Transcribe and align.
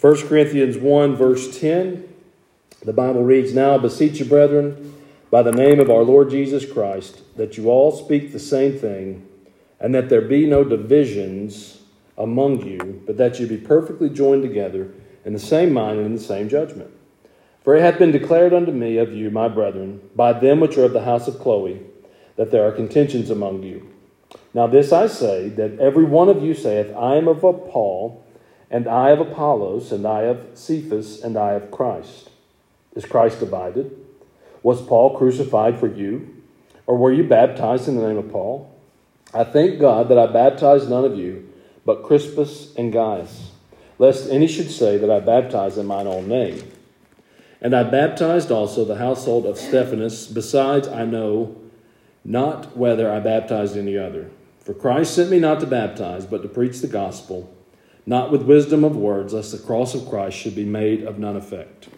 1 0.00 0.28
Corinthians 0.28 0.76
1, 0.76 1.16
verse 1.16 1.58
10, 1.58 2.06
the 2.84 2.92
Bible 2.92 3.24
reads, 3.24 3.54
Now 3.54 3.78
beseech 3.78 4.18
you, 4.18 4.26
brethren, 4.26 4.94
by 5.30 5.42
the 5.42 5.52
name 5.52 5.80
of 5.80 5.90
our 5.90 6.02
Lord 6.02 6.28
Jesus 6.28 6.70
Christ, 6.70 7.22
that 7.38 7.56
you 7.56 7.70
all 7.70 7.90
speak 7.90 8.30
the 8.30 8.38
same 8.38 8.78
thing, 8.78 9.26
and 9.80 9.94
that 9.94 10.10
there 10.10 10.20
be 10.20 10.46
no 10.46 10.64
divisions 10.64 11.80
among 12.18 12.66
you, 12.66 13.02
but 13.06 13.16
that 13.16 13.40
you 13.40 13.46
be 13.46 13.56
perfectly 13.56 14.10
joined 14.10 14.42
together 14.42 14.92
in 15.24 15.32
the 15.32 15.38
same 15.38 15.72
mind 15.72 15.98
and 15.98 16.06
in 16.06 16.14
the 16.14 16.20
same 16.20 16.50
judgment. 16.50 16.90
For 17.64 17.74
it 17.74 17.80
hath 17.80 17.98
been 17.98 18.12
declared 18.12 18.52
unto 18.52 18.72
me 18.72 18.98
of 18.98 19.14
you, 19.14 19.30
my 19.30 19.48
brethren, 19.48 20.00
by 20.14 20.34
them 20.34 20.60
which 20.60 20.76
are 20.76 20.84
of 20.84 20.92
the 20.92 21.04
house 21.04 21.26
of 21.26 21.40
Chloe, 21.40 21.80
that 22.36 22.50
there 22.50 22.66
are 22.68 22.72
contentions 22.72 23.30
among 23.30 23.62
you. 23.62 23.90
Now 24.52 24.66
this 24.66 24.92
I 24.92 25.06
say, 25.06 25.48
that 25.50 25.78
every 25.78 26.04
one 26.04 26.28
of 26.28 26.42
you 26.42 26.52
saith, 26.52 26.94
I 26.94 27.16
am 27.16 27.28
of 27.28 27.40
Paul, 27.40 28.25
and 28.70 28.88
I 28.88 29.10
of 29.10 29.20
Apollos, 29.20 29.92
and 29.92 30.06
I 30.06 30.22
of 30.22 30.46
Cephas, 30.54 31.22
and 31.22 31.36
I 31.36 31.52
of 31.52 31.70
Christ. 31.70 32.30
Is 32.94 33.04
Christ 33.04 33.40
divided? 33.40 33.96
Was 34.62 34.82
Paul 34.82 35.16
crucified 35.16 35.78
for 35.78 35.86
you? 35.86 36.42
Or 36.86 36.96
were 36.96 37.12
you 37.12 37.24
baptized 37.24 37.88
in 37.88 37.96
the 37.96 38.06
name 38.06 38.18
of 38.18 38.30
Paul? 38.30 38.72
I 39.34 39.44
thank 39.44 39.80
God 39.80 40.08
that 40.08 40.18
I 40.18 40.26
baptized 40.26 40.88
none 40.88 41.04
of 41.04 41.16
you, 41.16 41.52
but 41.84 42.02
Crispus 42.04 42.74
and 42.76 42.92
Gaius, 42.92 43.50
lest 43.98 44.30
any 44.30 44.46
should 44.46 44.70
say 44.70 44.96
that 44.96 45.10
I 45.10 45.20
baptized 45.20 45.78
in 45.78 45.86
mine 45.86 46.06
own 46.06 46.28
name. 46.28 46.72
And 47.60 47.74
I 47.74 47.82
baptized 47.82 48.50
also 48.50 48.84
the 48.84 48.96
household 48.96 49.46
of 49.46 49.58
Stephanas. 49.58 50.26
Besides, 50.26 50.88
I 50.88 51.04
know 51.04 51.56
not 52.24 52.76
whether 52.76 53.10
I 53.10 53.20
baptized 53.20 53.76
any 53.76 53.96
other. 53.96 54.30
For 54.60 54.74
Christ 54.74 55.14
sent 55.14 55.30
me 55.30 55.38
not 55.38 55.60
to 55.60 55.66
baptize, 55.66 56.26
but 56.26 56.42
to 56.42 56.48
preach 56.48 56.80
the 56.80 56.88
gospel, 56.88 57.55
not 58.06 58.30
with 58.30 58.42
wisdom 58.42 58.84
of 58.84 58.96
words, 58.96 59.34
lest 59.34 59.52
the 59.52 59.58
cross 59.58 59.94
of 59.94 60.08
Christ 60.08 60.38
should 60.38 60.54
be 60.54 60.64
made 60.64 61.02
of 61.02 61.18
none 61.18 61.36
effect. 61.36 61.88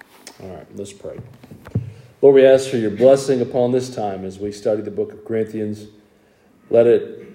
All 0.42 0.48
right, 0.48 0.66
let's 0.74 0.92
pray. 0.92 1.18
Lord, 2.20 2.34
we 2.34 2.44
ask 2.44 2.68
for 2.70 2.78
your 2.78 2.90
blessing 2.90 3.40
upon 3.40 3.72
this 3.72 3.94
time 3.94 4.24
as 4.24 4.38
we 4.38 4.50
study 4.50 4.82
the 4.82 4.90
book 4.90 5.12
of 5.12 5.24
Corinthians. 5.24 5.86
Let 6.70 6.86
it 6.86 7.28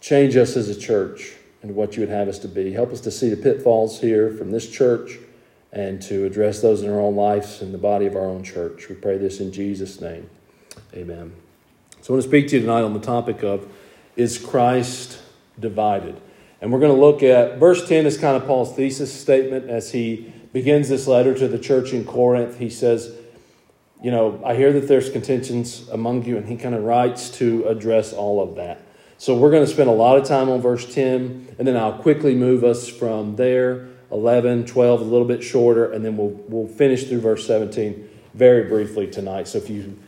change 0.00 0.36
us 0.36 0.56
as 0.56 0.68
a 0.68 0.78
church 0.78 1.34
and 1.62 1.74
what 1.74 1.96
you 1.96 2.00
would 2.00 2.08
have 2.08 2.28
us 2.28 2.38
to 2.40 2.48
be. 2.48 2.72
Help 2.72 2.92
us 2.92 3.00
to 3.02 3.10
see 3.10 3.28
the 3.28 3.36
pitfalls 3.36 4.00
here 4.00 4.30
from 4.30 4.50
this 4.50 4.68
church 4.68 5.18
and 5.72 6.00
to 6.02 6.24
address 6.24 6.60
those 6.60 6.82
in 6.82 6.90
our 6.90 7.00
own 7.00 7.16
lives 7.16 7.60
and 7.60 7.74
the 7.74 7.78
body 7.78 8.06
of 8.06 8.16
our 8.16 8.26
own 8.26 8.42
church. 8.42 8.88
We 8.88 8.94
pray 8.94 9.18
this 9.18 9.40
in 9.40 9.52
Jesus' 9.52 10.00
name. 10.00 10.30
Amen. 10.94 11.32
So 12.00 12.12
I 12.12 12.16
want 12.16 12.22
to 12.22 12.28
speak 12.28 12.48
to 12.48 12.56
you 12.56 12.60
tonight 12.62 12.82
on 12.82 12.92
the 12.92 13.00
topic 13.00 13.42
of 13.42 13.66
is 14.16 14.38
Christ 14.38 15.20
divided? 15.58 16.20
And 16.64 16.72
we're 16.72 16.80
going 16.80 16.94
to 16.94 16.98
look 16.98 17.22
at 17.22 17.58
verse 17.58 17.86
10 17.86 18.06
is 18.06 18.16
kind 18.16 18.38
of 18.38 18.46
Paul's 18.46 18.74
thesis 18.74 19.12
statement 19.12 19.68
as 19.68 19.92
he 19.92 20.32
begins 20.54 20.88
this 20.88 21.06
letter 21.06 21.34
to 21.34 21.46
the 21.46 21.58
church 21.58 21.92
in 21.92 22.06
Corinth. 22.06 22.58
He 22.58 22.70
says, 22.70 23.14
You 24.02 24.10
know, 24.10 24.40
I 24.42 24.54
hear 24.54 24.72
that 24.72 24.88
there's 24.88 25.10
contentions 25.10 25.86
among 25.90 26.24
you, 26.24 26.38
and 26.38 26.48
he 26.48 26.56
kind 26.56 26.74
of 26.74 26.82
writes 26.82 27.28
to 27.32 27.64
address 27.64 28.14
all 28.14 28.42
of 28.42 28.56
that. 28.56 28.80
So 29.18 29.36
we're 29.36 29.50
going 29.50 29.66
to 29.66 29.70
spend 29.70 29.90
a 29.90 29.92
lot 29.92 30.16
of 30.16 30.24
time 30.24 30.48
on 30.48 30.62
verse 30.62 30.90
10, 30.94 31.56
and 31.58 31.68
then 31.68 31.76
I'll 31.76 31.98
quickly 31.98 32.34
move 32.34 32.64
us 32.64 32.88
from 32.88 33.36
there 33.36 33.88
11, 34.10 34.64
12, 34.64 35.02
a 35.02 35.04
little 35.04 35.28
bit 35.28 35.44
shorter, 35.44 35.92
and 35.92 36.02
then 36.02 36.16
we'll, 36.16 36.30
we'll 36.48 36.66
finish 36.66 37.04
through 37.04 37.20
verse 37.20 37.46
17 37.46 38.08
very 38.32 38.70
briefly 38.70 39.06
tonight. 39.06 39.48
So 39.48 39.58
if 39.58 39.68
you 39.68 39.98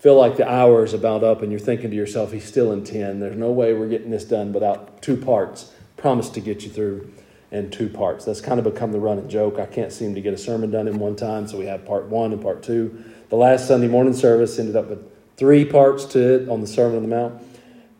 feel 0.00 0.18
like 0.18 0.36
the 0.36 0.50
hour 0.50 0.82
is 0.82 0.94
about 0.94 1.22
up 1.22 1.42
and 1.42 1.52
you're 1.52 1.60
thinking 1.60 1.90
to 1.90 1.96
yourself, 1.96 2.32
he's 2.32 2.44
still 2.44 2.72
in 2.72 2.82
10, 2.82 3.20
there's 3.20 3.36
no 3.36 3.52
way 3.52 3.72
we're 3.72 3.88
getting 3.88 4.10
this 4.10 4.24
done 4.24 4.52
without 4.52 5.00
two 5.00 5.16
parts. 5.16 5.70
Promise 6.02 6.30
to 6.30 6.40
get 6.40 6.64
you 6.64 6.68
through 6.68 7.12
in 7.52 7.70
two 7.70 7.88
parts. 7.88 8.24
That's 8.24 8.40
kind 8.40 8.58
of 8.58 8.64
become 8.64 8.90
the 8.90 8.98
running 8.98 9.28
joke. 9.28 9.60
I 9.60 9.66
can't 9.66 9.92
seem 9.92 10.16
to 10.16 10.20
get 10.20 10.34
a 10.34 10.36
sermon 10.36 10.72
done 10.72 10.88
in 10.88 10.98
one 10.98 11.14
time, 11.14 11.46
so 11.46 11.56
we 11.56 11.66
have 11.66 11.84
part 11.84 12.06
one 12.06 12.32
and 12.32 12.42
part 12.42 12.64
two. 12.64 13.04
The 13.28 13.36
last 13.36 13.68
Sunday 13.68 13.86
morning 13.86 14.12
service 14.12 14.58
ended 14.58 14.74
up 14.74 14.88
with 14.88 14.98
three 15.36 15.64
parts 15.64 16.04
to 16.06 16.18
it 16.18 16.48
on 16.48 16.60
the 16.60 16.66
Sermon 16.66 16.96
on 16.96 17.02
the 17.02 17.08
Mount. 17.08 17.40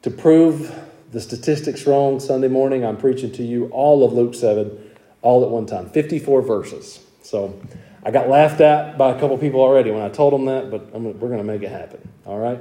To 0.02 0.10
prove 0.10 0.76
the 1.12 1.20
statistics 1.20 1.86
wrong 1.86 2.18
Sunday 2.18 2.48
morning, 2.48 2.84
I'm 2.84 2.96
preaching 2.96 3.30
to 3.34 3.44
you 3.44 3.68
all 3.68 4.04
of 4.04 4.12
Luke 4.12 4.34
7 4.34 4.90
all 5.20 5.44
at 5.44 5.50
one 5.50 5.66
time 5.66 5.88
54 5.88 6.42
verses. 6.42 7.06
So 7.22 7.60
I 8.02 8.10
got 8.10 8.28
laughed 8.28 8.60
at 8.60 8.98
by 8.98 9.14
a 9.14 9.20
couple 9.20 9.38
people 9.38 9.60
already 9.60 9.92
when 9.92 10.02
I 10.02 10.08
told 10.08 10.32
them 10.32 10.46
that, 10.46 10.72
but 10.72 10.88
I'm, 10.92 11.04
we're 11.04 11.28
going 11.28 11.38
to 11.38 11.44
make 11.44 11.62
it 11.62 11.70
happen. 11.70 12.08
All 12.26 12.40
right? 12.40 12.58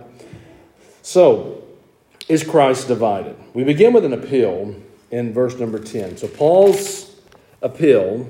So, 1.02 1.64
is 2.30 2.44
Christ 2.44 2.88
divided? 2.88 3.36
We 3.56 3.64
begin 3.64 3.92
with 3.92 4.06
an 4.06 4.14
appeal 4.14 4.76
in 5.12 5.34
verse 5.34 5.58
number 5.58 5.78
10. 5.78 6.18
So, 6.18 6.28
Paul's 6.28 7.16
appeal, 7.62 8.28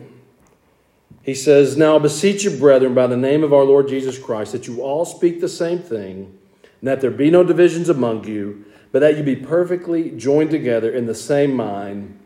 he 1.23 1.35
says, 1.35 1.77
Now 1.77 1.99
beseech 1.99 2.43
you, 2.43 2.57
brethren, 2.57 2.93
by 2.93 3.07
the 3.07 3.17
name 3.17 3.43
of 3.43 3.53
our 3.53 3.63
Lord 3.63 3.87
Jesus 3.87 4.17
Christ, 4.17 4.51
that 4.51 4.67
you 4.67 4.81
all 4.81 5.05
speak 5.05 5.39
the 5.39 5.49
same 5.49 5.79
thing, 5.79 6.37
and 6.63 6.87
that 6.87 7.01
there 7.01 7.11
be 7.11 7.29
no 7.29 7.43
divisions 7.43 7.89
among 7.89 8.25
you, 8.25 8.65
but 8.91 8.99
that 8.99 9.15
you 9.15 9.23
be 9.23 9.35
perfectly 9.35 10.11
joined 10.11 10.51
together 10.51 10.91
in 10.91 11.05
the 11.05 11.15
same 11.15 11.55
mind 11.55 12.19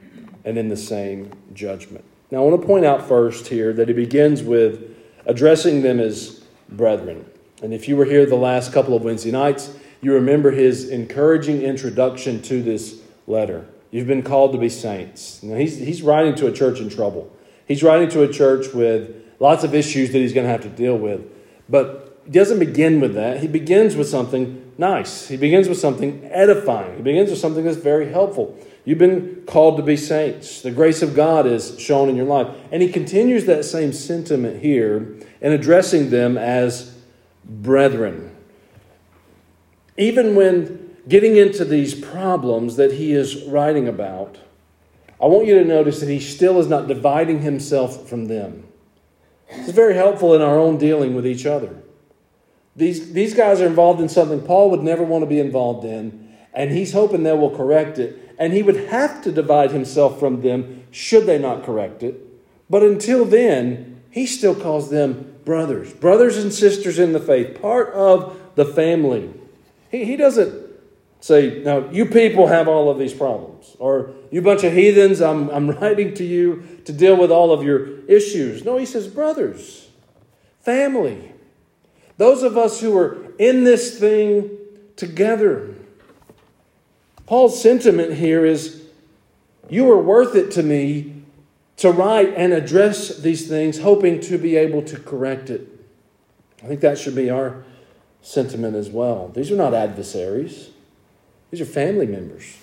and 0.45 0.57
in 0.57 0.69
the 0.69 0.77
same 0.77 1.31
judgment. 1.53 2.03
Now, 2.31 2.39
I 2.39 2.47
want 2.47 2.61
to 2.61 2.67
point 2.67 2.85
out 2.85 3.07
first 3.07 3.47
here 3.47 3.73
that 3.73 3.87
he 3.87 3.93
begins 3.93 4.41
with 4.41 4.95
addressing 5.25 5.81
them 5.81 5.99
as 5.99 6.43
brethren. 6.69 7.25
And 7.61 7.73
if 7.73 7.87
you 7.87 7.95
were 7.95 8.05
here 8.05 8.25
the 8.25 8.35
last 8.35 8.73
couple 8.73 8.95
of 8.95 9.03
Wednesday 9.03 9.31
nights, 9.31 9.75
you 10.01 10.13
remember 10.13 10.51
his 10.51 10.89
encouraging 10.89 11.61
introduction 11.61 12.41
to 12.43 12.61
this 12.61 13.01
letter. 13.27 13.65
You've 13.91 14.07
been 14.07 14.23
called 14.23 14.51
to 14.53 14.57
be 14.57 14.69
saints. 14.69 15.41
Now, 15.41 15.55
he's, 15.55 15.77
he's 15.77 16.01
writing 16.01 16.35
to 16.35 16.47
a 16.47 16.51
church 16.51 16.79
in 16.79 16.89
trouble. 16.89 17.31
He's 17.67 17.83
writing 17.83 18.09
to 18.09 18.23
a 18.23 18.31
church 18.31 18.73
with 18.73 19.15
lots 19.39 19.63
of 19.63 19.73
issues 19.73 20.11
that 20.11 20.19
he's 20.19 20.33
going 20.33 20.45
to 20.45 20.51
have 20.51 20.61
to 20.61 20.69
deal 20.69 20.97
with. 20.97 21.21
But 21.69 22.21
he 22.25 22.31
doesn't 22.31 22.59
begin 22.59 22.99
with 22.99 23.13
that. 23.15 23.39
He 23.39 23.47
begins 23.47 23.95
with 23.95 24.07
something 24.07 24.73
nice. 24.77 25.27
He 25.27 25.37
begins 25.37 25.67
with 25.67 25.79
something 25.79 26.23
edifying. 26.25 26.97
He 26.97 27.03
begins 27.03 27.29
with 27.29 27.39
something 27.39 27.63
that's 27.63 27.77
very 27.77 28.11
helpful. 28.11 28.57
You've 28.83 28.99
been 28.99 29.43
called 29.47 29.77
to 29.77 29.83
be 29.83 29.97
saints. 29.97 30.61
The 30.61 30.71
grace 30.71 31.01
of 31.01 31.15
God 31.15 31.47
is 31.47 31.79
shown 31.79 32.07
in 32.07 32.15
your 32.15 32.25
life. 32.25 32.47
And 32.71 32.81
he 32.81 32.91
continues 32.91 33.45
that 33.45 33.65
same 33.65 33.93
sentiment 33.93 34.61
here 34.61 35.15
in 35.41 35.51
addressing 35.51 36.11
them 36.11 36.37
as 36.37 36.95
brethren. 37.43 38.35
Even 39.97 40.35
when 40.35 40.84
getting 41.07 41.37
into 41.37 41.65
these 41.65 41.93
problems 41.93 42.75
that 42.77 42.93
he 42.93 43.13
is 43.13 43.43
writing 43.43 43.87
about, 43.87 44.37
I 45.21 45.27
want 45.27 45.47
you 45.47 45.57
to 45.59 45.65
notice 45.65 45.99
that 45.99 46.09
he 46.09 46.19
still 46.19 46.59
is 46.59 46.67
not 46.67 46.87
dividing 46.87 47.41
himself 47.41 48.07
from 48.07 48.25
them. 48.25 48.65
It's 49.49 49.71
very 49.71 49.95
helpful 49.95 50.33
in 50.33 50.41
our 50.41 50.57
own 50.57 50.77
dealing 50.77 51.15
with 51.15 51.25
each 51.25 51.45
other. 51.45 51.81
These, 52.75 53.13
these 53.13 53.33
guys 53.33 53.61
are 53.61 53.67
involved 53.67 54.01
in 54.01 54.09
something 54.09 54.41
Paul 54.41 54.69
would 54.71 54.83
never 54.83 55.03
want 55.03 55.21
to 55.21 55.27
be 55.27 55.39
involved 55.39 55.85
in, 55.85 56.35
and 56.53 56.71
he's 56.71 56.93
hoping 56.93 57.23
they 57.23 57.31
will 57.33 57.55
correct 57.55 57.99
it 57.99 58.25
and 58.37 58.53
he 58.53 58.63
would 58.63 58.87
have 58.87 59.21
to 59.23 59.31
divide 59.31 59.71
himself 59.71 60.19
from 60.19 60.41
them 60.41 60.85
should 60.91 61.25
they 61.25 61.37
not 61.37 61.63
correct 61.63 62.03
it. 62.03 62.21
But 62.69 62.83
until 62.83 63.25
then, 63.25 64.03
he 64.11 64.25
still 64.25 64.55
calls 64.55 64.89
them 64.89 65.35
brothers, 65.45 65.93
brothers 65.93 66.37
and 66.37 66.53
sisters 66.53 66.99
in 66.99 67.13
the 67.13 67.19
faith, 67.19 67.61
part 67.61 67.93
of 67.93 68.39
the 68.55 68.65
family. 68.65 69.29
He, 69.91 70.05
he 70.05 70.15
doesn't 70.15 70.64
say, 71.25 71.63
now, 71.65 71.89
you 71.89 72.05
people 72.05 72.45
have 72.45 72.67
all 72.67 72.87
of 72.87 72.99
these 72.99 73.11
problems, 73.11 73.75
or 73.79 74.11
you 74.29 74.43
bunch 74.43 74.63
of 74.63 74.71
heathens, 74.71 75.21
I'm, 75.21 75.49
I'm 75.49 75.71
writing 75.81 76.13
to 76.13 76.23
you 76.23 76.63
to 76.85 76.93
deal 76.93 77.17
with 77.17 77.31
all 77.31 77.51
of 77.51 77.63
your 77.63 78.05
issues. 78.05 78.63
No, 78.63 78.77
he 78.77 78.85
says, 78.85 79.07
brothers, 79.07 79.89
family, 80.61 81.31
those 82.17 82.43
of 82.43 82.59
us 82.59 82.79
who 82.79 82.95
are 82.95 83.17
in 83.39 83.63
this 83.63 83.99
thing 83.99 84.51
together. 84.97 85.73
Paul's 87.25 87.59
sentiment 87.59 88.13
here 88.13 88.45
is 88.45 88.83
you 89.67 89.89
are 89.89 89.99
worth 89.99 90.35
it 90.35 90.51
to 90.51 90.61
me 90.61 91.23
to 91.77 91.91
write 91.91 92.35
and 92.37 92.53
address 92.53 93.17
these 93.17 93.49
things, 93.49 93.79
hoping 93.79 94.19
to 94.19 94.37
be 94.37 94.57
able 94.57 94.83
to 94.83 94.99
correct 94.99 95.49
it. 95.49 95.67
I 96.63 96.67
think 96.67 96.81
that 96.81 96.99
should 96.99 97.15
be 97.15 97.31
our 97.31 97.63
sentiment 98.21 98.75
as 98.75 98.91
well. 98.91 99.29
These 99.29 99.51
are 99.51 99.55
not 99.55 99.73
adversaries, 99.73 100.69
these 101.55 101.61
are 101.61 101.71
family 101.71 102.05
members. 102.05 102.57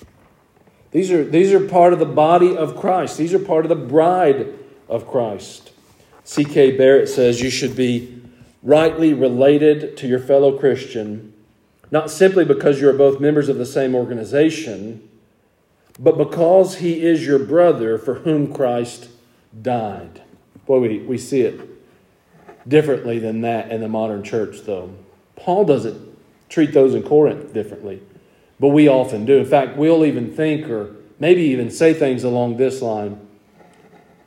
These 0.91 1.11
are, 1.11 1.25
these 1.25 1.55
are 1.55 1.67
part 1.67 1.95
of 1.95 1.99
the 1.99 2.05
body 2.05 2.55
of 2.55 2.77
Christ. 2.77 3.17
These 3.17 3.33
are 3.33 3.39
part 3.39 3.65
of 3.65 3.71
the 3.71 3.75
bride 3.75 4.53
of 4.87 5.09
Christ. 5.09 5.73
C.K. 6.25 6.77
Barrett 6.77 7.09
says 7.09 7.41
you 7.41 7.49
should 7.49 7.75
be 7.75 8.21
rightly 8.63 9.15
related 9.15 9.97
to 9.97 10.07
your 10.07 10.19
fellow 10.19 10.59
Christian 10.59 11.33
not 11.91 12.11
simply 12.11 12.45
because 12.45 12.83
you 12.83 12.89
are 12.91 12.95
both 12.95 13.19
members 13.19 13.49
of 13.49 13.57
the 13.57 13.65
same 13.65 13.95
organization, 13.95 15.09
but 15.99 16.19
because 16.19 16.77
he 16.77 17.03
is 17.03 17.27
your 17.27 17.39
brother 17.39 17.97
for 17.97 18.17
whom 18.17 18.53
Christ 18.53 19.09
died. 19.61 20.21
Boy, 20.67 20.81
we, 20.81 20.99
we 20.99 21.19
see 21.19 21.43
it 21.43 21.61
differently 22.69 23.19
than 23.19 23.41
that 23.41 23.71
in 23.71 23.81
the 23.81 23.89
modern 23.89 24.23
church, 24.23 24.63
though. 24.67 24.95
Paul 25.37 25.65
doesn't 25.65 26.13
treat 26.53 26.75
those 26.75 26.95
in 26.95 27.03
Corinth 27.03 27.55
differently, 27.55 28.03
but 28.63 28.69
we 28.69 28.87
often 28.89 29.25
do. 29.25 29.39
In 29.39 29.45
fact, 29.45 29.77
we'll 29.77 30.05
even 30.05 30.31
think 30.31 30.69
or 30.69 30.95
maybe 31.19 31.43
even 31.43 31.69
say 31.69 31.93
things 31.93 32.23
along 32.23 32.59
this 32.59 32.81
line. 32.81 33.21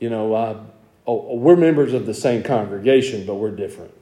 You 0.02 0.10
know, 0.10 0.34
uh, 0.34 0.62
oh, 1.08 1.38
we're 1.38 1.56
members 1.56 1.94
of 1.94 2.06
the 2.06 2.14
same 2.14 2.44
congregation, 2.44 3.26
but 3.26 3.36
we're 3.36 3.56
different. 3.56 3.94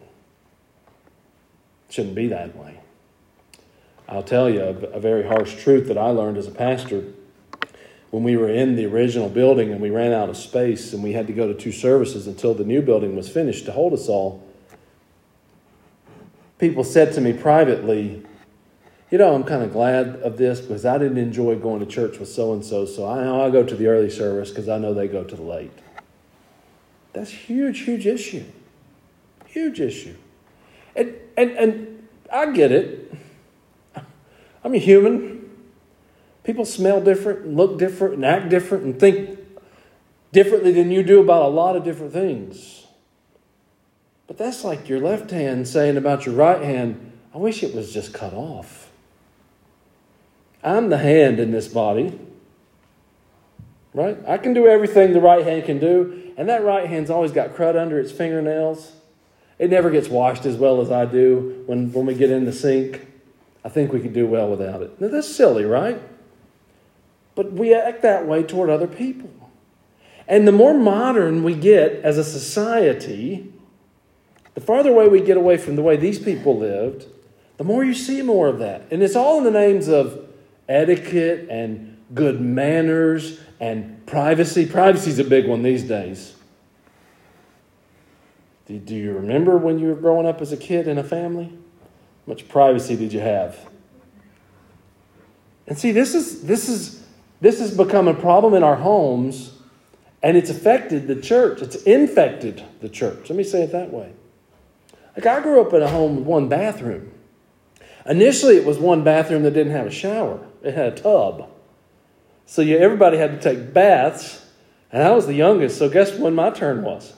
It 1.87 1.93
shouldn't 1.93 2.15
be 2.15 2.29
that 2.29 2.55
way. 2.57 2.79
I'll 4.09 4.23
tell 4.23 4.49
you 4.49 4.63
a, 4.63 4.69
a 4.69 4.99
very 4.99 5.23
harsh 5.23 5.55
truth 5.61 5.87
that 5.89 5.99
I 5.99 6.07
learned 6.07 6.37
as 6.37 6.47
a 6.47 6.51
pastor 6.51 7.03
when 8.09 8.23
we 8.23 8.35
were 8.35 8.49
in 8.49 8.75
the 8.75 8.87
original 8.87 9.29
building 9.29 9.71
and 9.71 9.79
we 9.79 9.91
ran 9.91 10.13
out 10.13 10.29
of 10.29 10.37
space 10.37 10.93
and 10.93 11.03
we 11.03 11.13
had 11.13 11.27
to 11.27 11.33
go 11.33 11.47
to 11.47 11.53
two 11.53 11.71
services 11.71 12.25
until 12.25 12.55
the 12.55 12.65
new 12.65 12.81
building 12.81 13.15
was 13.15 13.29
finished 13.29 13.65
to 13.65 13.71
hold 13.71 13.93
us 13.93 14.07
all. 14.07 14.43
People 16.57 16.83
said 16.83 17.13
to 17.13 17.21
me 17.21 17.33
privately, 17.33 18.25
you 19.13 19.19
know, 19.19 19.35
I'm 19.35 19.43
kind 19.43 19.61
of 19.61 19.71
glad 19.71 20.15
of 20.23 20.37
this 20.37 20.59
because 20.59 20.87
I 20.87 20.97
didn't 20.97 21.19
enjoy 21.19 21.55
going 21.57 21.81
to 21.81 21.85
church 21.85 22.17
with 22.17 22.29
so 22.29 22.51
and 22.51 22.65
so, 22.65 22.83
so 22.87 23.07
I 23.07 23.23
know 23.23 23.45
I 23.45 23.51
go 23.51 23.63
to 23.63 23.75
the 23.75 23.85
early 23.85 24.09
service 24.09 24.49
because 24.49 24.67
I 24.67 24.79
know 24.79 24.95
they 24.95 25.07
go 25.07 25.23
to 25.23 25.35
the 25.35 25.43
late. 25.43 25.71
That's 27.13 27.29
huge, 27.29 27.81
huge 27.81 28.07
issue. 28.07 28.43
Huge 29.45 29.79
issue. 29.79 30.15
And, 30.95 31.13
and, 31.37 31.51
and 31.51 32.07
I 32.33 32.51
get 32.53 32.71
it. 32.71 33.13
I'm 34.63 34.73
a 34.73 34.79
human. 34.79 35.47
People 36.43 36.65
smell 36.65 36.99
different 36.99 37.45
and 37.45 37.55
look 37.55 37.77
different 37.77 38.15
and 38.15 38.25
act 38.25 38.49
different 38.49 38.83
and 38.83 38.99
think 38.99 39.37
differently 40.31 40.71
than 40.71 40.89
you 40.89 41.03
do 41.03 41.19
about 41.19 41.43
a 41.43 41.49
lot 41.49 41.75
of 41.75 41.83
different 41.83 42.13
things. 42.13 42.87
But 44.25 44.39
that's 44.39 44.63
like 44.63 44.89
your 44.89 45.01
left 45.01 45.29
hand 45.29 45.67
saying 45.67 45.97
about 45.97 46.25
your 46.25 46.33
right 46.33 46.63
hand, 46.63 47.11
I 47.31 47.37
wish 47.37 47.61
it 47.61 47.75
was 47.75 47.93
just 47.93 48.11
cut 48.11 48.33
off. 48.33 48.82
I'm 50.63 50.89
the 50.89 50.97
hand 50.97 51.39
in 51.39 51.51
this 51.51 51.67
body. 51.67 52.19
Right? 53.93 54.17
I 54.27 54.37
can 54.37 54.53
do 54.53 54.67
everything 54.67 55.13
the 55.13 55.21
right 55.21 55.45
hand 55.45 55.65
can 55.65 55.79
do, 55.79 56.33
and 56.35 56.49
that 56.49 56.63
right 56.63 56.87
hand's 56.87 57.09
always 57.09 57.31
got 57.31 57.55
crud 57.55 57.75
under 57.79 57.99
its 57.99 58.11
fingernails. 58.11 58.93
It 59.59 59.69
never 59.69 59.91
gets 59.91 60.09
washed 60.09 60.45
as 60.45 60.57
well 60.57 60.81
as 60.81 60.89
I 60.91 61.05
do 61.05 61.63
when, 61.67 61.91
when 61.91 62.05
we 62.05 62.15
get 62.15 62.31
in 62.31 62.45
the 62.45 62.53
sink. 62.53 63.05
I 63.63 63.69
think 63.69 63.93
we 63.93 63.99
could 63.99 64.13
do 64.13 64.25
well 64.25 64.49
without 64.49 64.81
it. 64.81 64.99
Now, 64.99 65.09
that's 65.09 65.33
silly, 65.33 65.63
right? 65.63 66.01
But 67.35 67.53
we 67.53 67.73
act 67.73 68.01
that 68.01 68.25
way 68.25 68.43
toward 68.43 68.69
other 68.69 68.87
people. 68.87 69.29
And 70.27 70.47
the 70.47 70.51
more 70.51 70.73
modern 70.73 71.43
we 71.43 71.53
get 71.53 71.93
as 72.03 72.17
a 72.17 72.23
society, 72.23 73.53
the 74.53 74.61
farther 74.61 74.91
away 74.91 75.07
we 75.07 75.21
get 75.21 75.37
away 75.37 75.57
from 75.57 75.75
the 75.75 75.81
way 75.81 75.97
these 75.97 76.19
people 76.19 76.57
lived, 76.57 77.05
the 77.57 77.63
more 77.63 77.83
you 77.83 77.93
see 77.93 78.21
more 78.21 78.47
of 78.47 78.59
that. 78.59 78.83
And 78.89 79.03
it's 79.03 79.15
all 79.15 79.37
in 79.37 79.43
the 79.43 79.51
names 79.51 79.87
of 79.87 80.27
etiquette 80.67 81.47
and 81.49 81.97
good 82.13 82.41
manners 82.41 83.39
and 83.59 84.05
privacy. 84.05 84.65
Privacy 84.65 85.11
is 85.11 85.19
a 85.19 85.23
big 85.23 85.47
one 85.47 85.63
these 85.63 85.83
days. 85.83 86.35
Do 88.67 88.95
you 88.95 89.13
remember 89.13 89.57
when 89.57 89.77
you 89.77 89.89
were 89.89 89.95
growing 89.95 90.25
up 90.25 90.41
as 90.41 90.51
a 90.51 90.57
kid 90.57 90.87
in 90.87 90.97
a 90.97 91.03
family? 91.03 91.45
How 91.45 92.31
much 92.31 92.47
privacy 92.47 92.95
did 92.95 93.11
you 93.11 93.19
have? 93.19 93.59
And 95.67 95.77
see, 95.77 95.91
this 95.91 96.15
is 96.15 96.43
this 96.43 96.69
is 96.69 97.05
this 97.41 97.59
has 97.59 97.75
become 97.75 98.07
a 98.07 98.13
problem 98.13 98.53
in 98.53 98.63
our 98.63 98.75
homes, 98.75 99.51
and 100.21 100.37
it's 100.37 100.49
affected 100.49 101.07
the 101.07 101.15
church. 101.15 101.61
It's 101.61 101.75
infected 101.83 102.63
the 102.79 102.89
church. 102.89 103.29
Let 103.29 103.35
me 103.35 103.43
say 103.43 103.63
it 103.63 103.71
that 103.73 103.91
way. 103.91 104.13
Like 105.15 105.25
I 105.25 105.41
grew 105.41 105.61
up 105.61 105.73
in 105.73 105.81
a 105.81 105.87
home 105.87 106.15
with 106.15 106.25
one 106.25 106.47
bathroom. 106.47 107.11
Initially, 108.05 108.57
it 108.57 108.65
was 108.65 108.77
one 108.77 109.03
bathroom 109.03 109.43
that 109.43 109.51
didn't 109.51 109.73
have 109.73 109.87
a 109.87 109.91
shower. 109.91 110.45
It 110.63 110.73
had 110.73 110.93
a 110.93 110.95
tub. 110.95 111.49
So 112.45 112.61
you, 112.61 112.77
everybody 112.77 113.17
had 113.17 113.39
to 113.39 113.55
take 113.55 113.73
baths, 113.73 114.45
and 114.91 115.03
I 115.03 115.11
was 115.11 115.27
the 115.27 115.33
youngest, 115.33 115.77
so 115.77 115.89
guess 115.89 116.17
when 116.17 116.33
my 116.33 116.49
turn 116.49 116.83
was? 116.83 117.13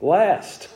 Last. 0.00 0.68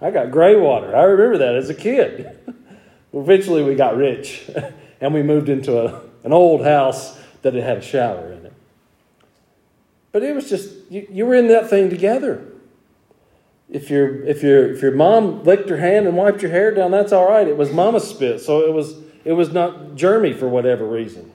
I 0.00 0.10
got 0.10 0.30
gray 0.30 0.56
water. 0.56 0.94
I 0.94 1.02
remember 1.04 1.38
that 1.38 1.56
as 1.56 1.70
a 1.70 1.74
kid. 1.74 2.38
Eventually, 3.12 3.62
we 3.62 3.74
got 3.74 3.96
rich, 3.96 4.50
and 5.00 5.14
we 5.14 5.22
moved 5.22 5.48
into 5.48 5.80
a, 5.80 6.02
an 6.24 6.32
old 6.32 6.64
house 6.64 7.18
that 7.42 7.54
it 7.54 7.62
had 7.62 7.78
a 7.78 7.82
shower 7.82 8.32
in 8.32 8.46
it. 8.46 8.52
But 10.12 10.22
it 10.22 10.34
was 10.34 10.48
just, 10.48 10.74
you, 10.90 11.06
you 11.10 11.26
were 11.26 11.34
in 11.34 11.48
that 11.48 11.70
thing 11.70 11.88
together. 11.90 12.52
If 13.68 13.90
your, 13.90 14.24
if, 14.24 14.42
your, 14.42 14.72
if 14.72 14.82
your 14.82 14.92
mom 14.92 15.44
licked 15.44 15.68
her 15.68 15.78
hand 15.78 16.06
and 16.06 16.16
wiped 16.16 16.42
your 16.42 16.50
hair 16.50 16.72
down, 16.72 16.90
that's 16.90 17.12
all 17.12 17.28
right. 17.28 17.46
It 17.46 17.56
was 17.56 17.72
mama's 17.72 18.08
spit, 18.08 18.40
so 18.40 18.60
it 18.60 18.72
was, 18.72 18.94
it 19.26 19.32
was 19.32 19.52
not 19.52 19.96
germy 19.96 20.38
for 20.38 20.48
whatever 20.48 20.86
reason. 20.86 21.32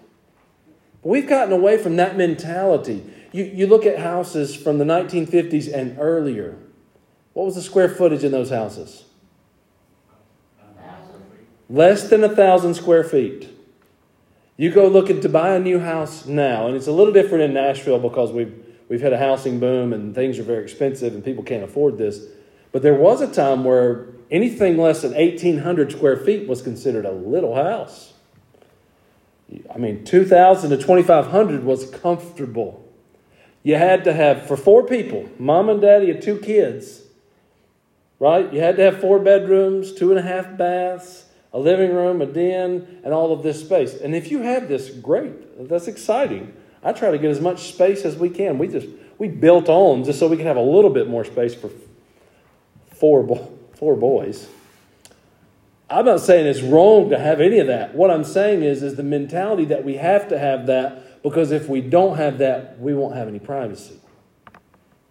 We've 1.03 1.27
gotten 1.27 1.53
away 1.53 1.77
from 1.77 1.97
that 1.97 2.15
mentality. 2.15 3.03
You, 3.33 3.43
you 3.43 3.67
look 3.67 3.85
at 3.85 3.99
houses 3.99 4.55
from 4.55 4.77
the 4.77 4.85
1950s 4.85 5.71
and 5.71 5.97
earlier. 5.99 6.57
What 7.33 7.47
was 7.47 7.55
the 7.55 7.61
square 7.61 7.89
footage 7.89 8.23
in 8.23 8.31
those 8.31 8.49
houses? 8.49 9.03
Less 11.69 12.07
than 12.07 12.23
a 12.23 12.33
thousand 12.33 12.75
square 12.75 13.03
feet. 13.03 13.49
You 14.55 14.71
go 14.71 14.87
looking 14.87 15.19
to 15.19 15.29
buy 15.29 15.55
a 15.55 15.59
new 15.59 15.79
house 15.79 16.25
now, 16.25 16.67
and 16.67 16.77
it's 16.77 16.87
a 16.87 16.91
little 16.93 17.13
different 17.13 17.43
in 17.43 17.53
Nashville 17.53 17.99
because 17.99 18.31
we've, 18.31 18.53
we've 18.87 19.01
had 19.01 19.11
a 19.11 19.17
housing 19.17 19.59
boom 19.59 19.91
and 19.91 20.15
things 20.15 20.39
are 20.39 20.43
very 20.43 20.63
expensive 20.63 21.13
and 21.13 21.25
people 21.25 21.43
can't 21.43 21.63
afford 21.63 21.97
this. 21.97 22.23
But 22.71 22.83
there 22.83 22.93
was 22.93 23.19
a 23.19 23.27
time 23.27 23.65
where 23.65 24.10
anything 24.31 24.77
less 24.77 25.01
than 25.01 25.13
1,800 25.13 25.91
square 25.91 26.17
feet 26.17 26.47
was 26.47 26.61
considered 26.61 27.05
a 27.05 27.11
little 27.11 27.53
house. 27.55 28.13
I 29.73 29.77
mean, 29.77 30.05
2,000 30.05 30.69
to 30.69 30.77
2,500 30.77 31.63
was 31.63 31.89
comfortable. 31.89 32.87
You 33.63 33.75
had 33.75 34.05
to 34.05 34.13
have, 34.13 34.47
for 34.47 34.55
four 34.55 34.85
people, 34.85 35.29
mom 35.37 35.69
and 35.69 35.81
daddy 35.81 36.09
and 36.09 36.21
two 36.21 36.39
kids, 36.39 37.01
right? 38.17 38.51
You 38.51 38.61
had 38.61 38.77
to 38.77 38.83
have 38.83 39.01
four 39.01 39.19
bedrooms, 39.19 39.93
two 39.93 40.09
and 40.09 40.17
a 40.17 40.21
half 40.21 40.57
baths, 40.57 41.25
a 41.53 41.59
living 41.59 41.93
room, 41.93 42.21
a 42.21 42.25
den, 42.25 43.01
and 43.03 43.13
all 43.13 43.33
of 43.33 43.43
this 43.43 43.59
space. 43.59 43.93
And 43.93 44.15
if 44.15 44.31
you 44.31 44.41
have 44.41 44.69
this, 44.69 44.89
great. 44.89 45.67
That's 45.67 45.87
exciting. 45.87 46.53
I 46.81 46.93
try 46.93 47.11
to 47.11 47.17
get 47.17 47.29
as 47.29 47.41
much 47.41 47.73
space 47.73 48.05
as 48.05 48.15
we 48.15 48.29
can. 48.29 48.57
We 48.57 48.67
just, 48.67 48.87
we 49.17 49.27
built 49.27 49.69
on 49.69 50.05
just 50.05 50.17
so 50.17 50.27
we 50.27 50.37
can 50.37 50.47
have 50.47 50.57
a 50.57 50.61
little 50.61 50.89
bit 50.89 51.07
more 51.07 51.25
space 51.25 51.53
for 51.53 51.69
four, 52.93 53.50
four 53.81 53.95
boys. 53.95 54.47
I'm 55.89 56.05
not 56.05 56.21
saying 56.21 56.45
it's 56.45 56.61
wrong 56.61 57.09
to 57.09 57.17
have 57.17 57.41
any 57.41 57.57
of 57.57 57.65
that. 57.65 57.95
What 57.95 58.11
I'm 58.11 58.23
saying 58.23 58.61
is, 58.61 58.83
is 58.83 58.95
the 58.95 59.03
mentality 59.03 59.65
that 59.65 59.83
we 59.83 59.95
have 59.95 60.29
to 60.29 60.37
have 60.37 60.67
that 60.67 61.23
because 61.23 61.51
if 61.51 61.67
we 61.67 61.81
don't 61.81 62.15
have 62.15 62.37
that, 62.37 62.79
we 62.79 62.93
won't 62.93 63.15
have 63.15 63.27
any 63.27 63.39
privacy. 63.39 63.99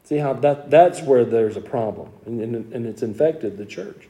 See 0.05 0.19
how 0.19 0.35
that, 0.35 0.71
that's 0.71 1.03
where 1.03 1.25
there's 1.25 1.57
a 1.57 1.61
problem, 1.61 2.11
and, 2.27 2.41
and, 2.41 2.73
and 2.73 2.87
it's 2.87 3.03
infected 3.03 3.59
the 3.59 3.67
church. 3.67 4.09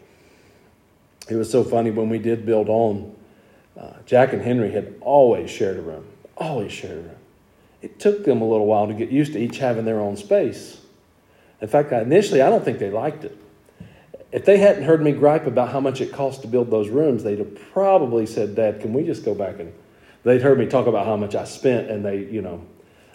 It 1.29 1.37
was 1.37 1.51
so 1.51 1.65
funny 1.65 1.91
when 1.91 2.11
we 2.11 2.19
did 2.19 2.45
build 2.45 2.69
on, 2.69 3.17
uh, 3.79 3.93
Jack 4.05 4.35
and 4.35 4.43
Henry 4.43 4.73
had 4.73 4.95
always 5.01 5.51
shared 5.51 5.79
a 5.79 5.83
room, 5.83 6.07
always 6.37 6.71
shared 6.71 6.99
a 6.99 7.03
room. 7.03 7.17
It 7.81 7.99
took 7.99 8.27
them 8.27 8.43
a 8.43 8.49
little 8.49 8.67
while 8.67 8.87
to 8.87 8.95
get 8.95 9.09
used 9.09 9.33
to 9.33 9.39
each 9.39 9.57
having 9.57 9.87
their 9.87 10.01
own 10.01 10.19
space. 10.19 10.81
In 11.63 11.69
fact, 11.69 11.93
initially, 11.93 12.43
I 12.43 12.51
don't 12.51 12.65
think 12.65 12.79
they 12.79 12.91
liked 12.91 13.25
it 13.25 13.40
if 14.33 14.45
they 14.45 14.59
hadn't 14.59 14.85
heard 14.85 15.03
me 15.03 15.13
gripe 15.13 15.47
about 15.47 15.71
how 15.71 15.81
much 15.81 16.01
it 16.01 16.13
cost 16.13 16.43
to 16.43 16.49
build 16.49 16.71
those 16.71 16.89
rooms, 16.89 17.25
they'd 17.25 17.39
have 17.39 17.55
probably 17.73 18.27
said, 18.27 18.55
Dad, 18.55 18.81
can 18.81 18.93
we 18.93 19.05
just 19.05 19.25
go 19.25 19.35
back 19.35 19.59
and 19.59 19.73
they'd 20.23 20.43
heard 20.43 20.59
me 20.59 20.67
talk 20.67 20.87
about 20.87 21.07
how 21.07 21.17
much 21.17 21.35
I 21.35 21.45
spent 21.45 21.91
and 21.91 22.05
they, 22.05 22.19
you 22.19 22.43
know, 22.43 22.65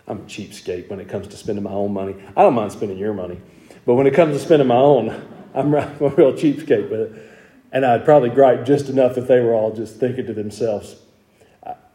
I'm 0.07 0.19
a 0.19 0.23
cheapskate 0.23 0.89
when 0.89 0.99
it 0.99 1.07
comes 1.07 1.27
to 1.29 1.37
spending 1.37 1.63
my 1.63 1.71
own 1.71 1.93
money. 1.93 2.15
I 2.35 2.43
don't 2.43 2.53
mind 2.53 2.71
spending 2.71 2.97
your 2.97 3.13
money. 3.13 3.39
But 3.85 3.95
when 3.95 4.07
it 4.07 4.13
comes 4.13 4.37
to 4.37 4.43
spending 4.43 4.67
my 4.67 4.75
own, 4.75 5.09
I'm 5.53 5.73
a 5.73 5.87
real 5.99 6.33
cheapskate 6.33 6.89
with 6.89 6.99
it. 6.99 7.31
And 7.71 7.85
I'd 7.85 8.05
probably 8.05 8.29
gripe 8.29 8.65
just 8.65 8.89
enough 8.89 9.17
if 9.17 9.27
they 9.27 9.39
were 9.39 9.53
all 9.53 9.73
just 9.73 9.99
thinking 9.99 10.25
to 10.27 10.33
themselves, 10.33 10.97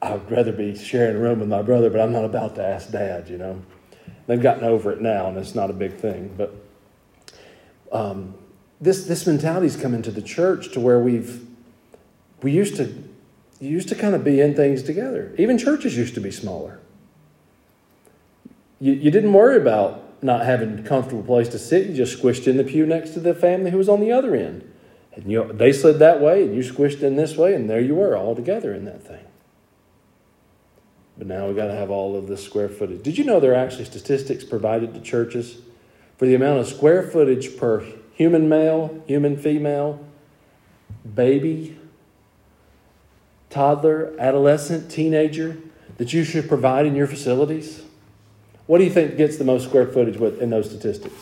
I, 0.03 0.15
would 0.15 0.31
rather 0.31 0.53
be 0.53 0.77
sharing 0.77 1.17
a 1.17 1.19
room 1.19 1.41
with 1.41 1.49
my 1.49 1.63
brother, 1.63 1.91
but 1.91 2.01
I'm 2.01 2.13
not 2.13 2.25
about 2.25 2.55
to 2.57 2.65
ask 2.65 2.91
dad, 2.91 3.29
you 3.29 3.39
know. 3.39 3.63
They've 4.27 4.41
gotten 4.41 4.65
over 4.65 4.93
it 4.93 5.01
now, 5.01 5.29
and 5.29 5.37
it's 5.39 5.55
not 5.55 5.71
a 5.71 5.73
big 5.73 5.95
thing. 5.97 6.35
But 6.37 6.55
um, 7.93 8.35
this, 8.81 9.05
this 9.05 9.27
mentality's 9.27 9.77
come 9.77 9.95
into 9.95 10.11
the 10.11 10.23
church 10.23 10.73
to 10.73 10.81
where 10.81 10.99
we've, 10.99 11.47
we 12.43 12.53
used 12.53 12.77
to, 12.77 13.05
used 13.61 13.89
to 13.91 13.95
kind 13.95 14.15
of 14.15 14.25
be 14.25 14.41
in 14.41 14.55
things 14.55 14.83
together. 14.83 15.35
Even 15.39 15.59
churches 15.59 15.97
used 15.97 16.15
to 16.15 16.21
be 16.21 16.31
smaller. 16.31 16.81
You, 18.81 18.95
you 18.95 19.11
didn't 19.11 19.33
worry 19.33 19.57
about 19.57 20.23
not 20.23 20.45
having 20.45 20.79
a 20.79 20.83
comfortable 20.83 21.23
place 21.23 21.49
to 21.51 21.59
sit. 21.59 21.89
You 21.89 21.95
just 21.95 22.21
squished 22.21 22.47
in 22.47 22.57
the 22.57 22.65
pew 22.65 22.87
next 22.87 23.11
to 23.11 23.21
the 23.21 23.35
family 23.35 23.71
who 23.71 23.79
was 23.79 23.89
on 23.89 24.01
the 24.01 24.13
other 24.13 24.35
end. 24.35 24.67
And 25.13 25.31
you, 25.31 25.53
they 25.53 25.73
slid 25.73 25.99
that 25.99 26.21
way, 26.21 26.45
and 26.45 26.55
you 26.55 26.63
squished 26.63 27.03
in 27.03 27.17
this 27.17 27.37
way, 27.37 27.55
and 27.55 27.69
there 27.69 27.81
you 27.81 27.95
were 27.95 28.17
all 28.17 28.35
together 28.35 28.73
in 28.73 28.85
that 28.87 29.03
thing. 29.03 29.25
But 31.19 31.27
now 31.27 31.47
we've 31.49 31.57
got 31.57 31.67
to 31.67 31.75
have 31.75 31.91
all 31.91 32.17
of 32.17 32.29
this 32.29 32.43
square 32.43 32.69
footage. 32.69 33.03
Did 33.03 33.19
you 33.19 33.25
know 33.25 33.41
there 33.41 33.53
are 33.53 33.57
actually 33.57 33.85
statistics 33.85 34.45
provided 34.45 34.95
to 34.95 35.01
churches 35.01 35.61
for 36.17 36.25
the 36.27 36.35
amount 36.35 36.61
of 36.61 36.67
square 36.67 37.03
footage 37.03 37.59
per 37.59 37.85
human 38.21 38.51
male, 38.51 39.03
human 39.07 39.35
female, 39.35 39.99
baby, 41.15 41.75
toddler, 43.49 44.15
adolescent, 44.19 44.91
teenager 44.91 45.57
that 45.97 46.13
you 46.13 46.23
should 46.23 46.47
provide 46.47 46.85
in 46.85 46.95
your 46.95 47.07
facilities? 47.07 47.83
What 48.67 48.77
do 48.77 48.85
you 48.85 48.91
think 48.91 49.17
gets 49.17 49.39
the 49.39 49.45
most 49.45 49.65
square 49.65 49.87
footage 49.87 50.19
with, 50.19 50.39
in 50.43 50.51
those 50.51 50.69
statistics? 50.69 51.15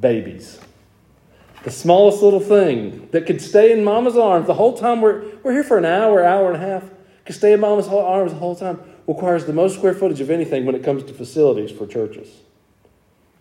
babies. 0.00 0.60
The 1.64 1.72
smallest 1.72 2.22
little 2.22 2.38
thing 2.38 3.08
that 3.10 3.26
could 3.26 3.42
stay 3.42 3.72
in 3.72 3.82
mama's 3.82 4.16
arms 4.16 4.46
the 4.46 4.54
whole 4.54 4.78
time 4.78 5.00
we're, 5.00 5.24
we're 5.42 5.52
here 5.52 5.64
for 5.64 5.78
an 5.78 5.84
hour, 5.84 6.24
hour 6.24 6.52
and 6.52 6.62
a 6.62 6.64
half, 6.64 6.84
could 7.24 7.34
stay 7.34 7.54
in 7.54 7.58
mama's 7.58 7.88
arms 7.88 8.30
the 8.30 8.38
whole 8.38 8.54
time, 8.54 8.78
requires 9.08 9.46
the 9.46 9.52
most 9.52 9.74
square 9.74 9.94
footage 9.94 10.20
of 10.20 10.30
anything 10.30 10.64
when 10.64 10.76
it 10.76 10.84
comes 10.84 11.02
to 11.02 11.12
facilities 11.12 11.72
for 11.72 11.88
churches. 11.88 12.28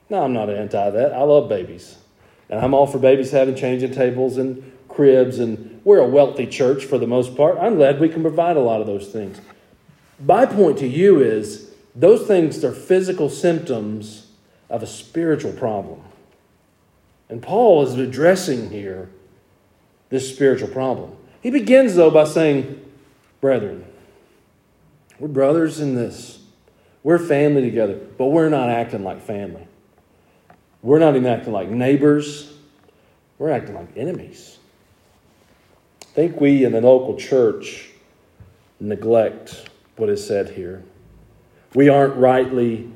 Now, 0.09 0.23
I'm 0.23 0.33
not 0.33 0.49
anti 0.49 0.89
that. 0.89 1.13
I 1.13 1.21
love 1.21 1.49
babies. 1.49 1.97
And 2.49 2.59
I'm 2.59 2.73
all 2.73 2.87
for 2.87 2.97
babies 2.97 3.31
having 3.31 3.55
changing 3.55 3.91
tables 3.91 4.37
and 4.37 4.71
cribs, 4.87 5.39
and 5.39 5.81
we're 5.83 5.99
a 5.99 6.07
wealthy 6.07 6.47
church 6.47 6.85
for 6.85 6.97
the 6.97 7.07
most 7.07 7.37
part. 7.37 7.57
I'm 7.59 7.75
glad 7.75 7.99
we 7.99 8.09
can 8.09 8.21
provide 8.21 8.57
a 8.57 8.61
lot 8.61 8.81
of 8.81 8.87
those 8.87 9.09
things. 9.09 9.39
My 10.19 10.45
point 10.45 10.79
to 10.79 10.87
you 10.87 11.21
is 11.21 11.71
those 11.95 12.27
things 12.27 12.63
are 12.63 12.71
physical 12.71 13.29
symptoms 13.29 14.27
of 14.69 14.83
a 14.83 14.87
spiritual 14.87 15.53
problem. 15.53 16.01
And 17.29 17.41
Paul 17.41 17.83
is 17.83 17.93
addressing 17.93 18.71
here 18.71 19.09
this 20.09 20.33
spiritual 20.33 20.69
problem. 20.69 21.15
He 21.41 21.51
begins, 21.51 21.95
though, 21.95 22.11
by 22.11 22.25
saying, 22.25 22.83
Brethren, 23.39 23.85
we're 25.19 25.27
brothers 25.27 25.79
in 25.79 25.95
this. 25.95 26.39
We're 27.03 27.19
family 27.19 27.61
together, 27.61 27.99
but 28.17 28.25
we're 28.25 28.49
not 28.49 28.69
acting 28.69 29.03
like 29.03 29.21
family. 29.21 29.67
We're 30.81 30.99
not 30.99 31.15
even 31.15 31.27
acting 31.27 31.53
like 31.53 31.69
neighbors. 31.69 32.53
We're 33.37 33.51
acting 33.51 33.75
like 33.75 33.95
enemies. 33.95 34.57
I 36.01 36.05
think 36.13 36.41
we 36.41 36.63
in 36.63 36.71
the 36.71 36.81
local 36.81 37.17
church 37.17 37.89
neglect 38.79 39.69
what 39.97 40.09
is 40.09 40.25
said 40.25 40.49
here. 40.49 40.83
We 41.75 41.89
aren't 41.89 42.15
rightly 42.15 42.89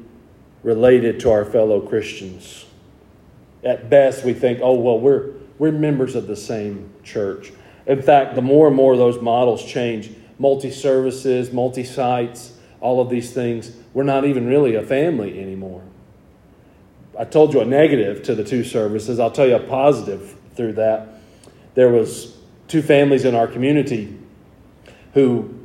related 0.63 1.20
to 1.22 1.32
our 1.32 1.46
fellow 1.46 1.82
Christians. 1.82 2.66
At 3.63 3.90
best, 3.90 4.24
we 4.25 4.34
think, 4.34 4.60
oh, 4.62 4.74
well, 4.75 5.00
we're, 5.00 5.32
we're 5.58 5.72
members 5.72 6.16
of 6.16 6.28
the 6.28 6.36
same 6.36 6.90
church. 7.04 7.52
In 7.86 8.02
fact, 8.02 8.36
the 8.36 8.42
more 8.42 8.68
and 8.68 8.75
more 8.75 8.96
those 8.98 9.22
models 9.22 9.63
change, 9.63 10.12
multi 10.40 10.72
services, 10.72 11.52
multi 11.52 11.84
sites, 11.84 12.54
all 12.80 13.00
of 13.02 13.10
these 13.10 13.32
things, 13.34 13.72
we're 13.94 14.04
not 14.04 14.25
even 14.25 14.48
really 14.48 14.75
a 14.75 14.84
family 14.84 15.40
anymore. 15.40 15.84
I 17.17 17.25
told 17.25 17.53
you 17.53 17.62
a 17.62 17.65
negative 17.65 18.24
to 18.24 18.36
the 18.36 18.43
two 18.43 18.63
services. 18.63 19.20
I'll 19.20 19.32
tell 19.32 19.48
you 19.48 19.55
a 19.55 19.60
positive 19.60 20.36
through 20.55 20.74
that. 20.74 21.08
There 21.75 21.89
was 21.89 22.38
two 22.67 22.82
families 22.82 23.25
in 23.25 23.36
our 23.36 23.48
community 23.48 24.17
who 25.13 25.60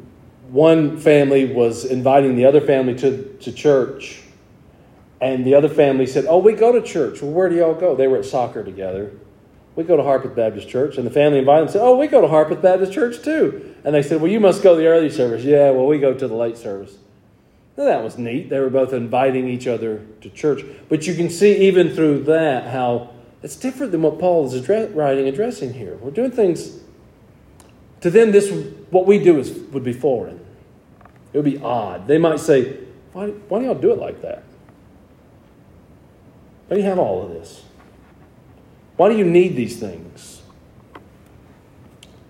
one 0.51 0.99
family 0.99 1.47
was 1.47 1.85
inviting 1.85 2.37
the 2.37 2.45
other 2.47 2.61
family 2.61 2.95
to, 2.97 3.37
to 3.41 3.53
church 3.53 4.23
and 5.21 5.45
the 5.45 5.55
other 5.55 5.69
family 5.69 6.07
said, 6.07 6.27
Oh, 6.29 6.39
we 6.39 6.53
go 6.53 6.73
to 6.73 6.83
church. 6.83 7.23
Well, 7.23 7.33
where 7.33 7.49
do 7.49 7.57
y'all 7.57 7.75
go? 7.75 7.97
They 7.97 8.07
were 8.07 8.19
at 8.19 8.25
soccer 8.25 8.63
together. 8.63 9.13
We 9.75 9.85
go 9.85 9.97
to 9.97 10.03
Harpeth 10.03 10.35
Baptist 10.35 10.69
Church. 10.69 10.97
And 10.97 11.07
the 11.07 11.11
family 11.11 11.39
invited 11.39 11.67
them 11.67 11.73
said, 11.73 11.83
Oh, 11.83 11.97
we 11.97 12.07
go 12.07 12.21
to 12.21 12.29
Harpeth 12.29 12.63
Baptist 12.63 12.93
Church 12.93 13.23
too. 13.23 13.75
And 13.85 13.95
they 13.95 14.03
said, 14.03 14.21
Well, 14.21 14.31
you 14.31 14.41
must 14.41 14.63
go 14.63 14.75
to 14.75 14.81
the 14.81 14.87
early 14.87 15.11
service. 15.11 15.45
Yeah, 15.45 15.71
well, 15.71 15.87
we 15.87 15.99
go 15.99 16.15
to 16.15 16.29
the 16.29 16.35
late 16.35 16.57
service. 16.57 16.97
Now, 17.79 17.85
that 17.85 18.03
was 18.03 18.19
neat. 18.19 18.51
They 18.51 18.59
were 18.59 18.71
both 18.71 18.93
inviting 18.93 19.49
each 19.49 19.69
other 19.69 20.05
to 20.21 20.29
church. 20.31 20.65
But 20.89 21.07
you 21.07 21.15
can 21.15 21.31
see 21.31 21.69
even 21.69 21.95
through 21.95 22.25
that 22.25 22.67
how 22.73 23.11
it's 23.41 23.55
different 23.55 23.93
than 23.93 24.03
what 24.03 24.19
Paul 24.19 24.47
is 24.47 24.55
address, 24.55 24.91
writing, 24.91 25.29
addressing 25.29 25.75
here. 25.75 25.95
We're 25.95 26.11
doing 26.11 26.33
things, 26.33 26.81
to 28.01 28.11
them, 28.11 28.33
this 28.33 28.51
what 28.91 29.07
we 29.07 29.21
do 29.21 29.39
is, 29.39 29.53
would 29.53 29.85
be 29.85 29.93
foreign. 29.93 30.45
It 31.33 31.39
would 31.39 31.45
be 31.45 31.59
odd. 31.59 32.09
They 32.09 32.19
might 32.19 32.41
say, 32.41 32.79
Why, 33.13 33.29
why 33.29 33.61
do 33.61 33.67
y'all 33.67 33.77
do 33.77 33.93
it 33.93 33.99
like 33.99 34.23
that? 34.23 34.43
Why 36.67 36.79
do 36.79 36.83
you 36.83 36.89
have 36.89 36.99
all 36.99 37.23
of 37.23 37.31
this? 37.31 37.63
Why 38.97 39.09
do 39.09 39.17
you 39.17 39.25
need 39.25 39.55
these 39.55 39.79
things? 39.79 40.43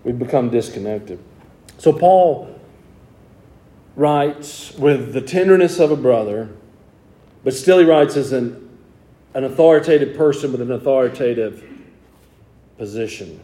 We've 0.03 0.19
become 0.19 0.51
disconnected. 0.51 1.17
So 1.79 1.91
Paul 1.91 2.58
writes 3.99 4.73
with 4.75 5.11
the 5.11 5.19
tenderness 5.19 5.77
of 5.77 5.91
a 5.91 5.95
brother, 5.95 6.47
but 7.43 7.53
still 7.53 7.79
he 7.79 7.85
writes 7.85 8.15
as 8.15 8.31
an, 8.31 8.69
an 9.33 9.43
authoritative 9.43 10.15
person 10.15 10.53
with 10.53 10.61
an 10.61 10.71
authoritative 10.71 11.61
position. 12.77 13.41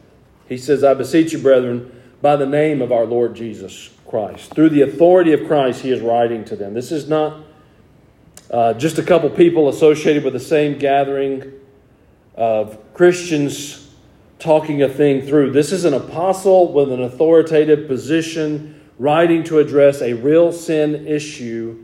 He 0.48 0.58
says, 0.58 0.82
I 0.82 0.94
beseech 0.94 1.34
you, 1.34 1.40
brethren, 1.40 2.02
by 2.22 2.38
the 2.38 2.46
name 2.46 2.82
of 2.82 2.94
our 2.94 3.06
Lord 3.06 3.36
Jesus 3.36 3.90
Christ. 4.08 4.54
Through 4.54 4.70
the 4.70 4.84
authority 4.84 5.34
of 5.34 5.46
Christ, 5.46 5.82
he 5.82 5.92
is 5.92 6.00
writing 6.00 6.46
to 6.46 6.56
them. 6.56 6.74
This 6.74 6.90
is 6.90 7.10
not 7.10 7.44
uh, 8.50 8.76
just 8.76 8.98
a 8.98 9.04
couple 9.04 9.30
people 9.32 9.68
associated 9.68 10.24
with 10.24 10.32
the 10.32 10.40
same 10.40 10.78
gathering 10.78 11.52
of 12.36 12.78
Christians 12.94 13.94
talking 14.40 14.84
a 14.84 14.88
thing 14.88 15.22
through. 15.22 15.52
This 15.52 15.74
is 15.74 15.84
an 15.84 15.94
apostle 15.94 16.72
with 16.72 16.94
an 16.94 17.02
authoritative 17.02 17.90
position 17.90 18.72
writing 18.98 19.44
to 19.44 19.60
address 19.60 20.02
a 20.02 20.14
real 20.14 20.52
sin 20.52 21.08
issue 21.08 21.84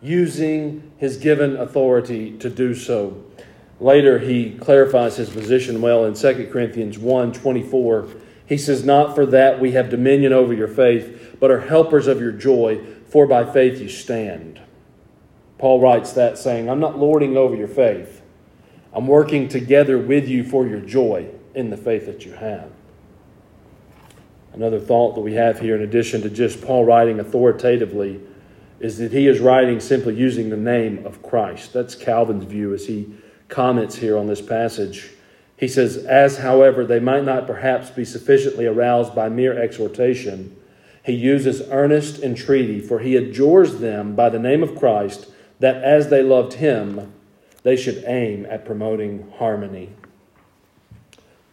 using 0.00 0.92
his 0.98 1.16
given 1.16 1.56
authority 1.56 2.36
to 2.38 2.48
do 2.48 2.74
so. 2.74 3.22
Later, 3.78 4.18
he 4.18 4.52
clarifies 4.52 5.16
his 5.16 5.28
position 5.28 5.82
well 5.82 6.04
in 6.04 6.14
2 6.14 6.48
Corinthians 6.50 6.98
1 6.98 7.32
24. 7.32 8.08
He 8.46 8.56
says, 8.56 8.84
Not 8.84 9.14
for 9.14 9.26
that 9.26 9.60
we 9.60 9.72
have 9.72 9.90
dominion 9.90 10.32
over 10.32 10.54
your 10.54 10.68
faith, 10.68 11.36
but 11.40 11.50
are 11.50 11.60
helpers 11.60 12.06
of 12.06 12.20
your 12.20 12.32
joy, 12.32 12.80
for 13.08 13.26
by 13.26 13.44
faith 13.44 13.80
you 13.80 13.88
stand. 13.88 14.60
Paul 15.58 15.80
writes 15.80 16.12
that 16.12 16.38
saying, 16.38 16.70
I'm 16.70 16.80
not 16.80 16.98
lording 16.98 17.36
over 17.36 17.56
your 17.56 17.68
faith. 17.68 18.22
I'm 18.92 19.06
working 19.06 19.48
together 19.48 19.98
with 19.98 20.28
you 20.28 20.44
for 20.44 20.66
your 20.66 20.80
joy 20.80 21.28
in 21.54 21.70
the 21.70 21.76
faith 21.76 22.06
that 22.06 22.24
you 22.24 22.32
have. 22.32 22.70
Another 24.56 24.80
thought 24.80 25.14
that 25.14 25.20
we 25.20 25.34
have 25.34 25.60
here, 25.60 25.76
in 25.76 25.82
addition 25.82 26.22
to 26.22 26.30
just 26.30 26.62
Paul 26.62 26.86
writing 26.86 27.20
authoritatively, 27.20 28.20
is 28.80 28.96
that 28.98 29.12
he 29.12 29.28
is 29.28 29.38
writing 29.38 29.80
simply 29.80 30.14
using 30.14 30.48
the 30.48 30.56
name 30.56 31.04
of 31.04 31.22
Christ. 31.22 31.74
That's 31.74 31.94
Calvin's 31.94 32.44
view 32.44 32.72
as 32.72 32.86
he 32.86 33.06
comments 33.48 33.96
here 33.96 34.16
on 34.16 34.26
this 34.26 34.40
passage. 34.40 35.10
He 35.58 35.68
says, 35.68 35.98
As, 35.98 36.38
however, 36.38 36.86
they 36.86 37.00
might 37.00 37.24
not 37.24 37.46
perhaps 37.46 37.90
be 37.90 38.04
sufficiently 38.04 38.66
aroused 38.66 39.14
by 39.14 39.28
mere 39.28 39.58
exhortation, 39.58 40.56
he 41.04 41.12
uses 41.12 41.62
earnest 41.70 42.22
entreaty, 42.22 42.80
for 42.80 42.98
he 42.98 43.14
adjures 43.14 43.78
them 43.78 44.16
by 44.16 44.28
the 44.28 44.38
name 44.38 44.62
of 44.62 44.74
Christ 44.74 45.28
that 45.60 45.82
as 45.84 46.08
they 46.08 46.22
loved 46.22 46.54
him, 46.54 47.12
they 47.62 47.76
should 47.76 48.04
aim 48.06 48.46
at 48.46 48.64
promoting 48.64 49.30
harmony. 49.38 49.90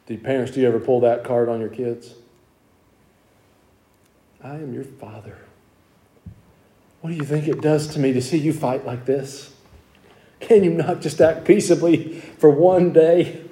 Do 0.07 0.17
parents, 0.17 0.51
do 0.51 0.61
you 0.61 0.67
ever 0.67 0.79
pull 0.79 1.01
that 1.01 1.23
card 1.23 1.49
on 1.49 1.59
your 1.59 1.69
kids? 1.69 2.15
I 4.43 4.55
am 4.55 4.73
your 4.73 4.83
father. 4.83 5.37
What 7.01 7.11
do 7.11 7.15
you 7.15 7.23
think 7.23 7.47
it 7.47 7.61
does 7.61 7.87
to 7.89 7.99
me 7.99 8.13
to 8.13 8.21
see 8.21 8.37
you 8.37 8.53
fight 8.53 8.85
like 8.85 9.05
this? 9.05 9.53
Can 10.39 10.63
you 10.63 10.71
not 10.71 11.01
just 11.01 11.21
act 11.21 11.45
peaceably 11.45 12.19
for 12.37 12.49
one 12.49 12.91
day? 12.91 13.43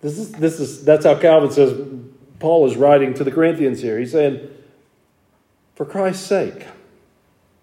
This 0.00 0.18
is, 0.18 0.32
this 0.32 0.60
is, 0.60 0.84
that's 0.84 1.04
how 1.04 1.18
Calvin 1.18 1.50
says 1.50 1.78
Paul 2.38 2.66
is 2.66 2.76
writing 2.76 3.12
to 3.14 3.24
the 3.24 3.30
Corinthians 3.30 3.82
here. 3.82 3.98
He's 3.98 4.12
saying, 4.12 4.48
for 5.74 5.84
Christ's 5.84 6.26
sake, 6.26 6.66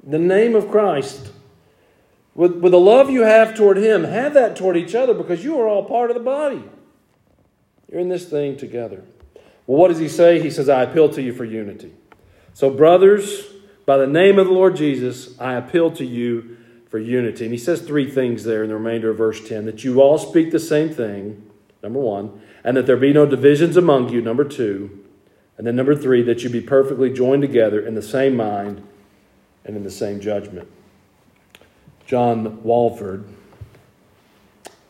the 0.03 0.19
name 0.19 0.55
of 0.55 0.69
Christ, 0.69 1.31
with, 2.35 2.57
with 2.57 2.71
the 2.71 2.79
love 2.79 3.09
you 3.09 3.21
have 3.21 3.55
toward 3.55 3.77
Him, 3.77 4.03
have 4.03 4.33
that 4.35 4.55
toward 4.55 4.77
each 4.77 4.93
other 4.93 5.13
because 5.13 5.43
you 5.43 5.59
are 5.59 5.67
all 5.67 5.85
part 5.85 6.11
of 6.11 6.15
the 6.15 6.23
body. 6.23 6.63
You're 7.91 8.01
in 8.01 8.09
this 8.09 8.27
thing 8.27 8.57
together. 8.57 9.03
Well, 9.65 9.79
what 9.79 9.87
does 9.89 9.99
he 9.99 10.09
say? 10.09 10.41
He 10.41 10.49
says, 10.49 10.69
I 10.69 10.83
appeal 10.83 11.09
to 11.09 11.21
you 11.21 11.33
for 11.33 11.45
unity. 11.45 11.93
So, 12.53 12.69
brothers, 12.69 13.45
by 13.85 13.97
the 13.97 14.07
name 14.07 14.39
of 14.39 14.47
the 14.47 14.53
Lord 14.53 14.75
Jesus, 14.75 15.39
I 15.39 15.53
appeal 15.53 15.91
to 15.91 16.05
you 16.05 16.57
for 16.89 16.99
unity. 16.99 17.45
And 17.45 17.53
he 17.53 17.57
says 17.57 17.81
three 17.81 18.09
things 18.09 18.43
there 18.43 18.63
in 18.63 18.69
the 18.69 18.75
remainder 18.75 19.09
of 19.09 19.17
verse 19.17 19.45
10 19.47 19.65
that 19.65 19.83
you 19.83 20.01
all 20.01 20.17
speak 20.17 20.51
the 20.51 20.59
same 20.59 20.89
thing, 20.89 21.49
number 21.81 21.99
one, 21.99 22.41
and 22.63 22.77
that 22.77 22.85
there 22.85 22.97
be 22.97 23.13
no 23.13 23.25
divisions 23.25 23.75
among 23.75 24.09
you, 24.09 24.21
number 24.21 24.43
two, 24.43 25.03
and 25.57 25.67
then 25.67 25.75
number 25.75 25.95
three, 25.95 26.21
that 26.23 26.43
you 26.43 26.49
be 26.49 26.61
perfectly 26.61 27.11
joined 27.11 27.41
together 27.41 27.85
in 27.85 27.95
the 27.95 28.01
same 28.01 28.35
mind 28.35 28.85
and 29.65 29.75
in 29.75 29.83
the 29.83 29.91
same 29.91 30.19
judgment. 30.19 30.67
John 32.05 32.57
Walvoord, 32.63 33.25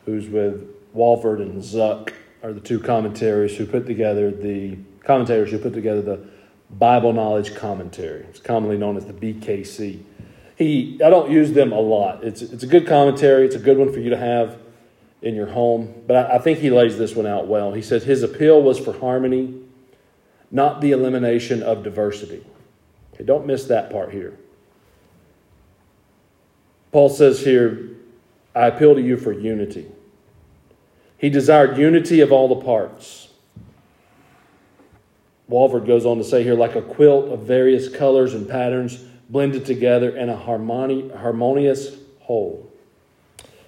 who's 0.05 0.27
with 0.27 0.67
Walvoord 0.95 1.41
and 1.41 1.61
Zuck, 1.61 2.13
are 2.43 2.51
the 2.51 2.59
two 2.59 2.79
commentaries 2.79 3.55
who 3.55 3.65
put 3.65 3.87
together 3.87 4.29
the 4.29 4.77
commentators 5.03 5.49
who 5.49 5.57
put 5.57 5.73
together 5.73 6.01
the 6.01 6.27
Bible 6.69 7.13
Knowledge 7.13 7.55
Commentary. 7.55 8.25
It's 8.25 8.39
commonly 8.39 8.77
known 8.77 8.97
as 8.97 9.05
the 9.05 9.13
BKC. 9.13 10.01
He, 10.57 10.99
I 11.03 11.09
don't 11.09 11.31
use 11.31 11.53
them 11.53 11.71
a 11.71 11.79
lot. 11.79 12.23
It's, 12.23 12.41
it's 12.41 12.63
a 12.63 12.67
good 12.67 12.85
commentary. 12.85 13.45
It's 13.45 13.55
a 13.55 13.59
good 13.59 13.77
one 13.77 13.91
for 13.91 13.99
you 13.99 14.09
to 14.09 14.17
have 14.17 14.59
in 15.21 15.35
your 15.35 15.47
home. 15.47 16.03
But 16.05 16.31
I, 16.31 16.35
I 16.35 16.39
think 16.39 16.59
he 16.59 16.69
lays 16.69 16.97
this 16.97 17.15
one 17.15 17.25
out 17.25 17.47
well. 17.47 17.73
He 17.73 17.81
says 17.81 18.03
his 18.03 18.23
appeal 18.23 18.61
was 18.61 18.77
for 18.77 18.97
harmony, 18.97 19.61
not 20.51 20.81
the 20.81 20.91
elimination 20.91 21.63
of 21.63 21.83
diversity. 21.83 22.45
Okay, 23.13 23.23
don't 23.23 23.45
miss 23.45 23.65
that 23.65 23.89
part 23.89 24.11
here. 24.11 24.37
Paul 26.91 27.09
says 27.09 27.39
here, 27.39 27.89
I 28.55 28.67
appeal 28.67 28.95
to 28.95 29.01
you 29.01 29.17
for 29.17 29.31
unity. 29.31 29.87
He 31.23 31.29
desired 31.29 31.77
unity 31.77 32.19
of 32.19 32.33
all 32.33 32.49
the 32.49 32.65
parts. 32.65 33.29
Walvoord 35.49 35.87
goes 35.87 36.05
on 36.05 36.17
to 36.17 36.23
say 36.25 36.43
here, 36.43 36.53
like 36.53 36.75
a 36.75 36.81
quilt 36.81 37.31
of 37.31 37.43
various 37.43 37.87
colors 37.87 38.33
and 38.33 38.45
patterns 38.45 38.97
blended 39.29 39.65
together 39.65 40.17
in 40.17 40.27
a 40.27 40.35
harmoni- 40.35 41.15
harmonious 41.15 41.95
whole. 42.19 42.69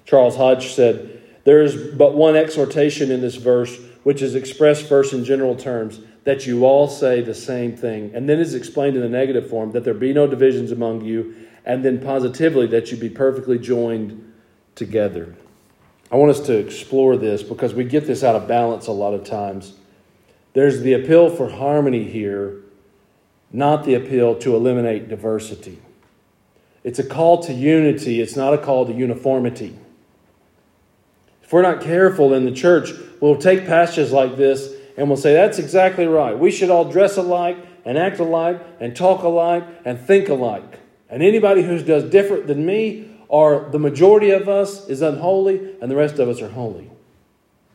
Charles 0.03 0.35
Hodge 0.35 0.73
said, 0.73 1.21
There 1.45 1.61
is 1.61 1.77
but 1.95 2.13
one 2.13 2.35
exhortation 2.35 3.09
in 3.09 3.21
this 3.21 3.35
verse, 3.37 3.79
which 4.03 4.21
is 4.21 4.35
expressed 4.35 4.89
first 4.89 5.13
in 5.13 5.23
general 5.23 5.55
terms, 5.55 6.01
that 6.25 6.45
you 6.45 6.65
all 6.65 6.89
say 6.89 7.21
the 7.21 7.33
same 7.33 7.77
thing, 7.77 8.11
and 8.13 8.27
then 8.27 8.41
is 8.41 8.53
explained 8.53 8.97
in 8.97 9.01
the 9.01 9.07
negative 9.07 9.49
form, 9.49 9.71
that 9.71 9.85
there 9.85 9.93
be 9.93 10.11
no 10.11 10.27
divisions 10.27 10.73
among 10.73 11.05
you, 11.05 11.33
and 11.63 11.85
then 11.85 12.01
positively 12.01 12.67
that 12.67 12.91
you 12.91 12.97
be 12.97 13.09
perfectly 13.09 13.57
joined 13.57 14.33
together. 14.75 15.37
I 16.11 16.17
want 16.17 16.31
us 16.31 16.41
to 16.41 16.57
explore 16.57 17.17
this 17.17 17.43
because 17.43 17.73
we 17.73 17.83
get 17.83 18.05
this 18.05 18.23
out 18.23 18.35
of 18.35 18.47
balance 18.47 18.87
a 18.87 18.91
lot 18.91 19.13
of 19.13 19.23
times. 19.23 19.73
There's 20.53 20.81
the 20.81 20.93
appeal 20.93 21.29
for 21.29 21.49
harmony 21.49 22.03
here, 22.03 22.61
not 23.51 23.83
the 23.83 23.95
appeal 23.95 24.35
to 24.39 24.55
eliminate 24.55 25.09
diversity. 25.09 25.79
It's 26.83 26.99
a 26.99 27.03
call 27.03 27.41
to 27.43 27.53
unity, 27.53 28.21
it's 28.21 28.35
not 28.35 28.53
a 28.53 28.57
call 28.57 28.85
to 28.85 28.93
uniformity. 28.93 29.75
If 31.43 31.51
we're 31.51 31.63
not 31.63 31.81
careful 31.81 32.33
in 32.33 32.45
the 32.45 32.51
church, 32.51 32.91
we'll 33.19 33.37
take 33.37 33.65
passages 33.65 34.11
like 34.11 34.37
this 34.37 34.73
and 34.97 35.07
we'll 35.07 35.17
say, 35.17 35.33
that's 35.33 35.59
exactly 35.59 36.07
right. 36.07 36.37
We 36.37 36.51
should 36.51 36.69
all 36.69 36.85
dress 36.85 37.17
alike 37.17 37.57
and 37.83 37.97
act 37.97 38.19
alike 38.19 38.61
and 38.79 38.95
talk 38.95 39.23
alike 39.23 39.63
and 39.83 39.99
think 39.99 40.29
alike. 40.29 40.79
And 41.09 41.21
anybody 41.21 41.61
who 41.63 41.81
does 41.83 42.03
different 42.05 42.47
than 42.47 42.65
me 42.65 43.14
or 43.27 43.69
the 43.71 43.79
majority 43.79 44.29
of 44.31 44.47
us 44.47 44.87
is 44.87 45.01
unholy 45.01 45.75
and 45.81 45.89
the 45.89 45.95
rest 45.95 46.19
of 46.19 46.29
us 46.29 46.41
are 46.41 46.49
holy. 46.49 46.89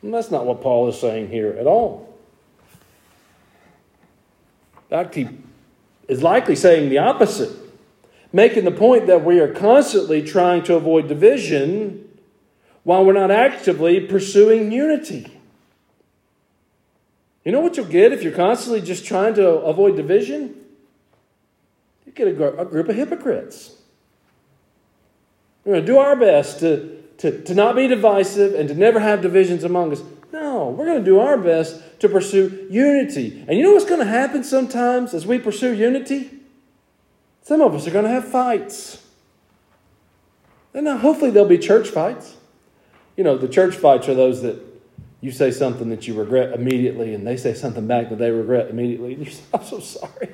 And 0.02 0.14
that's 0.14 0.30
not 0.30 0.47
what 0.47 0.61
Paul 0.61 0.88
is 0.88 0.99
saying 0.99 1.28
here 1.28 1.57
at 1.59 1.66
all. 1.66 2.09
He 5.12 5.28
is 6.09 6.23
likely 6.23 6.57
saying 6.57 6.90
the 6.90 6.99
opposite, 6.99 7.57
making 8.33 8.64
the 8.64 8.73
point 8.73 9.07
that 9.07 9.25
we 9.25 9.38
are 9.38 9.52
constantly 9.52 10.23
trying 10.23 10.64
to 10.64 10.75
avoid 10.75 11.07
division 11.07 12.09
while 12.83 13.04
we're 13.04 13.12
not 13.12 13.30
actively 13.30 14.00
pursuing 14.00 14.73
unity. 14.73 15.30
You 17.45 17.52
know 17.52 17.61
what 17.61 17.76
you'll 17.76 17.87
get 17.87 18.12
if 18.12 18.23
you're 18.23 18.33
constantly 18.33 18.80
just 18.80 19.04
trying 19.04 19.35
to 19.35 19.49
avoid 19.49 19.97
division? 19.97 20.57
You 22.04 22.12
get 22.12 22.28
a, 22.28 22.61
a 22.61 22.64
group 22.64 22.88
of 22.88 22.97
hypocrites. 22.97 23.76
We're 25.64 25.75
going 25.75 25.87
to 25.87 25.93
do 25.93 25.99
our 25.99 26.17
best 26.17 26.61
to, 26.61 27.02
to, 27.19 27.43
to 27.45 27.55
not 27.55 27.76
be 27.76 27.87
divisive 27.87 28.55
and 28.55 28.69
to 28.69 28.75
never 28.75 29.00
have 29.00 29.21
divisions 29.21 29.64
among 29.64 29.93
us. 29.93 30.02
No, 30.33 30.69
we're 30.69 30.87
going 30.87 30.99
to 30.99 31.05
do 31.05 31.19
our 31.19 31.37
best 31.37 32.00
to 32.00 32.09
pursue 32.09 32.67
unity. 32.71 33.45
And 33.47 33.59
you 33.59 33.64
know 33.64 33.73
what's 33.73 33.85
going 33.85 34.00
to 34.00 34.07
happen 34.07 34.45
sometimes 34.45 35.12
as 35.12 35.26
we 35.26 35.38
pursue 35.38 35.75
unity? 35.75 36.31
Some 37.43 37.61
of 37.61 37.75
us 37.75 37.87
are 37.87 37.90
going 37.90 38.05
to 38.05 38.11
have 38.11 38.29
fights. 38.29 39.05
And 40.73 40.85
now, 40.85 40.99
hopefully, 40.99 41.31
there'll 41.31 41.49
be 41.49 41.59
church 41.59 41.88
fights. 41.88 42.37
You 43.17 43.25
know, 43.25 43.37
the 43.37 43.49
church 43.49 43.75
fights 43.75 44.09
are 44.09 44.14
those 44.14 44.43
that 44.43 44.57
you 45.21 45.33
say 45.33 45.50
something 45.50 45.90
that 45.90 46.07
you 46.07 46.14
regret 46.14 46.55
immediately, 46.55 47.12
and 47.12 47.26
they 47.26 47.37
say 47.37 47.55
something 47.55 47.87
back 47.87 48.09
that 48.11 48.19
they 48.19 48.31
regret 48.31 48.71
immediately. 48.71 49.14
And 49.14 49.26
you 49.26 49.33
say, 49.33 49.43
I'm 49.52 49.64
so 49.64 49.81
sorry. 49.81 50.31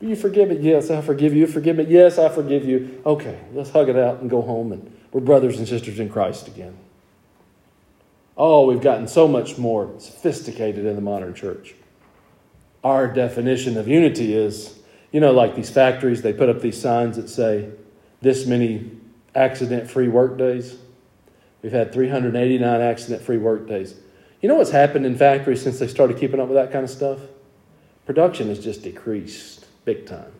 You 0.00 0.16
forgive 0.16 0.48
me? 0.48 0.56
Yes, 0.56 0.90
I 0.90 1.02
forgive 1.02 1.34
you. 1.34 1.46
Forgive 1.46 1.76
me? 1.76 1.84
Yes, 1.84 2.18
I 2.18 2.30
forgive 2.30 2.64
you. 2.64 3.02
Okay, 3.04 3.38
let's 3.52 3.70
hug 3.70 3.90
it 3.90 3.96
out 3.96 4.20
and 4.20 4.30
go 4.30 4.40
home, 4.40 4.72
and 4.72 4.90
we're 5.12 5.20
brothers 5.20 5.58
and 5.58 5.68
sisters 5.68 6.00
in 6.00 6.08
Christ 6.08 6.48
again. 6.48 6.76
Oh, 8.36 8.64
we've 8.66 8.80
gotten 8.80 9.06
so 9.06 9.28
much 9.28 9.58
more 9.58 9.92
sophisticated 9.98 10.86
in 10.86 10.94
the 10.94 11.02
modern 11.02 11.34
church. 11.34 11.74
Our 12.82 13.08
definition 13.08 13.76
of 13.76 13.86
unity 13.86 14.32
is, 14.32 14.78
you 15.12 15.20
know, 15.20 15.32
like 15.32 15.54
these 15.54 15.68
factories, 15.68 16.22
they 16.22 16.32
put 16.32 16.48
up 16.48 16.62
these 16.62 16.80
signs 16.80 17.16
that 17.16 17.28
say, 17.28 17.68
this 18.22 18.46
many 18.46 18.90
accident 19.34 19.90
free 19.90 20.08
work 20.08 20.38
days. 20.38 20.78
We've 21.62 21.72
had 21.72 21.92
389 21.92 22.80
accident 22.80 23.20
free 23.20 23.36
work 23.36 23.68
days. 23.68 23.94
You 24.40 24.48
know 24.48 24.54
what's 24.54 24.70
happened 24.70 25.04
in 25.04 25.18
factories 25.18 25.60
since 25.60 25.78
they 25.78 25.88
started 25.88 26.18
keeping 26.18 26.40
up 26.40 26.48
with 26.48 26.56
that 26.56 26.72
kind 26.72 26.84
of 26.84 26.90
stuff? 26.90 27.18
Production 28.06 28.48
has 28.48 28.58
just 28.58 28.82
decreased 28.82 29.59
big 29.94 30.06
time. 30.06 30.32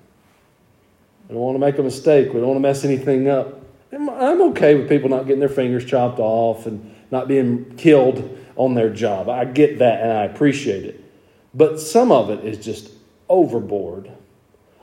We 1.29 1.35
don't 1.35 1.43
want 1.43 1.57
to 1.57 1.61
make 1.61 1.79
a 1.79 1.83
mistake. 1.83 2.29
We 2.29 2.41
don't 2.41 2.49
want 2.49 2.57
to 2.57 2.61
mess 2.61 2.85
anything 2.85 3.29
up. 3.29 3.61
I'm 3.93 4.43
okay 4.51 4.77
with 4.77 4.89
people 4.89 5.09
not 5.09 5.27
getting 5.27 5.41
their 5.41 5.49
fingers 5.49 5.85
chopped 5.85 6.21
off 6.21 6.67
and 6.67 6.95
not 7.11 7.27
being 7.27 7.75
killed 7.77 8.39
on 8.55 8.75
their 8.75 8.91
job. 8.91 9.29
I 9.29 9.45
get 9.45 9.79
that 9.81 10.03
and 10.03 10.13
I 10.13 10.25
appreciate 10.25 10.85
it. 10.85 11.05
But 11.53 11.81
some 11.81 12.13
of 12.13 12.31
it 12.31 12.45
is 12.45 12.65
just 12.65 12.93
overboard 13.29 14.11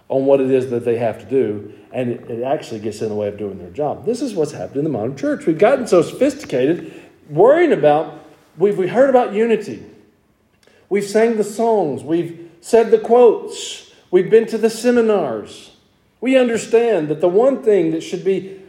on 0.10 0.26
what 0.26 0.42
it 0.42 0.52
is 0.52 0.70
that 0.70 0.84
they 0.84 0.98
have 0.98 1.20
to 1.20 1.26
do, 1.26 1.74
and 1.92 2.12
it, 2.12 2.30
it, 2.30 2.44
actually 2.44 2.80
gets 2.80 3.02
in 3.02 3.10
the 3.10 3.16
way 3.16 3.28
of 3.28 3.38
doing 3.38 3.58
their 3.60 3.70
job. 3.70 4.06
This 4.06 4.22
is 4.22 4.34
what's 4.34 4.54
happened 4.54 4.78
in 4.78 4.84
the 4.86 4.90
modern 4.90 5.18
church. 5.18 5.46
We've 5.46 5.58
gotten 5.58 5.86
so 5.86 6.02
sophisticated, 6.02 6.94
worrying 7.30 7.74
about, 7.74 8.26
we've 8.58 8.78
we 8.78 8.88
heard 8.88 9.10
about 9.10 9.34
unity. 9.34 9.84
We've 10.90 11.06
sang 11.06 11.36
the 11.36 11.44
songs, 11.44 12.04
we've 12.04 12.50
said 12.62 12.92
the 12.92 13.00
quotes, 13.00 13.87
we've 14.12 14.30
been 14.30 14.46
to 14.48 14.58
the 14.58 14.70
seminars. 14.70 15.72
We 16.20 16.38
understand 16.38 17.10
that 17.10 17.22
the 17.22 17.30
one 17.30 17.64
thing 17.64 17.92
that 17.92 18.02
should 18.02 18.26
be 18.26 18.62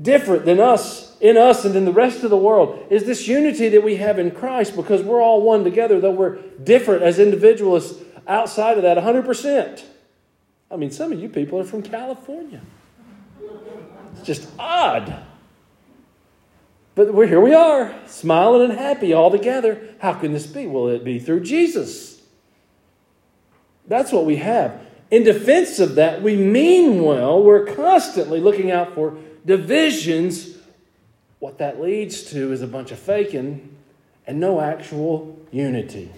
different 0.00 0.44
than 0.44 0.60
us, 0.60 1.16
in 1.20 1.36
us, 1.36 1.64
and 1.64 1.76
in 1.76 1.84
the 1.84 1.92
rest 1.92 2.24
of 2.24 2.30
the 2.30 2.36
world 2.36 2.86
is 2.90 3.04
this 3.04 3.28
unity 3.28 3.68
that 3.68 3.82
we 3.82 3.96
have 3.96 4.18
in 4.18 4.30
Christ 4.30 4.76
because 4.76 5.02
we're 5.02 5.20
all 5.20 5.42
one 5.42 5.64
together, 5.64 6.00
though 6.00 6.10
we're 6.10 6.36
different 6.62 7.02
as 7.02 7.18
individualists 7.18 8.02
outside 8.26 8.76
of 8.76 8.82
that 8.84 8.96
100%. 8.96 9.84
I 10.70 10.76
mean, 10.76 10.90
some 10.90 11.12
of 11.12 11.20
you 11.20 11.28
people 11.28 11.58
are 11.58 11.64
from 11.64 11.82
California. 11.82 12.60
It's 14.14 14.26
just 14.26 14.48
odd. 14.58 15.24
But 16.94 17.12
we're, 17.12 17.26
here 17.26 17.40
we 17.40 17.54
are, 17.54 17.94
smiling 18.06 18.70
and 18.70 18.78
happy 18.78 19.12
all 19.12 19.30
together. 19.30 19.94
How 20.00 20.14
can 20.14 20.32
this 20.32 20.46
be? 20.46 20.66
Will 20.66 20.88
it 20.88 21.04
be 21.04 21.18
through 21.18 21.40
Jesus? 21.40 22.11
That's 23.86 24.12
what 24.12 24.24
we 24.24 24.36
have. 24.36 24.80
In 25.10 25.24
defense 25.24 25.78
of 25.78 25.96
that, 25.96 26.22
we 26.22 26.36
mean 26.36 27.02
well. 27.02 27.42
We're 27.42 27.66
constantly 27.66 28.40
looking 28.40 28.70
out 28.70 28.94
for 28.94 29.16
divisions. 29.44 30.56
What 31.38 31.58
that 31.58 31.80
leads 31.80 32.22
to 32.30 32.52
is 32.52 32.62
a 32.62 32.66
bunch 32.66 32.92
of 32.92 32.98
faking 32.98 33.76
and 34.26 34.40
no 34.40 34.60
actual 34.60 35.38
unity. 35.50 36.10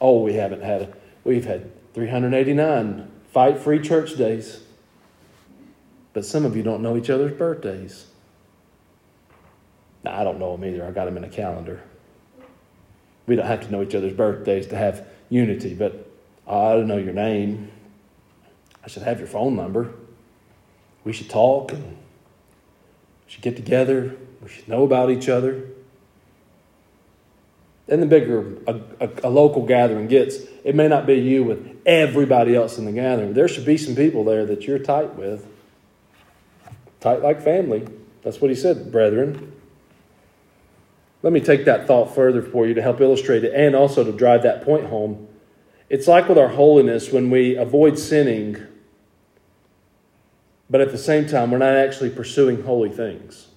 Oh, 0.00 0.20
we 0.20 0.34
haven't 0.34 0.62
had 0.62 0.82
it. 0.82 0.94
We've 1.24 1.44
had 1.44 1.70
389 1.94 3.10
fight 3.32 3.58
free 3.58 3.80
church 3.80 4.16
days. 4.16 4.60
But 6.12 6.24
some 6.24 6.44
of 6.44 6.56
you 6.56 6.62
don't 6.62 6.80
know 6.80 6.96
each 6.96 7.10
other's 7.10 7.32
birthdays. 7.32 8.06
Now, 10.04 10.20
I 10.20 10.24
don't 10.24 10.38
know 10.38 10.56
them 10.56 10.64
either. 10.64 10.86
I 10.86 10.92
got 10.92 11.06
them 11.06 11.16
in 11.16 11.24
a 11.24 11.28
calendar. 11.28 11.82
We 13.26 13.36
don't 13.36 13.46
have 13.46 13.62
to 13.62 13.70
know 13.70 13.82
each 13.82 13.94
other's 13.94 14.12
birthdays 14.12 14.66
to 14.68 14.76
have 14.76 15.06
unity, 15.28 15.74
but 15.74 16.03
I 16.46 16.72
don't 16.74 16.86
know 16.86 16.98
your 16.98 17.14
name. 17.14 17.70
I 18.84 18.88
should 18.88 19.02
have 19.02 19.18
your 19.18 19.28
phone 19.28 19.56
number. 19.56 19.92
We 21.04 21.12
should 21.12 21.30
talk 21.30 21.72
and 21.72 21.82
we 21.84 21.96
should 23.26 23.42
get 23.42 23.56
together. 23.56 24.16
We 24.42 24.48
should 24.48 24.68
know 24.68 24.84
about 24.84 25.10
each 25.10 25.28
other. 25.28 25.64
And 27.86 28.02
the 28.02 28.06
bigger 28.06 28.56
a, 28.66 28.80
a, 29.00 29.10
a, 29.24 29.30
local 29.30 29.66
gathering 29.66 30.08
gets, 30.08 30.38
it 30.64 30.74
may 30.74 30.88
not 30.88 31.06
be 31.06 31.14
you 31.14 31.44
with 31.44 31.82
everybody 31.84 32.54
else 32.54 32.78
in 32.78 32.86
the 32.86 32.92
gathering. 32.92 33.34
There 33.34 33.46
should 33.46 33.66
be 33.66 33.76
some 33.76 33.94
people 33.94 34.24
there 34.24 34.46
that 34.46 34.66
you're 34.66 34.78
tight 34.78 35.16
with. 35.16 35.46
Tight 37.00 37.22
like 37.22 37.42
family. 37.42 37.86
That's 38.22 38.40
what 38.40 38.50
he 38.50 38.56
said, 38.56 38.90
brethren. 38.90 39.52
Let 41.22 41.34
me 41.34 41.40
take 41.40 41.66
that 41.66 41.86
thought 41.86 42.14
further 42.14 42.42
for 42.42 42.66
you 42.66 42.72
to 42.74 42.82
help 42.82 43.00
illustrate 43.00 43.44
it 43.44 43.52
and 43.54 43.74
also 43.74 44.02
to 44.02 44.12
drive 44.12 44.42
that 44.42 44.64
point 44.64 44.86
home. 44.86 45.28
It's 45.88 46.08
like 46.08 46.28
with 46.28 46.38
our 46.38 46.48
holiness 46.48 47.12
when 47.12 47.30
we 47.30 47.56
avoid 47.56 47.98
sinning, 47.98 48.58
but 50.70 50.80
at 50.80 50.90
the 50.90 50.98
same 50.98 51.26
time, 51.26 51.50
we're 51.50 51.58
not 51.58 51.76
actually 51.76 52.10
pursuing 52.10 52.62
holy 52.62 52.88
things. 52.88 53.48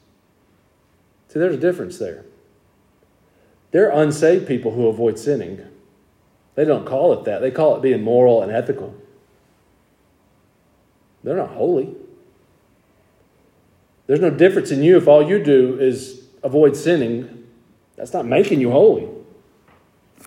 See, 1.29 1.39
there's 1.39 1.55
a 1.55 1.59
difference 1.59 1.97
there. 1.97 2.25
There 3.71 3.91
are 3.91 4.01
unsaved 4.01 4.47
people 4.47 4.71
who 4.71 4.87
avoid 4.87 5.17
sinning. 5.17 5.61
They 6.55 6.65
don't 6.65 6.85
call 6.85 7.13
it 7.13 7.25
that, 7.25 7.39
they 7.39 7.51
call 7.51 7.75
it 7.75 7.81
being 7.81 8.03
moral 8.03 8.41
and 8.41 8.51
ethical. 8.51 8.95
They're 11.23 11.37
not 11.37 11.49
holy. 11.49 11.95
There's 14.05 14.21
no 14.21 14.29
difference 14.29 14.71
in 14.71 14.81
you 14.81 14.97
if 14.97 15.07
all 15.07 15.27
you 15.27 15.43
do 15.43 15.77
is 15.79 16.23
avoid 16.41 16.75
sinning. 16.75 17.45
That's 17.97 18.13
not 18.13 18.25
making 18.25 18.61
you 18.61 18.71
holy. 18.71 19.09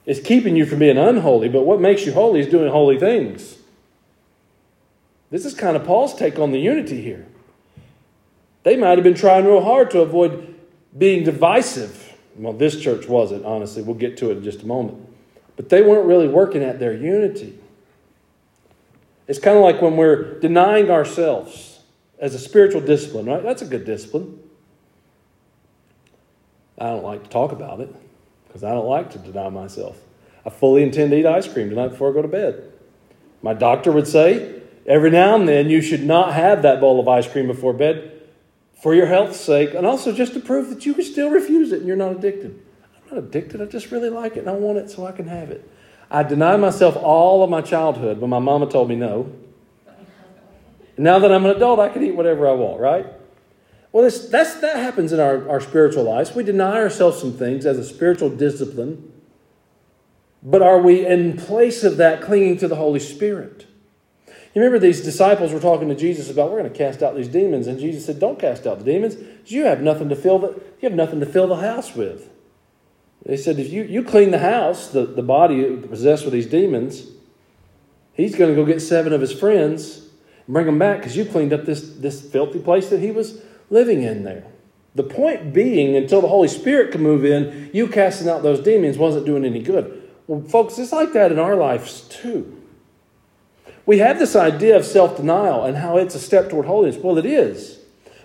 It's 0.06 0.20
keeping 0.20 0.56
you 0.56 0.66
from 0.66 0.78
being 0.78 0.98
unholy, 0.98 1.48
but 1.48 1.62
what 1.62 1.80
makes 1.80 2.06
you 2.06 2.12
holy 2.12 2.40
is 2.40 2.46
doing 2.46 2.70
holy 2.70 2.98
things. 2.98 3.58
This 5.30 5.44
is 5.44 5.54
kind 5.54 5.76
of 5.76 5.84
Paul's 5.84 6.14
take 6.14 6.38
on 6.38 6.52
the 6.52 6.58
unity 6.58 7.00
here. 7.02 7.26
They 8.62 8.76
might 8.76 8.98
have 8.98 9.04
been 9.04 9.14
trying 9.14 9.44
real 9.44 9.62
hard 9.62 9.90
to 9.92 10.00
avoid 10.00 10.54
being 10.96 11.24
divisive. 11.24 12.14
Well, 12.36 12.52
this 12.52 12.80
church 12.80 13.08
wasn't, 13.08 13.44
honestly. 13.44 13.82
We'll 13.82 13.94
get 13.94 14.16
to 14.18 14.30
it 14.30 14.38
in 14.38 14.44
just 14.44 14.62
a 14.62 14.66
moment. 14.66 15.06
But 15.56 15.68
they 15.68 15.82
weren't 15.82 16.06
really 16.06 16.28
working 16.28 16.62
at 16.62 16.78
their 16.78 16.94
unity. 16.94 17.58
It's 19.28 19.38
kind 19.38 19.56
of 19.56 19.62
like 19.62 19.80
when 19.80 19.96
we're 19.96 20.40
denying 20.40 20.90
ourselves 20.90 21.80
as 22.18 22.34
a 22.34 22.38
spiritual 22.38 22.80
discipline, 22.80 23.26
right? 23.26 23.42
That's 23.42 23.62
a 23.62 23.66
good 23.66 23.84
discipline. 23.84 24.40
I 26.78 26.86
don't 26.86 27.04
like 27.04 27.22
to 27.22 27.30
talk 27.30 27.52
about 27.52 27.80
it 27.80 27.94
because 28.50 28.64
I 28.64 28.70
don't 28.70 28.88
like 28.88 29.12
to 29.12 29.18
deny 29.18 29.48
myself. 29.48 29.96
I 30.44 30.50
fully 30.50 30.82
intend 30.82 31.12
to 31.12 31.18
eat 31.18 31.26
ice 31.26 31.46
cream 31.46 31.70
tonight 31.70 31.88
before 31.88 32.10
I 32.10 32.12
go 32.12 32.22
to 32.22 32.28
bed. 32.28 32.72
My 33.42 33.54
doctor 33.54 33.92
would 33.92 34.08
say 34.08 34.60
every 34.86 35.10
now 35.10 35.36
and 35.36 35.48
then 35.48 35.70
you 35.70 35.80
should 35.80 36.02
not 36.02 36.34
have 36.34 36.62
that 36.62 36.80
bowl 36.80 36.98
of 36.98 37.06
ice 37.06 37.28
cream 37.28 37.46
before 37.46 37.72
bed 37.72 38.20
for 38.82 38.92
your 38.92 39.06
health's 39.06 39.38
sake 39.38 39.72
and 39.72 39.86
also 39.86 40.12
just 40.12 40.32
to 40.34 40.40
prove 40.40 40.68
that 40.70 40.84
you 40.84 40.94
can 40.94 41.04
still 41.04 41.30
refuse 41.30 41.70
it 41.70 41.78
and 41.78 41.86
you're 41.86 41.96
not 41.96 42.10
addicted. 42.10 42.60
I'm 42.96 43.14
not 43.14 43.24
addicted, 43.24 43.62
I 43.62 43.66
just 43.66 43.92
really 43.92 44.10
like 44.10 44.36
it 44.36 44.40
and 44.40 44.50
I 44.50 44.54
want 44.54 44.78
it 44.78 44.90
so 44.90 45.06
I 45.06 45.12
can 45.12 45.28
have 45.28 45.50
it. 45.50 45.70
I 46.10 46.24
denied 46.24 46.58
myself 46.58 46.96
all 46.96 47.44
of 47.44 47.50
my 47.50 47.60
childhood 47.60 48.18
when 48.20 48.30
my 48.30 48.40
mama 48.40 48.68
told 48.68 48.88
me 48.88 48.96
no. 48.96 49.32
Now 50.98 51.20
that 51.20 51.30
I'm 51.30 51.44
an 51.44 51.54
adult, 51.54 51.78
I 51.78 51.88
can 51.88 52.02
eat 52.02 52.16
whatever 52.16 52.48
I 52.48 52.52
want, 52.52 52.80
right? 52.80 53.06
Well, 53.92 54.04
this, 54.04 54.28
that's, 54.28 54.54
that 54.60 54.76
happens 54.76 55.12
in 55.12 55.18
our, 55.18 55.48
our 55.48 55.60
spiritual 55.60 56.04
lives. 56.04 56.34
We 56.34 56.44
deny 56.44 56.76
ourselves 56.76 57.18
some 57.20 57.32
things 57.32 57.66
as 57.66 57.76
a 57.78 57.84
spiritual 57.84 58.30
discipline, 58.30 59.12
but 60.42 60.62
are 60.62 60.80
we 60.80 61.04
in 61.06 61.36
place 61.36 61.82
of 61.82 61.96
that 61.96 62.22
clinging 62.22 62.58
to 62.58 62.68
the 62.68 62.76
Holy 62.76 63.00
Spirit? 63.00 63.66
You 64.54 64.62
remember 64.62 64.80
these 64.80 65.02
disciples 65.02 65.52
were 65.52 65.60
talking 65.60 65.88
to 65.88 65.94
Jesus 65.94 66.28
about 66.28 66.50
we're 66.50 66.58
going 66.58 66.72
to 66.72 66.76
cast 66.76 67.02
out 67.02 67.14
these 67.14 67.28
demons, 67.28 67.68
and 67.68 67.78
Jesus 67.78 68.04
said, 68.04 68.18
"Don't 68.18 68.38
cast 68.38 68.66
out 68.66 68.78
the 68.78 68.84
demons. 68.84 69.16
You 69.46 69.64
have 69.64 69.80
nothing 69.80 70.08
to 70.08 70.16
fill 70.16 70.40
the 70.40 70.48
you 70.48 70.88
have 70.88 70.94
nothing 70.94 71.20
to 71.20 71.26
fill 71.26 71.46
the 71.46 71.56
house 71.56 71.94
with." 71.94 72.28
They 73.24 73.36
said, 73.36 73.60
"If 73.60 73.70
you, 73.70 73.84
you 73.84 74.02
clean 74.02 74.32
the 74.32 74.40
house, 74.40 74.88
the, 74.88 75.06
the 75.06 75.22
body 75.22 75.76
possessed 75.76 76.24
with 76.24 76.32
these 76.32 76.46
demons, 76.46 77.06
he's 78.12 78.34
going 78.34 78.50
to 78.50 78.56
go 78.56 78.66
get 78.66 78.82
seven 78.82 79.12
of 79.12 79.20
his 79.20 79.32
friends 79.32 80.08
and 80.46 80.52
bring 80.52 80.66
them 80.66 80.80
back 80.80 80.98
because 80.98 81.16
you 81.16 81.24
cleaned 81.26 81.52
up 81.52 81.64
this 81.64 81.82
this 81.98 82.20
filthy 82.20 82.58
place 82.58 82.90
that 82.90 82.98
he 82.98 83.12
was 83.12 83.40
living 83.70 84.02
in 84.02 84.24
there. 84.24 84.44
The 84.94 85.04
point 85.04 85.52
being, 85.52 85.96
until 85.96 86.20
the 86.20 86.28
Holy 86.28 86.48
Spirit 86.48 86.92
can 86.92 87.02
move 87.02 87.24
in, 87.24 87.70
you 87.72 87.86
casting 87.86 88.28
out 88.28 88.42
those 88.42 88.60
demons 88.60 88.98
wasn't 88.98 89.24
doing 89.24 89.44
any 89.44 89.62
good. 89.62 90.08
Well, 90.26 90.42
folks, 90.42 90.78
it's 90.78 90.92
like 90.92 91.12
that 91.12 91.32
in 91.32 91.38
our 91.38 91.54
lives 91.54 92.02
too. 92.02 92.60
We 93.86 93.98
have 93.98 94.18
this 94.18 94.36
idea 94.36 94.76
of 94.76 94.84
self 94.84 95.16
denial 95.16 95.64
and 95.64 95.76
how 95.76 95.96
it's 95.96 96.14
a 96.14 96.20
step 96.20 96.50
toward 96.50 96.66
holiness. 96.66 96.96
Well, 96.96 97.18
it 97.18 97.26
is. 97.26 97.78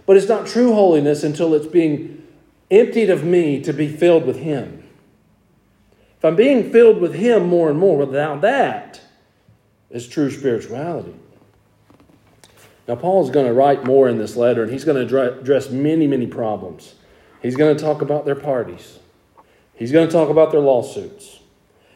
But 0.05 0.17
it's 0.17 0.27
not 0.27 0.47
true 0.47 0.73
holiness 0.73 1.23
until 1.23 1.53
it's 1.53 1.67
being 1.67 2.23
emptied 2.69 3.10
of 3.10 3.23
me 3.23 3.62
to 3.62 3.73
be 3.73 3.88
filled 3.88 4.25
with 4.25 4.38
Him. 4.38 4.84
If 6.17 6.25
I'm 6.25 6.36
being 6.36 6.71
filled 6.71 6.99
with 6.99 7.13
Him 7.13 7.47
more 7.47 7.69
and 7.69 7.79
more, 7.79 7.97
without 7.97 8.41
that 8.41 9.01
is 9.89 10.08
true 10.08 10.29
spirituality. 10.29 11.15
Now, 12.87 12.95
Paul 12.95 13.23
is 13.23 13.31
going 13.31 13.47
to 13.47 13.53
write 13.53 13.83
more 13.83 14.07
in 14.07 14.17
this 14.17 14.35
letter, 14.35 14.63
and 14.63 14.71
he's 14.71 14.85
going 14.85 15.07
to 15.07 15.39
address 15.39 15.69
many, 15.69 16.05
many 16.05 16.27
problems. 16.27 16.95
He's 17.41 17.55
going 17.55 17.75
to 17.75 17.81
talk 17.81 18.01
about 18.01 18.25
their 18.25 18.35
parties, 18.35 18.99
he's 19.73 19.91
going 19.91 20.07
to 20.07 20.11
talk 20.11 20.29
about 20.29 20.51
their 20.51 20.61
lawsuits, 20.61 21.39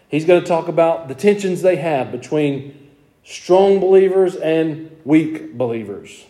he's 0.07 0.25
going 0.25 0.41
to 0.41 0.47
talk 0.47 0.67
about 0.67 1.07
the 1.07 1.15
tensions 1.15 1.61
they 1.61 1.77
have 1.77 2.11
between 2.11 2.89
strong 3.23 3.79
believers 3.79 4.35
and 4.35 4.95
weak 5.05 5.53
believers. 5.57 6.25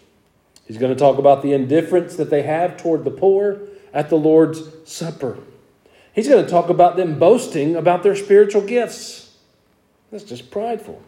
He's 0.65 0.77
going 0.77 0.93
to 0.93 0.99
talk 0.99 1.17
about 1.17 1.41
the 1.41 1.53
indifference 1.53 2.15
that 2.17 2.29
they 2.29 2.43
have 2.43 2.77
toward 2.77 3.03
the 3.03 3.11
poor 3.11 3.59
at 3.91 4.09
the 4.09 4.17
Lord's 4.17 4.61
Supper. 4.85 5.39
He's 6.13 6.27
going 6.27 6.43
to 6.43 6.51
talk 6.51 6.69
about 6.69 6.95
them 6.95 7.17
boasting 7.17 7.75
about 7.75 8.03
their 8.03 8.15
spiritual 8.15 8.61
gifts. 8.61 9.35
That's 10.11 10.23
just 10.23 10.51
prideful. 10.51 11.01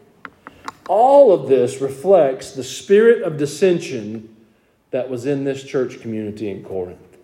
All 0.92 1.32
of 1.32 1.48
this 1.48 1.80
reflects 1.80 2.50
the 2.50 2.62
spirit 2.62 3.22
of 3.22 3.38
dissension 3.38 4.36
that 4.90 5.08
was 5.08 5.24
in 5.24 5.44
this 5.44 5.64
church 5.64 6.02
community 6.02 6.50
in 6.50 6.62
Corinth. 6.62 7.16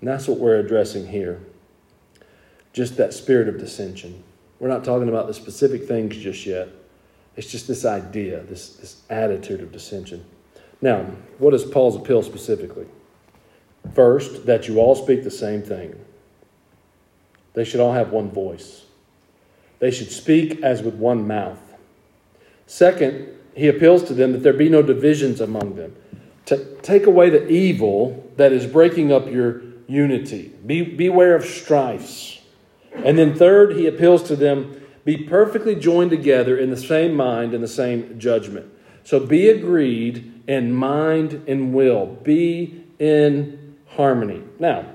And 0.00 0.10
that's 0.10 0.28
what 0.28 0.38
we're 0.38 0.58
addressing 0.58 1.06
here. 1.06 1.40
Just 2.74 2.98
that 2.98 3.14
spirit 3.14 3.48
of 3.48 3.56
dissension. 3.56 4.22
We're 4.60 4.68
not 4.68 4.84
talking 4.84 5.08
about 5.08 5.26
the 5.26 5.32
specific 5.32 5.88
things 5.88 6.18
just 6.18 6.44
yet. 6.44 6.68
It's 7.34 7.50
just 7.50 7.66
this 7.66 7.86
idea, 7.86 8.42
this, 8.42 8.74
this 8.76 9.00
attitude 9.08 9.62
of 9.62 9.72
dissension. 9.72 10.22
Now, 10.82 11.06
what 11.38 11.54
is 11.54 11.64
Paul's 11.64 11.96
appeal 11.96 12.22
specifically? 12.22 12.88
First, 13.94 14.44
that 14.44 14.68
you 14.68 14.80
all 14.80 14.94
speak 14.94 15.24
the 15.24 15.30
same 15.30 15.62
thing. 15.62 15.98
They 17.54 17.64
should 17.64 17.80
all 17.80 17.94
have 17.94 18.12
one 18.12 18.30
voice. 18.30 18.84
They 19.78 19.90
should 19.90 20.10
speak 20.12 20.62
as 20.62 20.82
with 20.82 20.94
one 20.96 21.26
mouth. 21.26 21.58
Second, 22.68 23.28
he 23.54 23.66
appeals 23.66 24.04
to 24.04 24.14
them 24.14 24.32
that 24.32 24.42
there 24.42 24.52
be 24.52 24.68
no 24.68 24.82
divisions 24.82 25.40
among 25.40 25.74
them. 25.74 25.96
To 26.46 26.76
take 26.82 27.06
away 27.06 27.30
the 27.30 27.48
evil 27.48 28.30
that 28.36 28.52
is 28.52 28.66
breaking 28.66 29.10
up 29.10 29.26
your 29.26 29.62
unity. 29.86 30.52
Be, 30.64 30.82
beware 30.82 31.34
of 31.34 31.44
strifes. 31.44 32.40
And 32.92 33.18
then 33.18 33.34
third, 33.34 33.76
he 33.76 33.86
appeals 33.86 34.22
to 34.24 34.36
them 34.36 34.80
be 35.04 35.16
perfectly 35.16 35.74
joined 35.74 36.10
together 36.10 36.58
in 36.58 36.68
the 36.68 36.76
same 36.76 37.14
mind 37.14 37.54
and 37.54 37.64
the 37.64 37.68
same 37.68 38.18
judgment. 38.18 38.70
So 39.02 39.18
be 39.18 39.48
agreed 39.48 40.42
in 40.46 40.74
mind 40.74 41.44
and 41.48 41.72
will. 41.72 42.06
Be 42.22 42.84
in 42.98 43.76
harmony. 43.86 44.42
Now, 44.58 44.92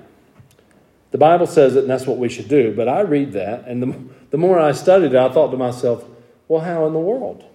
the 1.09 1.17
Bible 1.17 1.47
says 1.47 1.75
it, 1.75 1.79
and 1.79 1.89
that's 1.89 2.05
what 2.05 2.19
we 2.19 2.29
should 2.29 2.47
do. 2.47 2.75
But 2.75 2.87
I 2.87 3.01
read 3.01 3.33
that, 3.33 3.67
and 3.67 3.81
the, 3.81 3.99
the 4.29 4.37
more 4.37 4.59
I 4.59 4.73
studied 4.73 5.13
it, 5.13 5.15
I 5.15 5.29
thought 5.29 5.49
to 5.49 5.57
myself, 5.57 6.05
well, 6.47 6.61
how 6.61 6.85
in 6.85 6.93
the 6.93 6.99
world? 6.99 7.45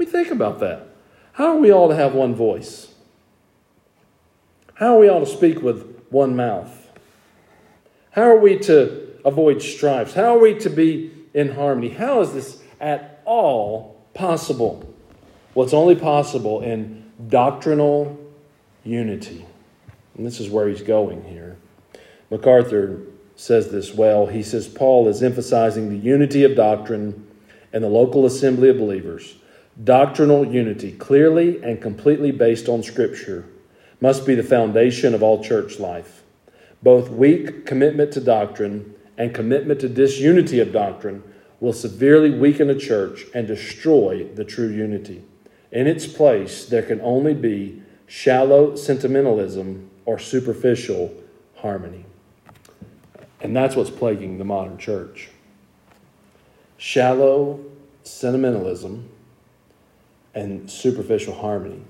Let 0.00 0.06
me 0.06 0.12
think 0.12 0.30
about 0.30 0.60
that. 0.60 0.86
How 1.34 1.48
are 1.48 1.58
we 1.58 1.70
all 1.70 1.90
to 1.90 1.94
have 1.94 2.14
one 2.14 2.34
voice? 2.34 2.94
How 4.76 4.96
are 4.96 4.98
we 4.98 5.10
all 5.10 5.20
to 5.20 5.30
speak 5.30 5.60
with 5.60 6.06
one 6.08 6.34
mouth? 6.34 6.90
How 8.12 8.22
are 8.22 8.38
we 8.38 8.58
to 8.60 9.14
avoid 9.26 9.60
strifes? 9.60 10.14
How 10.14 10.36
are 10.36 10.38
we 10.38 10.54
to 10.60 10.70
be 10.70 11.12
in 11.34 11.52
harmony? 11.52 11.90
How 11.90 12.22
is 12.22 12.32
this 12.32 12.62
at 12.80 13.20
all 13.26 14.02
possible? 14.14 14.90
Well, 15.54 15.64
it's 15.64 15.74
only 15.74 15.96
possible 15.96 16.62
in 16.62 17.12
doctrinal 17.28 18.18
unity. 18.82 19.44
And 20.16 20.24
this 20.24 20.40
is 20.40 20.48
where 20.48 20.66
he's 20.66 20.80
going 20.80 21.24
here. 21.24 21.58
MacArthur 22.30 23.02
says 23.36 23.70
this 23.70 23.92
well. 23.92 24.28
He 24.28 24.42
says 24.42 24.66
Paul 24.66 25.08
is 25.08 25.22
emphasizing 25.22 25.90
the 25.90 25.98
unity 25.98 26.42
of 26.44 26.56
doctrine 26.56 27.26
and 27.70 27.84
the 27.84 27.88
local 27.88 28.24
assembly 28.24 28.70
of 28.70 28.78
believers 28.78 29.34
Doctrinal 29.82 30.44
unity, 30.44 30.92
clearly 30.92 31.62
and 31.62 31.80
completely 31.80 32.32
based 32.32 32.68
on 32.68 32.82
Scripture, 32.82 33.46
must 34.00 34.26
be 34.26 34.34
the 34.34 34.42
foundation 34.42 35.14
of 35.14 35.22
all 35.22 35.42
church 35.42 35.78
life. 35.78 36.22
Both 36.82 37.10
weak 37.10 37.66
commitment 37.66 38.12
to 38.12 38.20
doctrine 38.20 38.94
and 39.16 39.34
commitment 39.34 39.80
to 39.80 39.88
disunity 39.88 40.60
of 40.60 40.72
doctrine 40.72 41.22
will 41.60 41.72
severely 41.72 42.30
weaken 42.30 42.70
a 42.70 42.78
church 42.78 43.26
and 43.34 43.46
destroy 43.46 44.24
the 44.34 44.44
true 44.44 44.68
unity. 44.68 45.22
In 45.70 45.86
its 45.86 46.06
place, 46.06 46.64
there 46.64 46.82
can 46.82 47.00
only 47.02 47.34
be 47.34 47.82
shallow 48.06 48.74
sentimentalism 48.76 49.90
or 50.04 50.18
superficial 50.18 51.14
harmony. 51.56 52.06
And 53.40 53.54
that's 53.54 53.76
what's 53.76 53.90
plaguing 53.90 54.38
the 54.38 54.44
modern 54.44 54.78
church. 54.78 55.28
Shallow 56.76 57.60
sentimentalism 58.02 59.08
and 60.34 60.70
superficial 60.70 61.34
harmony. 61.34 61.82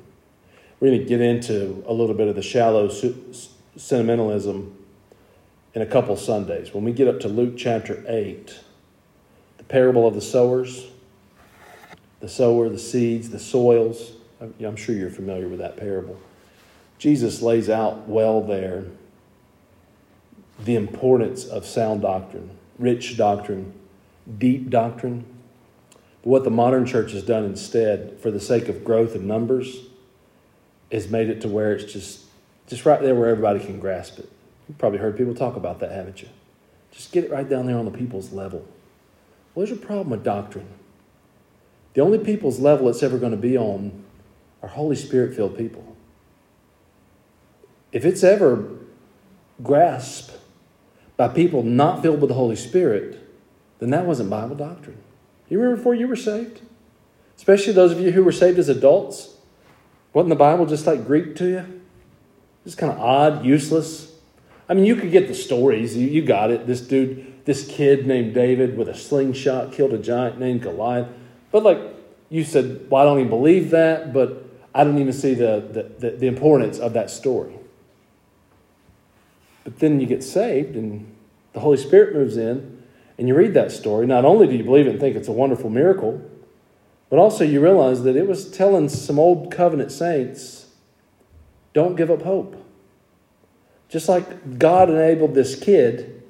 We're 0.79 0.89
going 0.89 1.01
to 1.01 1.07
get 1.07 1.21
into 1.21 1.85
a 1.87 1.93
little 1.93 2.15
bit 2.15 2.29
of 2.29 2.37
the 2.37 2.43
shallow 2.43 2.89
su- 2.89 3.35
sentimentalism 3.77 4.77
in 5.75 5.83
a 5.83 5.87
couple 5.87 6.17
Sundays. 6.17 6.73
When 6.73 6.85
we 6.85 6.93
get 6.93 7.07
up 7.07 7.21
to 7.21 7.29
Luke 7.29 7.55
chapter 7.57 8.03
8, 8.09 8.59
the 9.59 9.65
parable 9.65 10.07
of 10.07 10.15
the 10.15 10.21
sowers, 10.21 10.87
the 12.21 12.29
sower, 12.29 12.69
the 12.69 12.79
seeds, 12.79 13.31
the 13.31 13.39
soils. 13.39 14.13
I'm 14.41 14.77
sure 14.77 14.95
you're 14.95 15.11
familiar 15.11 15.49
with 15.49 15.59
that 15.59 15.77
parable. 15.77 16.19
Jesus 16.99 17.43
lays 17.43 17.69
out 17.69 18.09
well 18.09 18.43
there 18.43 18.85
the 20.65 20.77
importance 20.77 21.47
of 21.47 21.65
sound 21.65 22.03
doctrine, 22.03 22.51
rich 22.79 23.17
doctrine, 23.17 23.73
deep 24.39 24.69
doctrine, 24.69 25.25
but 26.23 26.29
what 26.31 26.45
the 26.45 26.51
modern 26.51 26.87
church 26.87 27.13
has 27.13 27.23
done 27.23 27.45
instead, 27.45 28.19
for 28.21 28.31
the 28.31 28.41
sake 28.41 28.69
of 28.69 28.85
growth 28.85 29.15
and 29.15 29.27
numbers, 29.27 29.87
is 30.91 31.09
made 31.09 31.29
it 31.31 31.41
to 31.43 31.49
where 31.49 31.73
it's 31.73 31.93
just, 31.93 32.25
just 32.67 32.85
right 32.85 33.01
there 33.01 33.15
where 33.15 33.29
everybody 33.29 33.61
can 33.61 33.81
grasp 33.81 34.19
it. 34.19 34.31
You've 34.69 34.79
probably 34.79 34.99
heard 34.99 35.17
people 35.17 35.35
talk 35.35 35.57
about 35.57 35.81
that, 35.81 35.93
haven't 35.93 36.23
you? 36.23 36.29
Just 36.93 37.13
get 37.13 37.25
it 37.25 37.31
right 37.31 37.49
down 37.49 37.67
there 37.67 37.77
on 37.77 37.85
the 37.85 37.91
people's 37.91 38.33
level. 38.33 38.67
What's 39.55 39.71
your 39.71 39.79
problem 39.79 40.11
with 40.11 40.25
doctrine? 40.25 40.69
The 41.95 42.03
only 42.03 42.19
people's 42.19 42.61
level 42.61 42.89
it's 42.89 43.03
ever 43.03 43.19
going 43.19 43.33
to 43.33 43.39
be 43.39 43.57
on 43.57 44.05
are 44.63 44.69
Holy 44.69 44.97
Spirit 44.97 45.35
filled 45.35 45.57
people. 45.57 45.97
If 47.93 48.05
it's 48.05 48.23
ever 48.23 48.69
grasped 49.63 50.37
by 51.17 51.29
people 51.29 51.63
not 51.63 52.03
filled 52.03 52.21
with 52.21 52.29
the 52.29 52.35
Holy 52.35 52.57
Spirit, 52.57 53.19
then 53.79 53.91
that 53.91 54.07
wasn't 54.07 54.31
Bible 54.31 54.55
doctrine. 54.55 54.99
You 55.51 55.59
remember 55.59 55.77
before 55.77 55.95
you 55.95 56.09
were 56.09 56.17
saved? 56.17 56.63
Especially 57.37 57.73
those 57.73 57.93
of 57.93 58.01
you 58.01 58.13
who 58.13 58.23
were 58.23 58.33
saved 58.33 58.59
as 58.59 58.69
adults? 58.69 59.35
Wasn't 60.13 60.31
the 60.31 60.37
Bible 60.37 60.65
just 60.65 60.87
like 60.87 61.07
Greek 61.07 61.37
to 61.37 61.47
you? 61.47 61.81
Just 62.65 62.79
kind 62.79 62.93
of 62.93 63.01
odd, 63.01 63.45
useless. 63.45 64.13
I 64.69 64.75
mean, 64.75 64.85
you 64.85 64.95
could 64.95 65.11
get 65.11 65.27
the 65.27 65.35
stories. 65.35 65.97
You, 65.97 66.07
you 66.07 66.23
got 66.23 66.51
it. 66.51 66.67
This 66.67 66.81
dude, 66.81 67.45
this 67.45 67.67
kid 67.67 68.07
named 68.07 68.35
David 68.35 68.77
with 68.77 68.89
a 68.89 68.95
slingshot 68.95 69.73
killed 69.73 69.93
a 69.93 69.99
giant 69.99 70.39
named 70.39 70.63
Goliath. 70.63 71.09
But 71.51 71.65
like 71.65 71.79
you 72.29 72.45
said, 72.45 72.89
well, 72.89 73.03
I 73.03 73.05
don't 73.05 73.19
even 73.19 73.31
believe 73.31 73.71
that, 73.71 74.13
but 74.13 74.45
I 74.73 74.85
don't 74.85 74.99
even 74.99 75.13
see 75.13 75.35
the, 75.35 75.67
the, 75.73 76.11
the, 76.11 76.17
the 76.17 76.27
importance 76.27 76.79
of 76.79 76.93
that 76.93 77.11
story. 77.11 77.55
But 79.65 79.81
then 79.81 80.01
you 80.01 80.07
get 80.07 80.23
saved 80.23 80.77
and 80.77 81.15
the 81.53 81.61
Holy 81.61 81.77
Spirit 81.77 82.15
moves 82.15 82.37
in 82.37 82.80
and 83.21 83.29
you 83.29 83.35
read 83.35 83.53
that 83.53 83.71
story. 83.71 84.07
Not 84.07 84.25
only 84.25 84.47
do 84.47 84.57
you 84.57 84.65
believe 84.65 84.87
it 84.87 84.93
and 84.93 84.99
think 84.99 85.15
it's 85.15 85.29
a 85.29 85.33
wonderful 85.33 85.69
miracle, 85.69 86.23
but 87.11 87.19
also 87.19 87.45
you 87.45 87.61
realize 87.61 88.03
that 88.05 88.17
it 88.17 88.27
was 88.27 88.51
telling 88.51 88.89
some 88.89 89.19
old 89.19 89.53
covenant 89.53 89.93
saints 89.93 90.69
don't 91.75 91.97
give 91.97 92.11
up 92.11 92.23
hope. 92.23 92.57
Just 93.91 94.09
like 94.09 94.59
God 94.59 94.89
enabled 94.89 95.35
this 95.35 95.55
kid 95.55 96.23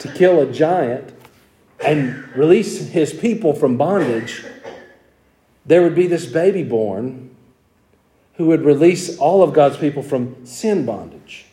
to 0.00 0.12
kill 0.12 0.40
a 0.40 0.52
giant 0.52 1.14
and 1.78 2.26
release 2.36 2.88
his 2.88 3.12
people 3.12 3.54
from 3.54 3.76
bondage, 3.76 4.44
there 5.64 5.82
would 5.82 5.94
be 5.94 6.08
this 6.08 6.26
baby 6.26 6.64
born 6.64 7.36
who 8.34 8.46
would 8.46 8.64
release 8.64 9.16
all 9.18 9.44
of 9.44 9.52
God's 9.52 9.76
people 9.76 10.02
from 10.02 10.44
sin 10.44 10.84
bondage. 10.84 11.46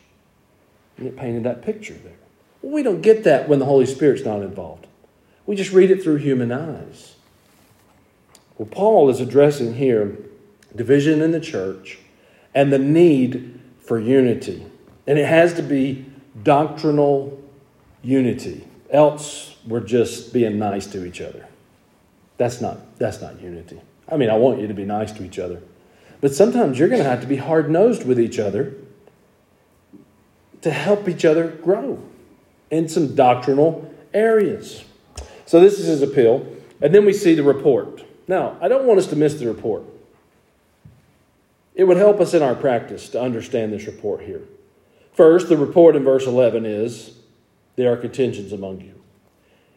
And 0.97 1.05
it 1.05 1.15
painted 1.15 1.43
that 1.43 1.61
picture 1.61 1.93
there. 1.93 2.18
We 2.61 2.83
don't 2.83 3.01
get 3.01 3.23
that 3.23 3.47
when 3.47 3.59
the 3.59 3.65
Holy 3.65 3.85
Spirit's 3.85 4.25
not 4.25 4.41
involved. 4.41 4.87
We 5.45 5.55
just 5.55 5.71
read 5.71 5.91
it 5.91 6.03
through 6.03 6.17
human 6.17 6.51
eyes. 6.51 7.15
Well, 8.57 8.67
Paul 8.69 9.09
is 9.09 9.19
addressing 9.19 9.75
here 9.75 10.17
division 10.75 11.21
in 11.21 11.31
the 11.31 11.39
church 11.39 11.99
and 12.53 12.71
the 12.71 12.77
need 12.77 13.59
for 13.79 13.99
unity. 13.99 14.65
And 15.07 15.17
it 15.17 15.25
has 15.25 15.53
to 15.55 15.63
be 15.63 16.05
doctrinal 16.43 17.41
unity. 18.03 18.67
Else, 18.91 19.55
we're 19.65 19.79
just 19.79 20.33
being 20.33 20.59
nice 20.59 20.85
to 20.87 21.05
each 21.05 21.21
other. 21.21 21.47
That's 22.37 22.61
not, 22.61 22.97
that's 22.99 23.21
not 23.21 23.41
unity. 23.41 23.81
I 24.07 24.17
mean, 24.17 24.29
I 24.29 24.35
want 24.35 24.59
you 24.59 24.67
to 24.67 24.73
be 24.73 24.85
nice 24.85 25.11
to 25.13 25.23
each 25.23 25.39
other. 25.39 25.61
But 26.21 26.35
sometimes 26.35 26.77
you're 26.77 26.89
going 26.89 27.03
to 27.03 27.09
have 27.09 27.21
to 27.21 27.27
be 27.27 27.37
hard 27.37 27.69
nosed 27.69 28.05
with 28.05 28.19
each 28.19 28.39
other 28.39 28.73
to 30.61 30.71
help 30.71 31.07
each 31.07 31.23
other 31.23 31.47
grow 31.47 32.03
in 32.71 32.87
some 32.87 33.15
doctrinal 33.15 33.93
areas. 34.13 34.83
So, 35.45 35.59
this 35.59 35.79
is 35.79 35.87
his 35.87 36.01
appeal. 36.01 36.45
And 36.81 36.93
then 36.95 37.05
we 37.05 37.13
see 37.13 37.33
the 37.33 37.43
report. 37.43 38.03
Now, 38.27 38.57
I 38.61 38.67
don't 38.67 38.85
want 38.85 38.99
us 38.99 39.07
to 39.07 39.15
miss 39.15 39.33
the 39.35 39.47
report. 39.47 39.83
It 41.75 41.85
would 41.85 41.97
help 41.97 42.19
us 42.19 42.33
in 42.33 42.41
our 42.41 42.55
practice 42.55 43.09
to 43.09 43.21
understand 43.21 43.73
this 43.73 43.85
report 43.85 44.21
here. 44.21 44.41
First, 45.13 45.49
the 45.49 45.57
report 45.57 45.95
in 45.95 46.03
verse 46.03 46.25
11 46.25 46.65
is 46.65 47.17
there 47.75 47.91
are 47.91 47.97
contentions 47.97 48.51
among 48.51 48.81
you. 48.81 49.01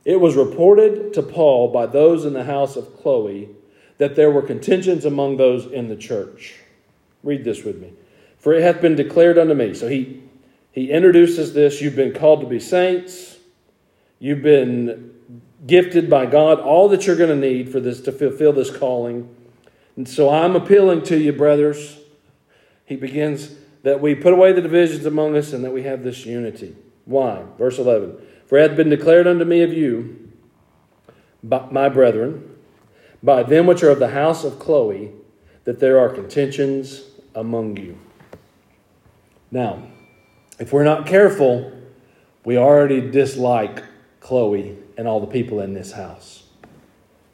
It 0.05 0.21
was 0.21 0.37
reported 0.37 1.13
to 1.15 1.23
Paul 1.23 1.69
by 1.73 1.87
those 1.87 2.25
in 2.25 2.33
the 2.33 2.45
house 2.45 2.77
of 2.77 2.97
Chloe 3.01 3.49
that 3.99 4.17
there 4.17 4.31
were 4.31 4.43
contentions 4.43 5.05
among 5.05 5.37
those 5.37 5.67
in 5.67 5.89
the 5.89 5.97
church. 5.97 6.57
Read 7.23 7.45
this 7.45 7.63
with 7.63 7.81
me. 7.81 7.93
For 8.39 8.53
it 8.53 8.63
hath 8.63 8.81
been 8.81 8.97
declared 8.97 9.39
unto 9.39 9.55
me. 9.55 9.75
So 9.75 9.89
he, 9.89 10.22
he 10.73 10.91
introduces 10.91 11.53
this. 11.53 11.81
You've 11.81 11.97
been 11.97 12.15
called 12.15 12.41
to 12.41 12.47
be 12.47 12.59
saints. 12.59 13.39
You've 14.19 14.43
been 14.43 15.13
gifted 15.67 16.11
by 16.11 16.27
God 16.27 16.59
all 16.59 16.89
that 16.89 17.07
you're 17.07 17.17
going 17.17 17.29
to 17.41 17.49
need 17.49 17.71
for 17.71 17.79
this 17.79 18.01
to 18.03 18.13
fulfill 18.13 18.53
this 18.53 18.75
calling. 18.75 19.35
And 19.97 20.09
so 20.09 20.31
I'm 20.31 20.57
appealing 20.57 21.03
to 21.05 21.19
you, 21.19 21.33
brothers. 21.33 21.99
He 22.87 22.97
begins 22.97 23.55
that 23.83 24.01
we 24.01 24.15
put 24.15 24.33
away 24.33 24.53
the 24.53 24.63
divisions 24.63 25.07
among 25.07 25.37
us 25.37 25.53
and 25.53 25.65
that 25.65 25.73
we 25.73 25.83
have 25.83 26.03
this 26.03 26.25
unity. 26.25 26.75
Why? 27.05 27.45
Verse 27.59 27.79
11 27.79 28.17
For 28.47 28.59
it 28.59 28.69
hath 28.69 28.77
been 28.77 28.89
declared 28.89 29.27
unto 29.27 29.45
me 29.45 29.63
of 29.63 29.73
you, 29.73 30.33
my 31.43 31.89
brethren, 31.89 32.57
by 33.23 33.43
them 33.43 33.67
which 33.67 33.83
are 33.83 33.91
of 33.91 33.99
the 33.99 34.11
house 34.11 34.45
of 34.45 34.59
Chloe, 34.59 35.13
that 35.65 35.81
there 35.81 35.99
are 35.99 36.09
contentions 36.09 37.03
among 37.35 37.77
you. 37.77 37.99
Now, 39.51 39.83
if 40.63 40.73
we're 40.73 40.85
not 40.85 41.07
careful, 41.07 41.73
we 42.45 42.57
already 42.57 43.01
dislike 43.11 43.83
Chloe 44.21 44.79
and 44.97 45.09
all 45.09 45.19
the 45.19 45.27
people 45.27 45.59
in 45.59 45.75
this 45.75 45.91
house. 45.91 46.45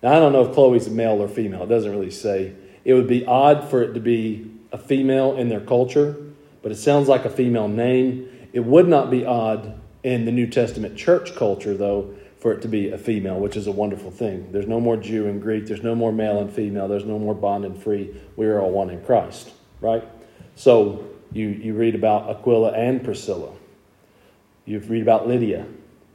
Now, 0.03 0.17
I 0.17 0.19
don't 0.19 0.33
know 0.33 0.49
if 0.49 0.55
Chloe's 0.55 0.87
a 0.87 0.91
male 0.91 1.23
or 1.23 1.29
female. 1.29 1.65
It 1.65 1.69
doesn't 1.69 1.91
really 1.91 2.11
say. 2.11 2.55
It 2.87 2.95
would 2.95 3.07
be 3.07 3.27
odd 3.27 3.69
for 3.69 3.83
it 3.83 3.93
to 3.93 4.01
be 4.01 4.51
a 4.73 4.79
female 4.79 5.37
in 5.37 5.51
their 5.51 5.61
culture, 5.61 6.17
but 6.63 6.73
it 6.73 6.77
sounds 6.77 7.07
like 7.07 7.27
a 7.27 7.31
female 7.31 7.69
name. 7.69 8.49
It 8.55 8.61
would 8.61 8.89
not 8.89 9.11
be 9.11 9.27
odd 9.27 9.79
in 10.03 10.25
the 10.25 10.33
New 10.33 10.47
Testament 10.47 10.97
church 10.97 11.37
culture, 11.37 11.77
though, 11.77 12.15
for 12.39 12.53
it 12.53 12.63
to 12.63 12.69
be 12.69 12.89
a 12.89 12.97
female, 12.97 13.39
which 13.39 13.59
is 13.59 13.67
a 13.67 13.73
wonderful 13.73 14.11
thing. 14.11 14.53
There's 14.53 14.67
no 14.67 14.81
more 14.81 14.97
Jew 14.97 15.27
and 15.27 15.43
Greek. 15.43 15.67
There's 15.67 15.83
no 15.83 15.95
more 15.95 16.13
male 16.13 16.41
and 16.41 16.51
female. 16.51 16.89
There's 16.89 17.05
no 17.05 17.19
more 17.19 17.35
bond 17.35 17.67
and 17.67 17.77
free. 17.77 18.19
We 18.37 18.47
are 18.47 18.59
all 18.59 18.71
one 18.71 18.89
in 18.89 19.05
Christ, 19.05 19.53
right? 19.83 20.03
So 20.55 21.05
you, 21.33 21.49
you 21.49 21.75
read 21.75 21.95
about 21.95 22.31
Aquila 22.31 22.73
and 22.73 23.03
Priscilla. 23.05 23.53
You 24.65 24.79
read 24.81 25.03
about 25.03 25.27
Lydia, 25.27 25.67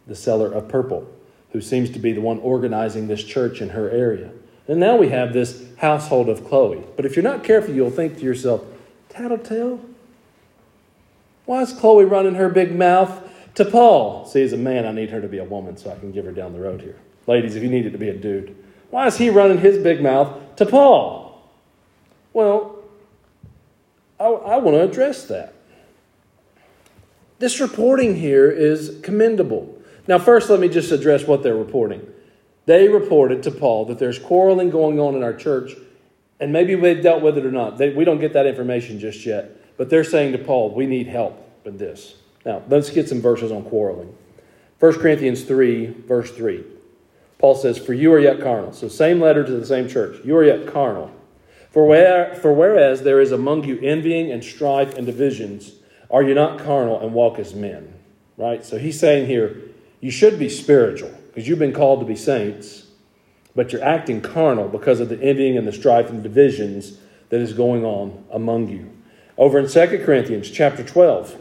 the 0.07 0.15
seller 0.15 0.51
of 0.51 0.67
purple 0.67 1.07
who 1.53 1.61
seems 1.61 1.91
to 1.91 1.99
be 1.99 2.11
the 2.11 2.21
one 2.21 2.39
organizing 2.39 3.07
this 3.07 3.23
church 3.23 3.61
in 3.61 3.69
her 3.69 3.89
area. 3.89 4.31
And 4.67 4.79
now 4.79 4.97
we 4.97 5.09
have 5.09 5.33
this 5.33 5.63
household 5.77 6.27
of 6.27 6.43
Chloe. 6.45 6.83
But 6.95 7.05
if 7.05 7.15
you're 7.15 7.23
not 7.23 7.43
careful, 7.43 7.73
you'll 7.75 7.91
think 7.91 8.17
to 8.17 8.23
yourself, 8.23 8.63
tattletale? 9.09 9.79
Why 11.45 11.61
is 11.61 11.71
Chloe 11.73 12.05
running 12.05 12.35
her 12.35 12.49
big 12.49 12.75
mouth 12.75 13.29
to 13.55 13.65
Paul? 13.65 14.25
See, 14.25 14.41
as 14.41 14.53
a 14.53 14.57
man, 14.57 14.85
I 14.85 14.91
need 14.91 15.11
her 15.11 15.21
to 15.21 15.27
be 15.27 15.37
a 15.37 15.43
woman 15.43 15.77
so 15.77 15.91
I 15.91 15.99
can 15.99 16.11
give 16.11 16.25
her 16.25 16.31
down 16.31 16.53
the 16.53 16.59
road 16.59 16.81
here. 16.81 16.97
Ladies, 17.27 17.55
if 17.55 17.61
you 17.61 17.69
need 17.69 17.85
it 17.85 17.91
to 17.91 17.97
be 17.97 18.09
a 18.09 18.17
dude, 18.17 18.55
why 18.89 19.05
is 19.05 19.17
he 19.17 19.29
running 19.29 19.59
his 19.59 19.77
big 19.77 20.01
mouth 20.01 20.55
to 20.55 20.65
Paul? 20.65 21.51
Well, 22.31 22.72
I, 24.45 24.57
want 24.57 24.75
to 24.75 24.83
address 24.83 25.25
that. 25.25 25.53
This 27.39 27.59
reporting 27.59 28.15
here 28.15 28.49
is 28.49 28.99
commendable. 29.01 29.77
Now, 30.07 30.19
first, 30.19 30.49
let 30.49 30.59
me 30.59 30.69
just 30.69 30.91
address 30.91 31.25
what 31.25 31.43
they're 31.43 31.55
reporting. 31.55 32.07
They 32.65 32.87
reported 32.87 33.43
to 33.43 33.51
Paul 33.51 33.85
that 33.85 33.99
there's 33.99 34.19
quarreling 34.19 34.69
going 34.69 34.99
on 34.99 35.15
in 35.15 35.23
our 35.23 35.33
church, 35.33 35.73
and 36.39 36.53
maybe 36.53 36.75
they 36.75 36.95
dealt 36.95 37.21
with 37.21 37.37
it 37.37 37.45
or 37.45 37.51
not. 37.51 37.77
They, 37.77 37.89
we 37.89 38.05
don't 38.05 38.19
get 38.19 38.33
that 38.33 38.45
information 38.45 38.99
just 38.99 39.25
yet. 39.25 39.59
But 39.77 39.89
they're 39.89 40.03
saying 40.03 40.33
to 40.33 40.37
Paul, 40.37 40.73
we 40.73 40.85
need 40.85 41.07
help 41.07 41.39
with 41.63 41.79
this. 41.79 42.15
Now, 42.45 42.61
let's 42.69 42.89
get 42.89 43.09
some 43.09 43.21
verses 43.21 43.51
on 43.51 43.63
quarreling. 43.63 44.15
1 44.79 44.99
Corinthians 44.99 45.43
3, 45.43 45.87
verse 46.07 46.31
3. 46.31 46.63
Paul 47.39 47.55
says, 47.55 47.77
For 47.77 47.93
you 47.93 48.13
are 48.13 48.19
yet 48.19 48.41
carnal. 48.41 48.73
So, 48.73 48.87
same 48.87 49.19
letter 49.19 49.43
to 49.43 49.51
the 49.51 49.65
same 49.65 49.87
church. 49.87 50.23
You 50.23 50.35
are 50.37 50.43
yet 50.43 50.71
carnal. 50.71 51.11
For, 51.73 51.87
where, 51.87 52.35
for 52.35 52.53
whereas 52.53 53.01
there 53.01 53.19
is 53.19 53.31
among 53.31 53.63
you 53.63 53.79
envying 53.79 54.31
and 54.31 54.43
strife 54.43 54.93
and 54.93 55.07
divisions, 55.07 55.71
are 56.11 56.21
you 56.21 56.35
not 56.35 56.59
carnal 56.59 56.99
and 56.99 57.15
walk 57.15 57.39
as 57.39 57.55
men? 57.55 57.95
Right? 58.37 58.63
So, 58.63 58.77
he's 58.77 58.99
saying 58.99 59.25
here, 59.25 59.57
you 59.99 60.11
should 60.11 60.37
be 60.37 60.49
spiritual 60.49 61.09
because 61.27 61.47
you've 61.47 61.57
been 61.57 61.73
called 61.73 61.99
to 62.01 62.05
be 62.05 62.15
saints, 62.15 62.85
but 63.55 63.73
you're 63.73 63.83
acting 63.83 64.21
carnal 64.21 64.67
because 64.67 64.99
of 64.99 65.09
the 65.09 65.19
envying 65.19 65.57
and 65.57 65.67
the 65.67 65.71
strife 65.71 66.11
and 66.11 66.21
divisions 66.21 66.99
that 67.29 67.41
is 67.41 67.53
going 67.53 67.83
on 67.83 68.23
among 68.29 68.69
you. 68.69 68.91
Over 69.35 69.57
in 69.57 69.67
2 69.67 70.03
Corinthians 70.05 70.51
chapter 70.51 70.83
12, 70.83 71.35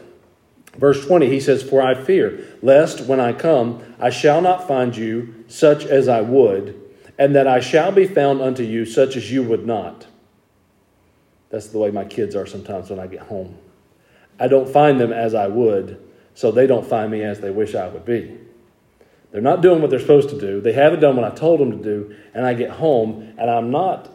verse 0.77 1.05
20, 1.05 1.29
he 1.29 1.39
says, 1.39 1.61
For 1.61 1.79
I 1.79 1.93
fear, 1.93 2.57
lest 2.63 3.01
when 3.01 3.19
I 3.19 3.33
come, 3.33 3.83
I 3.99 4.09
shall 4.09 4.41
not 4.41 4.67
find 4.67 4.97
you 4.97 5.45
such 5.47 5.85
as 5.85 6.07
I 6.07 6.21
would, 6.21 6.81
and 7.19 7.35
that 7.35 7.45
I 7.45 7.59
shall 7.59 7.91
be 7.91 8.07
found 8.07 8.41
unto 8.41 8.63
you 8.63 8.83
such 8.87 9.15
as 9.15 9.31
you 9.31 9.43
would 9.43 9.67
not. 9.67 10.07
That's 11.53 11.67
the 11.67 11.77
way 11.77 11.91
my 11.91 12.03
kids 12.03 12.35
are 12.35 12.47
sometimes 12.47 12.89
when 12.89 12.99
I 12.99 13.05
get 13.05 13.19
home. 13.19 13.55
I 14.39 14.47
don't 14.47 14.67
find 14.67 14.99
them 14.99 15.13
as 15.13 15.35
I 15.35 15.45
would, 15.45 16.03
so 16.33 16.49
they 16.49 16.65
don't 16.65 16.83
find 16.83 17.11
me 17.11 17.21
as 17.21 17.41
they 17.41 17.51
wish 17.51 17.75
I 17.75 17.89
would 17.89 18.05
be. 18.05 18.39
They're 19.31 19.39
not 19.39 19.61
doing 19.61 19.79
what 19.79 19.91
they're 19.91 19.99
supposed 19.99 20.29
to 20.29 20.39
do. 20.39 20.61
They 20.61 20.73
haven't 20.73 21.01
done 21.01 21.15
what 21.15 21.31
I 21.31 21.35
told 21.35 21.59
them 21.59 21.69
to 21.69 21.77
do. 21.77 22.15
And 22.33 22.43
I 22.43 22.55
get 22.55 22.71
home 22.71 23.35
and 23.37 23.51
I'm 23.51 23.69
not 23.69 24.09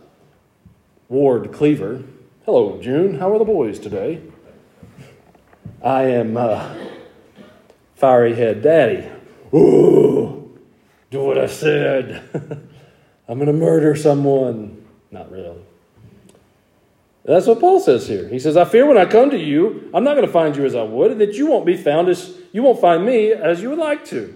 Ward 1.08 1.52
Cleaver. 1.52 2.02
Hello, 2.44 2.82
June. 2.82 3.20
How 3.20 3.32
are 3.32 3.38
the 3.38 3.44
boys 3.44 3.78
today? 3.78 4.20
I 5.80 6.06
am 6.06 6.36
uh, 6.36 6.74
fiery 7.94 8.34
head 8.34 8.62
daddy. 8.62 9.08
Ooh, 9.54 10.58
do 11.12 11.20
what 11.20 11.38
I 11.38 11.46
said. 11.46 12.20
I'm 13.28 13.38
going 13.38 13.46
to 13.46 13.52
murder 13.52 13.94
someone. 13.94 14.84
Not 15.12 15.30
really. 15.30 15.67
That's 17.28 17.46
what 17.46 17.60
Paul 17.60 17.78
says 17.78 18.08
here. 18.08 18.26
He 18.26 18.38
says, 18.38 18.56
I 18.56 18.64
fear 18.64 18.86
when 18.86 18.96
I 18.96 19.04
come 19.04 19.28
to 19.28 19.38
you, 19.38 19.90
I'm 19.92 20.02
not 20.02 20.14
going 20.14 20.26
to 20.26 20.32
find 20.32 20.56
you 20.56 20.64
as 20.64 20.74
I 20.74 20.82
would, 20.82 21.10
and 21.10 21.20
that 21.20 21.34
you 21.34 21.46
won't 21.46 21.66
be 21.66 21.76
found 21.76 22.08
as 22.08 22.34
you 22.52 22.62
won't 22.62 22.80
find 22.80 23.04
me 23.04 23.32
as 23.32 23.60
you 23.60 23.68
would 23.68 23.78
like 23.78 24.06
to, 24.06 24.34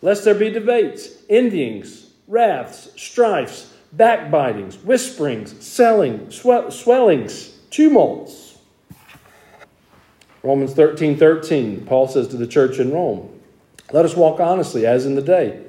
lest 0.00 0.24
there 0.24 0.34
be 0.34 0.50
debates, 0.50 1.08
envyings, 1.30 2.08
wraths, 2.26 2.90
strifes, 2.96 3.72
backbitings, 3.96 4.82
whisperings, 4.82 5.64
selling, 5.64 6.28
swellings, 6.32 7.58
tumults. 7.70 8.58
Romans 10.42 10.74
13 10.74 11.16
13, 11.16 11.86
Paul 11.86 12.08
says 12.08 12.26
to 12.26 12.36
the 12.36 12.48
church 12.48 12.80
in 12.80 12.92
Rome, 12.92 13.40
Let 13.92 14.04
us 14.04 14.16
walk 14.16 14.40
honestly 14.40 14.84
as 14.84 15.06
in 15.06 15.14
the 15.14 15.22
day, 15.22 15.62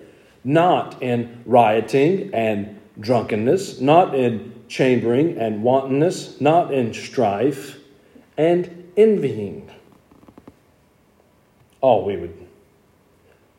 not 0.43 1.03
in 1.03 1.43
rioting 1.45 2.33
and 2.33 2.79
drunkenness, 2.99 3.79
not 3.79 4.15
in 4.15 4.52
chambering 4.73 5.37
and 5.37 5.61
wantonness, 5.61 6.41
not 6.41 6.73
in 6.73 6.91
strife 6.95 7.77
and 8.35 8.91
envying. 8.97 9.69
Oh, 11.83 12.03
we 12.03 12.17
would 12.17 12.47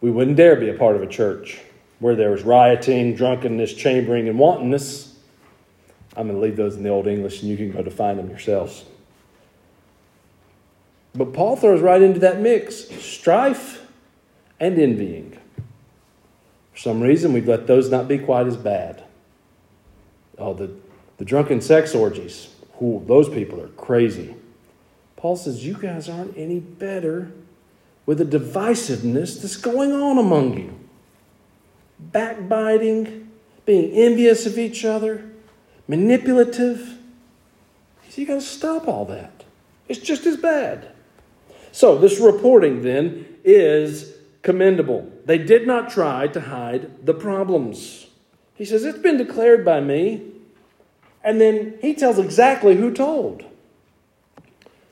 we 0.01 0.11
wouldn't 0.11 0.37
dare 0.37 0.57
be 0.57 0.69
a 0.69 0.75
part 0.75 0.97
of 0.97 1.03
a 1.03 1.07
church 1.07 1.61
where 2.01 2.17
there 2.17 2.31
was 2.31 2.43
rioting, 2.43 3.15
drunkenness, 3.15 3.75
chambering, 3.75 4.29
and 4.29 4.41
wantonness. 4.41 5.17
I'm 6.17 6.27
going 6.27 6.39
to 6.39 6.45
leave 6.45 6.57
those 6.57 6.75
in 6.75 6.83
the 6.83 6.89
Old 6.89 7.07
English 7.07 7.43
and 7.43 7.51
you 7.51 7.57
can 7.57 7.71
go 7.71 7.83
to 7.83 7.91
find 7.93 8.19
them 8.19 8.29
yourselves. 8.29 8.85
But 11.15 11.33
Paul 11.33 11.55
throws 11.55 11.81
right 11.81 12.03
into 12.03 12.19
that 12.21 12.41
mix 12.41 12.89
strife 13.03 13.87
and 14.59 14.81
envying. 14.81 15.39
For 16.73 16.79
some 16.79 17.01
reason, 17.01 17.33
we've 17.33 17.49
let 17.49 17.69
those 17.69 17.89
not 17.89 18.09
be 18.09 18.19
quite 18.19 18.49
as 18.49 18.57
bad. 18.57 19.05
Oh, 20.37 20.53
the, 20.53 20.71
the 21.19 21.25
drunken 21.25 21.61
sex 21.61 21.95
orgies. 21.95 22.49
Those 22.81 23.29
people 23.29 23.61
are 23.61 23.69
crazy. 23.69 24.35
Paul 25.17 25.37
says, 25.37 25.67
You 25.67 25.75
guys 25.75 26.09
aren't 26.09 26.37
any 26.37 26.61
better 26.61 27.33
with 28.05 28.19
the 28.19 28.25
divisiveness 28.25 29.41
that's 29.41 29.57
going 29.57 29.93
on 29.93 30.19
among 30.19 30.59
you. 30.59 30.79
Backbiting, 31.99 33.31
being 33.65 33.91
envious 33.93 34.45
of 34.45 34.59
each 34.59 34.85
other, 34.85 35.31
manipulative. 35.89 36.99
He 38.03 38.13
said, 38.13 38.21
You 38.21 38.27
got 38.27 38.35
to 38.35 38.41
stop 38.43 38.87
all 38.87 39.07
that. 39.07 39.45
It's 39.89 40.01
just 40.01 40.27
as 40.27 40.37
bad. 40.37 40.91
So, 41.73 41.97
this 41.99 42.21
reporting 42.21 42.83
then 42.83 43.27
is 43.45 44.15
commendable. 44.43 45.11
They 45.25 45.39
did 45.39 45.67
not 45.67 45.91
try 45.91 46.29
to 46.29 46.41
hide 46.41 47.07
the 47.07 47.15
problems. 47.15 48.07
He 48.55 48.65
says, 48.65 48.85
It's 48.85 48.99
been 48.99 49.17
declared 49.17 49.65
by 49.65 49.81
me. 49.81 50.33
And 51.25 51.41
then 51.41 51.79
he 51.81 51.95
tells 51.95 52.19
exactly 52.19 52.77
who 52.77 52.93
told. 52.93 53.45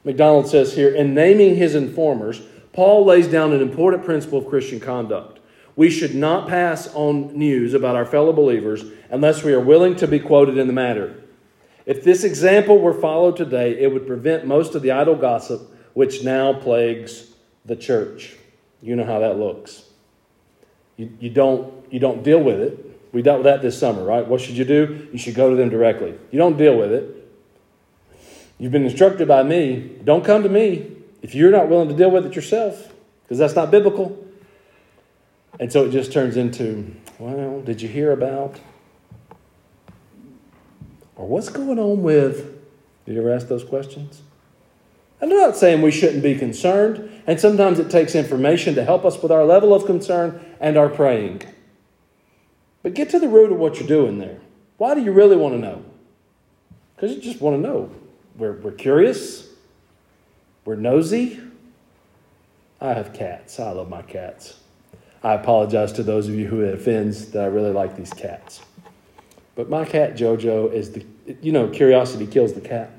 MacDonald 0.02 0.48
says 0.48 0.74
here, 0.74 0.92
in 0.92 1.14
naming 1.14 1.56
his 1.56 1.74
informers, 1.74 2.40
Paul 2.72 3.04
lays 3.04 3.28
down 3.28 3.52
an 3.52 3.60
important 3.60 4.04
principle 4.04 4.38
of 4.38 4.48
Christian 4.48 4.80
conduct. 4.80 5.38
We 5.76 5.90
should 5.90 6.14
not 6.14 6.48
pass 6.48 6.88
on 6.94 7.36
news 7.36 7.74
about 7.74 7.96
our 7.96 8.04
fellow 8.04 8.32
believers 8.32 8.84
unless 9.10 9.44
we 9.44 9.52
are 9.52 9.60
willing 9.60 9.94
to 9.96 10.08
be 10.08 10.18
quoted 10.18 10.58
in 10.58 10.66
the 10.66 10.72
matter. 10.72 11.22
If 11.84 12.02
this 12.02 12.24
example 12.24 12.78
were 12.78 12.94
followed 12.94 13.36
today, 13.36 13.78
it 13.78 13.92
would 13.92 14.06
prevent 14.06 14.46
most 14.46 14.74
of 14.74 14.82
the 14.82 14.90
idle 14.90 15.16
gossip 15.16 15.62
which 15.94 16.24
now 16.24 16.54
plagues 16.54 17.32
the 17.64 17.76
church. 17.76 18.36
You 18.80 18.96
know 18.96 19.04
how 19.04 19.20
that 19.20 19.38
looks. 19.38 19.84
You, 20.96 21.12
you, 21.20 21.30
don't, 21.30 21.72
you 21.92 22.00
don't 22.00 22.22
deal 22.22 22.42
with 22.42 22.60
it. 22.60 22.91
We 23.12 23.20
dealt 23.22 23.38
with 23.38 23.44
that 23.44 23.62
this 23.62 23.78
summer, 23.78 24.02
right? 24.02 24.26
What 24.26 24.40
should 24.40 24.56
you 24.56 24.64
do? 24.64 25.08
You 25.12 25.18
should 25.18 25.34
go 25.34 25.50
to 25.50 25.56
them 25.56 25.68
directly. 25.68 26.14
You 26.30 26.38
don't 26.38 26.56
deal 26.56 26.76
with 26.76 26.92
it. 26.92 27.18
You've 28.58 28.72
been 28.72 28.84
instructed 28.84 29.28
by 29.28 29.42
me. 29.42 29.98
Don't 30.02 30.24
come 30.24 30.42
to 30.42 30.48
me 30.48 30.96
if 31.20 31.34
you're 31.34 31.50
not 31.50 31.68
willing 31.68 31.88
to 31.88 31.94
deal 31.94 32.10
with 32.10 32.26
it 32.26 32.34
yourself, 32.34 32.92
because 33.22 33.38
that's 33.38 33.54
not 33.54 33.70
biblical. 33.70 34.18
And 35.60 35.72
so 35.72 35.84
it 35.84 35.90
just 35.90 36.12
turns 36.12 36.36
into, 36.36 36.94
well, 37.18 37.60
did 37.60 37.82
you 37.82 37.88
hear 37.88 38.12
about? 38.12 38.58
Or 41.16 41.28
what's 41.28 41.50
going 41.50 41.78
on 41.78 42.02
with? 42.02 42.58
Did 43.04 43.14
you 43.14 43.20
ever 43.20 43.32
ask 43.32 43.48
those 43.48 43.64
questions? 43.64 44.22
I'm 45.20 45.28
not 45.28 45.56
saying 45.56 45.82
we 45.82 45.92
shouldn't 45.92 46.22
be 46.22 46.34
concerned, 46.36 47.22
and 47.26 47.38
sometimes 47.38 47.78
it 47.78 47.90
takes 47.90 48.14
information 48.14 48.74
to 48.74 48.84
help 48.84 49.04
us 49.04 49.22
with 49.22 49.30
our 49.30 49.44
level 49.44 49.72
of 49.74 49.86
concern 49.86 50.44
and 50.58 50.76
our 50.76 50.88
praying. 50.88 51.42
But 52.82 52.94
get 52.94 53.10
to 53.10 53.18
the 53.18 53.28
root 53.28 53.52
of 53.52 53.58
what 53.58 53.78
you're 53.78 53.88
doing 53.88 54.18
there. 54.18 54.40
Why 54.76 54.94
do 54.94 55.02
you 55.02 55.12
really 55.12 55.36
want 55.36 55.54
to 55.54 55.58
know? 55.58 55.84
Because 56.94 57.14
you 57.14 57.22
just 57.22 57.40
want 57.40 57.56
to 57.56 57.60
know. 57.60 57.90
We're, 58.36 58.54
we're 58.54 58.72
curious, 58.72 59.48
we're 60.64 60.76
nosy. 60.76 61.40
I 62.80 62.94
have 62.94 63.12
cats. 63.12 63.60
I 63.60 63.70
love 63.70 63.88
my 63.88 64.02
cats. 64.02 64.58
I 65.22 65.34
apologize 65.34 65.92
to 65.92 66.02
those 66.02 66.28
of 66.28 66.34
you 66.34 66.48
who 66.48 66.62
it 66.62 66.74
offends 66.74 67.30
that 67.30 67.44
I 67.44 67.46
really 67.46 67.70
like 67.70 67.96
these 67.96 68.12
cats. 68.12 68.60
But 69.54 69.68
my 69.68 69.84
cat 69.84 70.16
Jojo 70.16 70.72
is 70.72 70.90
the, 70.92 71.06
you 71.40 71.52
know, 71.52 71.68
curiosity 71.68 72.26
kills 72.26 72.54
the 72.54 72.60
cat. 72.60 72.90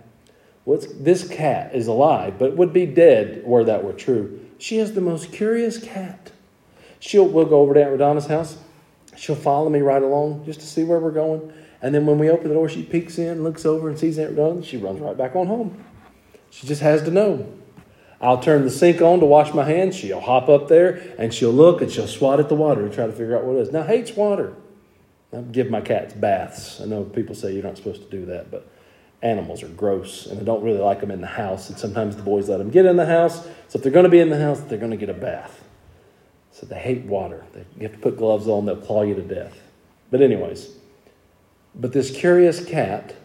What's, 0.64 0.88
this 0.94 1.28
cat 1.28 1.76
is 1.76 1.88
alive, 1.88 2.40
but 2.40 2.56
would 2.56 2.72
be 2.72 2.86
dead 2.86 3.44
were 3.44 3.66
that 3.66 3.84
were 3.84 3.92
true. 3.92 4.40
She 4.58 4.78
is 4.78 4.94
the 4.94 5.02
most 5.02 5.34
curious 5.34 5.78
cat. 5.78 6.32
She'll, 7.00 7.28
we'll 7.28 7.46
go 7.46 7.60
over 7.60 7.74
to 7.74 7.84
Aunt 7.84 8.00
Radonna's 8.00 8.28
house. 8.28 8.58
She'll 9.16 9.36
follow 9.36 9.70
me 9.70 9.80
right 9.80 10.02
along 10.02 10.46
just 10.46 10.60
to 10.60 10.66
see 10.66 10.84
where 10.84 11.00
we're 11.00 11.12
going. 11.12 11.54
And 11.82 11.94
then 11.94 12.06
when 12.06 12.18
we 12.18 12.30
open 12.30 12.48
the 12.48 12.54
door, 12.54 12.70
she 12.70 12.84
peeks 12.84 13.18
in, 13.18 13.44
looks 13.44 13.66
over, 13.66 13.90
and 13.90 14.00
sees 14.00 14.18
Aunt 14.18 14.36
Radonna. 14.36 14.64
She 14.64 14.78
runs 14.78 15.00
right 15.00 15.18
back 15.18 15.36
on 15.36 15.48
home. 15.48 15.84
She 16.50 16.68
just 16.68 16.82
has 16.82 17.04
to 17.04 17.12
know. 17.12 17.52
I'll 18.22 18.40
turn 18.40 18.64
the 18.64 18.72
sink 18.72 19.02
on 19.02 19.20
to 19.20 19.26
wash 19.26 19.54
my 19.54 19.66
hands. 19.66 19.98
She'll 19.98 20.22
hop 20.22 20.48
up 20.48 20.70
there 20.70 21.14
and 21.18 21.34
she'll 21.34 21.52
look 21.52 21.82
and 21.82 21.92
she'll 21.92 22.08
swat 22.08 22.40
at 22.40 22.48
the 22.48 22.56
water 22.56 22.84
and 22.84 22.94
try 22.94 23.06
to 23.06 23.12
figure 23.12 23.36
out 23.38 23.44
what 23.44 23.58
it 23.58 23.60
is. 23.60 23.72
Now, 23.72 23.84
hates 23.84 24.14
water. 24.14 24.54
I 25.34 25.42
give 25.42 25.70
my 25.70 25.82
cats 25.82 26.14
baths. 26.14 26.80
I 26.80 26.86
know 26.86 27.04
people 27.04 27.36
say 27.36 27.54
you're 27.54 27.64
not 27.64 27.76
supposed 27.76 28.02
to 28.04 28.10
do 28.10 28.26
that, 28.28 28.50
but 28.50 28.70
animals 29.22 29.62
are 29.62 29.68
gross 29.68 30.26
and 30.26 30.40
I 30.40 30.44
don't 30.44 30.64
really 30.64 30.80
like 30.80 31.02
them 31.02 31.12
in 31.12 31.20
the 31.20 31.28
house. 31.28 31.70
And 31.70 31.78
sometimes 31.78 32.16
the 32.16 32.22
boys 32.22 32.48
let 32.48 32.60
them 32.60 32.70
get 32.70 32.86
in 32.86 32.96
the 32.96 33.06
house. 33.06 33.44
So 33.68 33.78
if 33.78 33.84
they're 33.84 33.92
going 33.92 34.04
to 34.04 34.10
be 34.10 34.20
in 34.20 34.30
the 34.30 34.40
house, 34.40 34.62
they're 34.62 34.78
going 34.78 34.92
to 34.92 34.98
get 34.98 35.10
a 35.10 35.14
bath. 35.14 35.63
They 36.70 36.80
hate 36.80 37.04
water. 37.04 37.46
They, 37.54 37.66
you 37.78 37.84
have 37.84 37.94
to 37.94 37.98
put 37.98 38.18
gloves 38.18 38.48
on, 38.48 38.66
they'll 38.66 38.76
claw 38.78 39.04
you 39.04 39.16
to 39.16 39.22
death. 39.22 39.60
But, 40.12 40.22
anyways, 40.22 40.70
but 41.76 41.94
this 41.94 42.12
curious 42.12 42.64
cat 42.64 43.16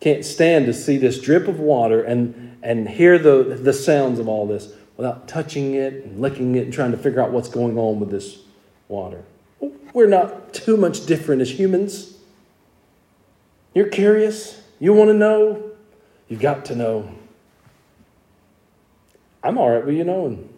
can't 0.00 0.24
stand 0.24 0.66
to 0.66 0.74
see 0.74 0.96
this 0.96 1.20
drip 1.20 1.48
of 1.48 1.60
water 1.60 2.02
and, 2.02 2.58
and 2.62 2.88
hear 2.88 3.18
the, 3.18 3.42
the 3.42 3.72
sounds 3.72 4.18
of 4.18 4.28
all 4.28 4.46
this 4.46 4.72
without 4.96 5.28
touching 5.28 5.74
it 5.74 6.04
and 6.04 6.20
licking 6.20 6.54
it 6.56 6.64
and 6.64 6.72
trying 6.72 6.90
to 6.90 6.96
figure 6.96 7.20
out 7.20 7.30
what's 7.30 7.48
going 7.48 7.78
on 7.78 8.00
with 8.00 8.10
this 8.10 8.38
water. 8.88 9.22
We're 9.94 10.08
not 10.08 10.52
too 10.52 10.76
much 10.76 11.06
different 11.06 11.42
as 11.42 11.50
humans. 11.50 12.16
You're 13.74 13.88
curious. 13.88 14.60
You 14.80 14.92
want 14.92 15.08
to 15.08 15.14
know. 15.14 15.70
You've 16.28 16.40
got 16.40 16.64
to 16.66 16.76
know. 16.76 17.10
I'm 19.42 19.58
all 19.58 19.70
right 19.70 19.84
with 19.84 19.94
you 19.94 20.04
knowing. 20.04 20.51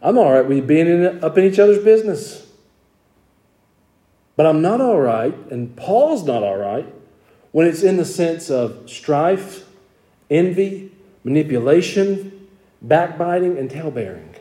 I'm 0.00 0.18
all 0.18 0.32
right 0.32 0.46
with 0.46 0.66
being 0.66 0.86
in, 0.86 1.24
up 1.24 1.36
in 1.38 1.44
each 1.44 1.58
other's 1.58 1.82
business. 1.82 2.46
But 4.36 4.46
I'm 4.46 4.62
not 4.62 4.80
all 4.80 5.00
right, 5.00 5.34
and 5.50 5.74
Paul's 5.74 6.24
not 6.24 6.44
all 6.44 6.56
right, 6.56 6.86
when 7.50 7.66
it's 7.66 7.82
in 7.82 7.96
the 7.96 8.04
sense 8.04 8.50
of 8.50 8.88
strife, 8.88 9.66
envy, 10.30 10.92
manipulation, 11.24 12.48
backbiting, 12.80 13.58
and 13.58 13.68
talebearing. 13.68 14.36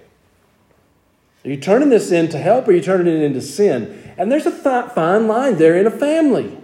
Are 1.44 1.50
you 1.50 1.58
turning 1.58 1.90
this 1.90 2.12
into 2.12 2.38
help 2.38 2.68
or 2.68 2.72
are 2.72 2.74
you 2.76 2.82
turning 2.82 3.08
it 3.08 3.24
into 3.24 3.42
sin? 3.42 4.14
And 4.18 4.32
there's 4.32 4.46
a 4.46 4.52
th- 4.52 4.92
fine 4.92 5.28
line 5.28 5.58
there 5.58 5.78
in 5.78 5.88
a 5.88 5.92
family. 5.92 6.58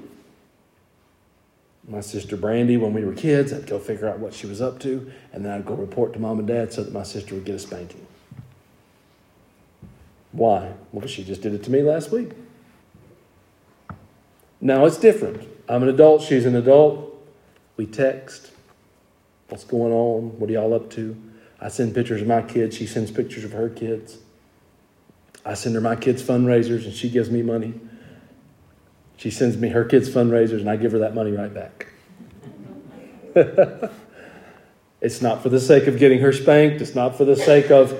My 1.87 2.01
sister 2.01 2.37
Brandy, 2.37 2.77
when 2.77 2.93
we 2.93 3.03
were 3.03 3.13
kids, 3.13 3.51
I'd 3.51 3.65
go 3.65 3.79
figure 3.79 4.07
out 4.07 4.19
what 4.19 4.33
she 4.33 4.45
was 4.45 4.61
up 4.61 4.79
to, 4.79 5.11
and 5.31 5.43
then 5.43 5.51
I'd 5.51 5.65
go 5.65 5.73
report 5.73 6.13
to 6.13 6.19
mom 6.19 6.39
and 6.39 6.47
dad 6.47 6.71
so 6.71 6.83
that 6.83 6.93
my 6.93 7.03
sister 7.03 7.35
would 7.35 7.45
get 7.45 7.55
a 7.55 7.59
spanking. 7.59 8.05
Why? 10.33 10.73
Well, 10.91 11.07
she 11.07 11.23
just 11.23 11.41
did 11.41 11.53
it 11.53 11.63
to 11.63 11.71
me 11.71 11.81
last 11.81 12.11
week. 12.11 12.31
Now 14.59 14.85
it's 14.85 14.97
different. 14.97 15.47
I'm 15.69 15.83
an 15.83 15.89
adult, 15.89 16.23
she's 16.23 16.45
an 16.45 16.55
adult. 16.55 17.09
We 17.77 17.85
text. 17.85 18.51
What's 19.49 19.63
going 19.63 19.93
on? 19.93 20.39
What 20.39 20.49
are 20.49 20.53
y'all 20.53 20.73
up 20.73 20.89
to? 20.91 21.15
I 21.61 21.69
send 21.69 21.95
pictures 21.95 22.21
of 22.21 22.27
my 22.27 22.41
kids, 22.41 22.75
she 22.75 22.87
sends 22.87 23.11
pictures 23.11 23.43
of 23.43 23.51
her 23.53 23.69
kids. 23.69 24.17
I 25.45 25.53
send 25.53 25.75
her 25.75 25.81
my 25.81 25.95
kids' 25.95 26.23
fundraisers 26.23 26.85
and 26.85 26.93
she 26.93 27.09
gives 27.09 27.29
me 27.29 27.41
money. 27.41 27.73
She 29.17 29.29
sends 29.29 29.55
me 29.57 29.69
her 29.69 29.85
kids' 29.85 30.09
fundraisers 30.09 30.59
and 30.59 30.69
I 30.69 30.75
give 30.75 30.91
her 30.93 30.99
that 30.99 31.13
money 31.13 31.31
right 31.31 31.53
back. 31.53 31.87
it's 35.01 35.21
not 35.21 35.43
for 35.43 35.49
the 35.49 35.59
sake 35.59 35.87
of 35.87 35.99
getting 35.99 36.19
her 36.19 36.33
spanked, 36.33 36.81
it's 36.81 36.95
not 36.95 37.17
for 37.17 37.25
the 37.25 37.35
sake 37.35 37.69
of 37.69 37.91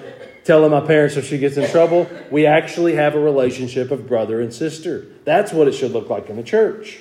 telling 0.44 0.72
my 0.72 0.82
parents 0.82 1.16
if 1.16 1.26
she 1.26 1.38
gets 1.38 1.58
in 1.58 1.70
trouble. 1.70 2.10
We 2.30 2.46
actually 2.46 2.96
have 2.96 3.16
a 3.16 3.20
relationship 3.20 3.92
of 3.92 4.08
brother 4.08 4.42
and 4.42 4.54
sister. 4.54 5.06
That's 5.26 5.54
what 5.54 5.68
it 5.68 5.74
should 5.74 5.92
look 5.92 6.10
like 6.10 6.30
in 6.30 6.36
the 6.36 6.44
church. 6.44 7.00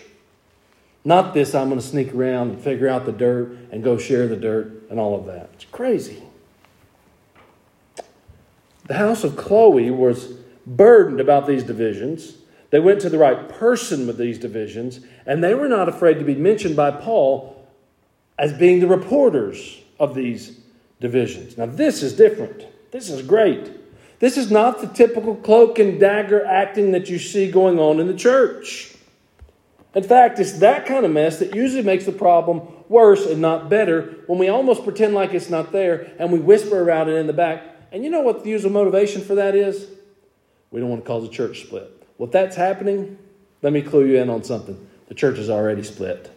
Not 1.05 1.35
this, 1.35 1.55
I'm 1.55 1.69
going 1.69 1.81
to 1.81 1.87
sneak 1.87 2.15
around 2.15 2.51
and 2.51 2.61
figure 2.61 2.89
out 2.89 3.07
the 3.07 3.13
dirt 3.13 3.57
and 3.73 3.83
go 3.83 3.99
share 3.99 4.29
the 4.29 4.37
dirt 4.37 4.89
and 4.89 5.01
all 5.01 5.19
of 5.19 5.27
that. 5.27 5.51
It's 5.55 5.65
crazy. 5.65 6.23
The 8.87 8.95
house 8.95 9.25
of 9.25 9.37
Chloe 9.37 9.91
was 9.91 10.35
burdened 10.67 11.21
about 11.21 11.47
these 11.47 11.65
divisions. 11.65 12.35
They 12.71 12.79
went 12.79 13.01
to 13.01 13.11
the 13.11 13.19
right 13.19 13.49
person 13.49 14.07
with 14.07 14.17
these 14.17 14.39
divisions, 14.39 15.01
and 15.27 15.43
they 15.43 15.55
were 15.55 15.69
not 15.69 15.89
afraid 15.89 16.19
to 16.19 16.25
be 16.25 16.35
mentioned 16.35 16.77
by 16.77 16.91
Paul 16.91 17.69
as 18.39 18.53
being 18.53 18.81
the 18.81 18.87
reporters 18.87 19.79
of 19.99 20.15
these 20.15 20.59
divisions. 21.01 21.59
Now, 21.59 21.67
this 21.67 22.03
is 22.03 22.15
different. 22.15 22.67
This 22.93 23.09
is 23.11 23.23
great. 23.23 23.71
This 24.21 24.37
is 24.37 24.51
not 24.51 24.81
the 24.81 24.87
typical 24.87 25.35
cloak 25.35 25.81
and 25.81 25.99
dagger 25.99 26.45
acting 26.45 26.93
that 26.93 27.11
you 27.11 27.19
see 27.19 27.51
going 27.51 27.81
on 27.81 27.99
in 27.99 28.07
the 28.07 28.15
church. 28.15 28.95
In 29.95 30.05
fact, 30.05 30.39
it's 30.39 30.59
that 30.61 30.87
kind 30.87 31.05
of 31.05 31.11
mess 31.11 31.39
that 31.41 31.55
usually 31.55 31.83
makes 31.83 32.05
the 32.05 32.13
problem 32.13 32.63
worse 32.89 33.27
and 33.27 33.41
not 33.41 33.69
better 33.69 34.15
when 34.27 34.39
we 34.39 34.49
almost 34.49 34.85
pretend 34.85 35.15
like 35.15 35.35
it's 35.35 35.51
not 35.51 35.73
there 35.73 36.13
and 36.19 36.31
we 36.31 36.39
whisper 36.39 36.81
around 36.81 37.09
it 37.09 37.15
in 37.15 37.27
the 37.27 37.33
back. 37.33 37.65
And 37.91 38.05
you 38.05 38.11
know 38.11 38.21
what 38.21 38.45
the 38.45 38.51
usual 38.51 38.71
motivation 38.71 39.23
for 39.23 39.35
that 39.35 39.55
is? 39.55 39.89
We 40.71 40.81
don't 40.81 40.89
want 40.89 41.03
to 41.03 41.09
cause 41.09 41.25
a 41.25 41.29
church 41.29 41.63
split. 41.63 41.91
Well, 42.17 42.27
if 42.27 42.33
that's 42.33 42.57
happening, 42.57 43.19
let 43.61 43.73
me 43.73 43.83
clue 43.83 44.07
you 44.07 44.19
in 44.19 44.31
on 44.31 44.45
something. 44.45 44.87
The 45.09 45.15
church 45.15 45.39
is 45.39 45.51
already 45.51 45.83
split. 45.83 46.31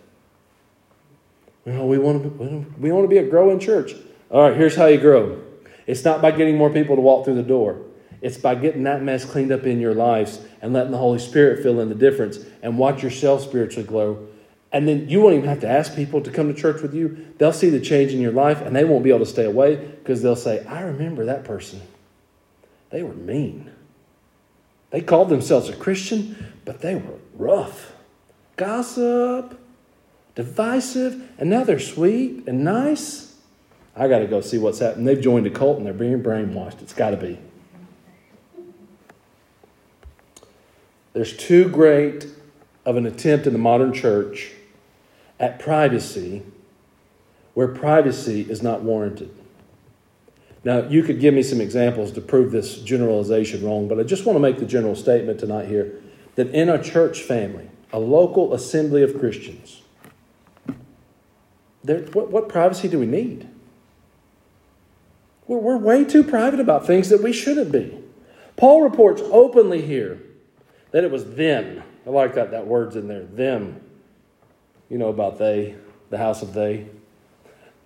You 1.66 1.74
know, 1.74 1.86
we 1.86 1.98
want 1.98 2.24
to 2.24 2.30
be, 2.30 2.66
we 2.80 2.92
want 2.92 3.04
to 3.04 3.10
be 3.10 3.18
a 3.18 3.28
growing 3.30 3.60
church. 3.60 3.94
All 4.30 4.50
right, 4.50 4.58
here's 4.58 4.76
how 4.76 4.88
you 4.88 5.00
grow. 5.00 5.45
It's 5.88 6.04
not 6.04 6.22
by 6.22 6.32
getting 6.32 6.58
more 6.58 6.70
people 6.70 6.96
to 6.96 7.02
walk 7.02 7.26
through 7.26 7.36
the 7.36 7.44
door. 7.44 7.82
It's 8.22 8.38
by 8.38 8.56
getting 8.56 8.84
that 8.84 9.04
mess 9.04 9.24
cleaned 9.24 9.52
up 9.52 9.66
in 9.66 9.80
your 9.80 9.94
lives 9.94 10.40
and 10.62 10.74
letting 10.74 10.92
the 10.92 10.98
Holy 10.98 11.20
Spirit 11.20 11.62
fill 11.62 11.80
in 11.80 11.90
the 11.90 11.96
difference 11.96 12.40
and 12.64 12.78
watch 12.78 13.04
yourself 13.04 13.44
spiritually 13.44 13.88
grow. 13.88 14.28
And 14.72 14.88
then 14.88 15.08
you 15.10 15.22
won't 15.22 15.36
even 15.36 15.48
have 15.48 15.62
to 15.62 15.70
ask 15.70 15.96
people 15.96 16.22
to 16.22 16.32
come 16.32 16.54
to 16.54 16.60
church 16.60 16.82
with 16.82 16.94
you. 16.94 17.28
They'll 17.38 17.54
see 17.54 17.70
the 17.70 17.80
change 17.80 18.14
in 18.14 18.20
your 18.20 18.32
life 18.32 18.62
and 18.62 18.76
they 18.76 18.84
won't 18.84 19.04
be 19.04 19.10
able 19.10 19.20
to 19.20 19.26
stay 19.26 19.46
away 19.46 19.76
because 19.76 20.22
they'll 20.22 20.36
say, 20.36 20.66
I 20.66 20.82
remember 20.82 21.26
that 21.26 21.44
person. 21.44 21.82
They 22.90 23.04
were 23.04 23.14
mean. 23.14 23.72
They 24.90 25.02
called 25.02 25.30
themselves 25.30 25.70
a 25.70 25.76
Christian, 25.76 26.54
but 26.64 26.82
they 26.82 26.96
were 26.96 27.20
rough, 27.36 27.94
gossip, 28.56 29.60
divisive, 30.36 31.30
and 31.38 31.50
now 31.50 31.64
they're 31.64 31.80
sweet 31.80 32.48
and 32.48 32.64
nice. 32.64 33.35
I 33.96 34.08
got 34.08 34.20
to 34.20 34.28
go 34.28 34.42
see 34.42 34.58
what's 34.58 34.80
happening. 34.80 35.06
They've 35.06 35.22
joined 35.22 35.48
a 35.48 35.50
cult 35.50 35.78
and 35.78 35.86
they're 35.86 35.94
being 35.94 36.22
brainwashed. 36.22 36.82
It's 36.82 36.94
got 36.94 37.12
to 37.12 37.18
be. 37.18 37.40
There's 41.14 41.36
too 41.36 41.70
great 41.70 42.28
of 42.86 42.98
an 42.98 43.06
attempt 43.06 43.48
in 43.48 43.54
the 43.54 43.60
modern 43.60 43.94
church 43.94 44.52
at 45.40 45.60
privacy 45.60 46.44
where 47.54 47.70
privacy 47.70 48.42
is 48.42 48.62
not 48.62 48.82
warranted. 48.82 49.34
Now, 50.66 50.88
you 50.88 51.04
could 51.04 51.22
give 51.22 51.34
me 51.34 51.42
some 51.42 51.62
examples 51.62 52.12
to 52.14 52.22
prove 52.22 52.52
this 52.52 52.80
generalization 52.80 53.64
wrong, 53.64 53.88
but 53.88 54.00
I 54.00 54.04
just 54.04 54.26
want 54.26 54.36
to 54.36 54.42
make 54.42 54.60
the 54.60 54.66
general 54.66 54.96
statement 54.96 55.40
tonight 55.40 55.68
here 55.68 56.02
that 56.36 56.50
in 56.50 56.68
a 56.68 56.82
church 56.82 57.22
family, 57.22 57.70
a 57.94 58.00
local 58.00 58.54
assembly 58.54 59.04
of 59.04 59.18
Christians, 59.18 59.84
there, 61.84 62.00
what, 62.00 62.30
what 62.30 62.50
privacy 62.50 62.90
do 62.90 63.00
we 63.00 63.06
need? 63.06 63.48
We're, 65.48 65.60
we're 65.60 65.78
way 65.78 66.04
too 66.04 66.24
private 66.24 66.60
about 66.60 66.88
things 66.88 67.10
that 67.10 67.22
we 67.22 67.34
shouldn't 67.34 67.72
be. 67.72 67.98
Paul 68.56 68.82
reports 68.82 69.22
openly 69.24 69.82
here 69.82 70.22
that 70.92 71.04
it 71.04 71.12
was 71.12 71.36
them. 71.36 71.84
I 72.06 72.10
like 72.10 72.36
that, 72.36 72.52
that 72.52 72.68
word's 72.68 72.96
in 72.96 73.08
there, 73.08 73.24
them. 73.24 73.82
You 74.90 74.98
know 74.98 75.10
about 75.10 75.38
they, 75.38 75.76
the 76.10 76.18
house 76.18 76.42
of 76.42 76.54
they. 76.54 76.88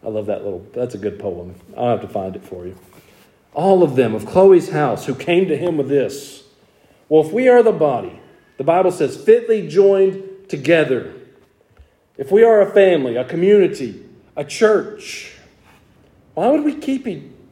I 0.04 0.08
love 0.08 0.28
that 0.28 0.44
little, 0.44 0.66
that's 0.74 0.96
a 0.96 0.98
good 0.98 1.20
poem. 1.20 1.56
I'll 1.76 1.90
have 1.90 2.02
to 2.02 2.08
find 2.08 2.36
it 2.36 2.44
for 2.44 2.66
you. 2.66 2.78
All 3.54 3.84
of 3.84 3.96
them 3.96 4.14
of 4.14 4.26
Chloe's 4.26 4.70
house 4.70 5.06
who 5.06 5.16
came 5.16 5.48
to 5.48 5.58
him 5.58 5.78
with 5.78 5.90
this. 5.90 6.44
Well, 7.10 7.26
if 7.26 7.34
we 7.34 7.48
are 7.48 7.64
the 7.64 7.72
body, 7.72 8.20
the 8.58 8.64
Bible 8.64 8.92
says, 8.92 9.18
fitly 9.18 9.68
joined 9.68 10.50
together. 10.50 11.14
If 12.18 12.32
we 12.32 12.44
are 12.44 12.62
a 12.62 12.72
family, 12.72 13.16
a 13.16 13.26
community, 13.26 14.06
a 14.36 14.44
church, 14.44 15.34
why 16.34 16.50
would 16.50 16.64
we 16.64 16.76
keep 16.76 17.08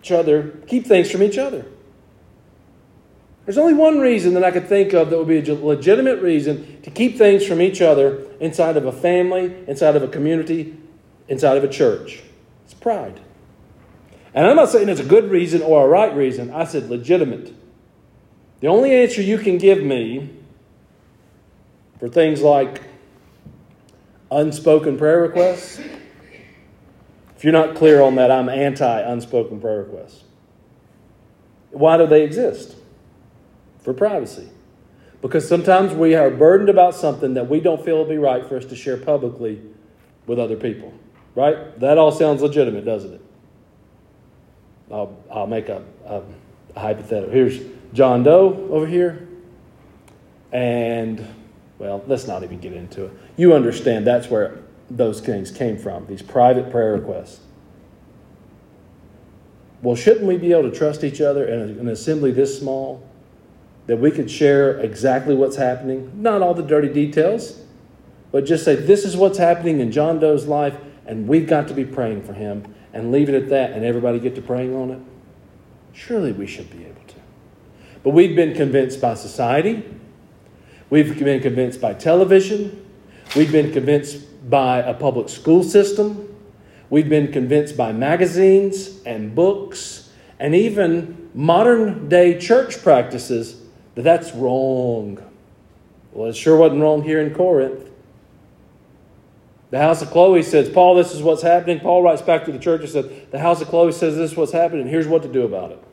each 0.08 0.12
other, 0.12 0.54
keep 0.68 0.86
things 0.86 1.12
from 1.12 1.22
each 1.22 1.38
other? 1.38 1.66
There's 3.46 3.58
only 3.58 3.74
one 3.74 4.00
reason 4.00 4.34
that 4.34 4.44
I 4.44 4.52
could 4.52 4.68
think 4.68 4.94
of 4.94 5.10
that 5.10 5.18
would 5.18 5.28
be 5.28 5.40
a 5.40 5.56
legitimate 5.56 6.22
reason 6.22 6.82
to 6.82 6.92
keep 6.92 7.18
things 7.18 7.46
from 7.46 7.62
each 7.62 7.82
other 7.82 8.26
inside 8.40 8.76
of 8.76 8.86
a 8.86 8.92
family, 8.92 9.56
inside 9.68 9.96
of 9.96 10.04
a 10.04 10.08
community, 10.08 10.78
inside 11.28 11.58
of 11.58 11.64
a 11.64 11.70
church. 11.70 12.22
It's 12.66 12.74
pride. 12.74 13.22
And 14.34 14.46
I'm 14.46 14.56
not 14.56 14.70
saying 14.70 14.90
it's 14.90 15.00
a 15.00 15.06
good 15.06 15.32
reason 15.32 15.62
or 15.62 15.86
a 15.86 15.88
right 15.88 16.14
reason. 16.16 16.52
I 16.52 16.66
said 16.66 16.90
legitimate. 16.90 17.54
The 18.60 18.68
only 18.68 18.94
answer 18.94 19.22
you 19.22 19.38
can 19.38 19.58
give 19.58 19.82
me 19.82 20.30
for 22.00 22.10
things 22.10 22.42
like 22.42 22.84
unspoken 24.30 24.98
prayer 24.98 25.22
requests, 25.22 25.80
if 27.38 27.44
you're 27.44 27.54
not 27.54 27.76
clear 27.76 28.02
on 28.02 28.16
that, 28.16 28.32
I'm 28.32 28.50
anti 28.50 29.00
unspoken 29.00 29.62
prayer 29.62 29.84
requests. 29.84 30.24
Why 31.70 31.96
do 31.98 32.08
they 32.08 32.24
exist? 32.24 32.76
For 33.84 33.94
privacy. 33.94 34.50
Because 35.22 35.48
sometimes 35.48 35.94
we 35.94 36.16
are 36.16 36.32
burdened 36.32 36.70
about 36.70 36.96
something 36.96 37.36
that 37.36 37.48
we 37.48 37.60
don't 37.60 37.84
feel 37.86 37.98
will 37.98 38.06
be 38.06 38.18
right 38.18 38.44
for 38.44 38.58
us 38.58 38.66
to 38.66 38.76
share 38.76 38.98
publicly 38.98 39.62
with 40.26 40.40
other 40.40 40.56
people. 40.56 40.92
Right? 41.36 41.80
That 41.80 42.00
all 42.00 42.12
sounds 42.12 42.42
legitimate, 42.42 42.86
doesn't 42.86 43.14
it? 43.14 43.22
I'll, 44.92 45.16
I'll 45.32 45.48
make 45.48 45.70
a, 45.70 45.84
a, 46.06 46.24
a 46.76 46.80
hypothetical. 46.80 47.32
Here's 47.32 47.60
John 47.94 48.24
Doe 48.24 48.68
over 48.72 48.88
here. 48.88 49.28
And, 50.52 51.24
well, 51.78 52.04
let's 52.08 52.26
not 52.26 52.44
even 52.44 52.60
get 52.60 52.74
into 52.74 53.06
it. 53.06 53.12
You 53.36 53.54
understand 53.54 54.08
that's 54.08 54.28
where 54.28 54.58
those 54.90 55.20
things 55.20 55.52
came 55.52 55.78
from, 55.78 56.08
these 56.08 56.22
private 56.22 56.72
prayer 56.72 56.94
requests. 56.94 57.42
Well, 59.82 59.96
shouldn't 59.96 60.26
we 60.26 60.38
be 60.38 60.52
able 60.54 60.70
to 60.70 60.76
trust 60.76 61.04
each 61.04 61.22
other 61.22 61.46
in 61.46 61.80
an 61.80 61.88
assembly 61.88 62.32
this 62.32 62.58
small 62.58 63.08
that 63.86 63.98
we 63.98 64.12
could 64.12 64.30
share 64.30 64.80
exactly 64.80 65.36
what's 65.36 65.56
happening? 65.56 66.12
Not 66.22 66.42
all 66.42 66.54
the 66.54 66.64
dirty 66.64 66.92
details, 66.92 67.62
but 68.32 68.46
just 68.46 68.66
say, 68.66 68.76
this 68.76 69.06
is 69.06 69.16
what's 69.16 69.38
happening 69.38 69.80
in 69.80 69.92
John 69.92 70.20
Doe's 70.20 70.46
life, 70.46 70.76
and 71.06 71.28
we've 71.28 71.48
got 71.48 71.68
to 71.68 71.74
be 71.74 71.86
praying 71.86 72.24
for 72.24 72.34
him 72.34 72.64
and 72.94 73.12
leave 73.12 73.30
it 73.30 73.36
at 73.36 73.50
that 73.50 73.72
and 73.72 73.86
everybody 73.86 74.20
get 74.20 74.36
to 74.36 74.42
praying 74.42 74.76
on 74.76 74.92
it? 74.92 75.00
Surely 75.94 76.32
we 76.32 76.48
should 76.48 76.70
be 76.72 76.84
able 76.84 77.02
to. 77.08 77.16
But 78.04 78.12
we've 78.12 78.36
been 78.36 78.56
convinced 78.56 79.00
by 79.00 79.14
society, 79.14 79.84
we've 80.90 81.18
been 81.18 81.42
convinced 81.42 81.80
by 81.80 81.94
television, 81.94 82.86
we've 83.36 83.52
been 83.52 83.72
convinced 83.72 84.24
by 84.50 84.80
a 84.80 84.94
public 84.94 85.30
school 85.30 85.64
system, 85.64 86.36
we've 86.90 87.10
been 87.10 87.32
convinced 87.32 87.76
by 87.76 87.92
magazines 87.92 89.02
and 89.06 89.36
books, 89.36 90.10
and 90.40 90.56
even 90.56 91.30
modern 91.34 92.08
day 92.10 92.40
church 92.40 92.82
practices 92.82 93.62
that 93.96 94.04
that's 94.04 94.34
wrong. 94.34 95.20
Well, 96.12 96.30
it 96.30 96.36
sure 96.36 96.58
wasn't 96.58 96.82
wrong 96.82 97.04
here 97.04 97.22
in 97.22 97.34
Corinth. 97.34 97.90
The 99.70 99.80
house 99.80 100.02
of 100.02 100.12
Chloe 100.12 100.44
says, 100.44 100.70
Paul, 100.70 100.96
this 100.96 101.14
is 101.14 101.22
what's 101.22 101.42
happening. 101.42 101.80
Paul 101.80 102.02
writes 102.02 102.22
back 102.22 102.46
to 102.46 102.52
the 102.52 102.60
church 102.60 102.82
and 102.82 102.90
says, 102.90 103.06
The 103.32 103.40
house 103.40 103.62
of 103.62 103.68
Chloe 103.68 103.92
says 103.92 104.16
this 104.16 104.32
is 104.32 104.38
what's 104.38 104.54
happening. 104.54 104.88
Here's 104.88 105.08
what 105.08 105.24
to 105.24 105.28
do 105.28 105.44
about 105.44 105.72
it. 105.72 105.84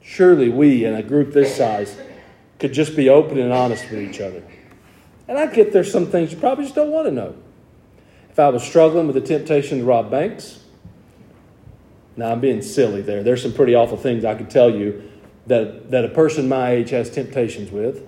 Surely 0.00 0.48
we, 0.48 0.84
in 0.84 0.94
a 0.94 1.02
group 1.02 1.32
this 1.32 1.56
size, 1.56 1.96
could 2.58 2.72
just 2.72 2.96
be 2.96 3.08
open 3.08 3.38
and 3.38 3.52
honest 3.52 3.90
with 3.90 4.00
each 4.00 4.20
other. 4.20 4.42
And 5.28 5.38
I 5.38 5.46
get 5.46 5.72
there's 5.72 5.92
some 5.92 6.06
things 6.06 6.32
you 6.32 6.38
probably 6.38 6.64
just 6.64 6.74
don't 6.74 6.90
want 6.90 7.06
to 7.06 7.12
know. 7.12 7.36
If 8.30 8.38
I 8.38 8.48
was 8.48 8.62
struggling 8.62 9.06
with 9.06 9.14
the 9.14 9.20
temptation 9.20 9.78
to 9.78 9.84
rob 9.84 10.10
banks, 10.10 10.64
now 12.16 12.32
I'm 12.32 12.40
being 12.40 12.62
silly 12.62 13.02
there. 13.02 13.22
There's 13.22 13.42
some 13.42 13.52
pretty 13.52 13.74
awful 13.74 13.96
things 13.96 14.24
I 14.24 14.34
could 14.34 14.50
tell 14.50 14.70
you 14.70 15.10
that, 15.46 15.90
that 15.90 16.04
a 16.04 16.08
person 16.08 16.48
my 16.48 16.70
age 16.70 16.90
has 16.90 17.10
temptations 17.10 17.70
with. 17.70 18.04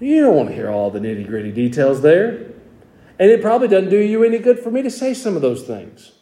You 0.00 0.20
don't 0.20 0.36
want 0.36 0.48
to 0.50 0.54
hear 0.54 0.70
all 0.70 0.90
the 0.90 1.00
nitty 1.00 1.26
gritty 1.26 1.50
details 1.50 2.02
there. 2.02 2.52
And 3.18 3.30
it 3.30 3.42
probably 3.42 3.66
doesn't 3.66 3.90
do 3.90 3.98
you 3.98 4.22
any 4.22 4.38
good 4.38 4.60
for 4.60 4.70
me 4.70 4.82
to 4.82 4.90
say 4.90 5.14
some 5.14 5.34
of 5.34 5.42
those 5.42 5.62
things. 5.64 6.12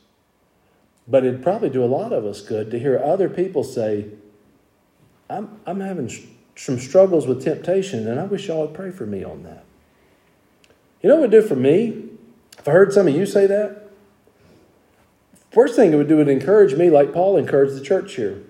But 1.07 1.25
it'd 1.25 1.43
probably 1.43 1.69
do 1.69 1.85
a 1.85 1.87
lot 1.87 2.13
of 2.13 2.25
us 2.25 2.41
good 2.41 2.71
to 2.71 2.79
hear 2.79 2.99
other 2.99 3.29
people 3.29 3.63
say, 3.63 4.07
I'm, 5.29 5.61
I'm 5.67 5.81
having 5.81 6.11
some 6.57 6.79
struggles 6.79 7.27
with 7.27 7.45
temptation, 7.45 8.09
and 8.09 8.19
I 8.19 8.25
wish 8.25 8.49
y'all 8.49 8.63
would 8.63 8.75
pray 8.75 8.91
for 8.91 9.05
me 9.05 9.23
on 9.23 9.43
that. 9.43 9.66
You 11.03 11.09
know 11.09 11.17
what 11.17 11.25
it 11.25 11.37
would 11.37 11.43
do 11.43 11.49
for 11.49 11.57
me? 11.57 12.05
If 12.59 12.67
I 12.67 12.73
heard 12.73 12.93
some 12.93 13.07
of 13.07 13.15
you 13.15 13.27
say 13.27 13.47
that, 13.47 13.91
first 15.51 15.77
thing 15.77 15.93
it 15.93 15.97
would 15.97 16.09
do 16.09 16.17
would 16.17 16.29
encourage 16.29 16.75
me, 16.75 16.91
like 16.91 17.13
Paul 17.13 17.37
encouraged 17.37 17.75
the 17.75 17.85
church 17.85 18.15
here. 18.15 18.43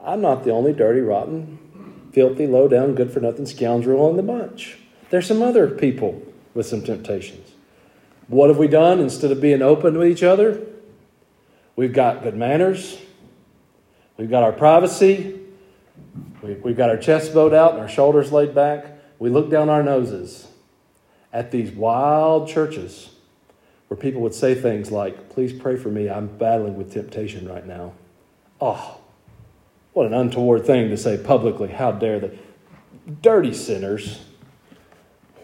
I'm 0.00 0.20
not 0.20 0.44
the 0.44 0.50
only 0.50 0.72
dirty, 0.72 1.00
rotten 1.00 1.58
filthy, 2.12 2.46
low 2.46 2.66
down, 2.66 2.94
good 2.94 3.10
for 3.10 3.20
nothing 3.20 3.44
scoundrel 3.44 4.08
in 4.08 4.16
the 4.16 4.22
bunch. 4.22 4.78
There's 5.10 5.26
some 5.26 5.42
other 5.42 5.68
people 5.68 6.22
with 6.54 6.66
some 6.66 6.82
temptations. 6.82 7.52
What 8.28 8.48
have 8.48 8.56
we 8.56 8.68
done 8.68 9.00
instead 9.00 9.30
of 9.30 9.40
being 9.40 9.60
open 9.60 9.98
with 9.98 10.08
each 10.08 10.22
other? 10.22 10.66
We've 11.76 11.92
got 11.92 12.22
good 12.22 12.34
manners. 12.34 12.98
We've 14.16 14.30
got 14.30 14.42
our 14.42 14.52
privacy. 14.52 15.38
We've 16.40 16.76
got 16.76 16.88
our 16.88 16.96
chest 16.96 17.34
bowed 17.34 17.52
out 17.52 17.72
and 17.72 17.80
our 17.80 17.88
shoulders 17.88 18.32
laid 18.32 18.54
back. 18.54 18.86
We 19.18 19.28
look 19.28 19.50
down 19.50 19.68
our 19.68 19.82
noses 19.82 20.45
at 21.32 21.50
these 21.50 21.70
wild 21.70 22.48
churches 22.48 23.10
where 23.88 23.96
people 23.96 24.20
would 24.22 24.34
say 24.34 24.54
things 24.54 24.90
like, 24.90 25.28
Please 25.30 25.52
pray 25.52 25.76
for 25.76 25.90
me. 25.90 26.08
I'm 26.08 26.26
battling 26.26 26.76
with 26.76 26.92
temptation 26.92 27.48
right 27.48 27.66
now. 27.66 27.92
Oh, 28.60 28.98
what 29.92 30.06
an 30.06 30.14
untoward 30.14 30.64
thing 30.66 30.90
to 30.90 30.96
say 30.96 31.16
publicly. 31.16 31.68
How 31.68 31.92
dare 31.92 32.20
they? 32.20 32.38
Dirty 33.22 33.52
sinners. 33.52 34.20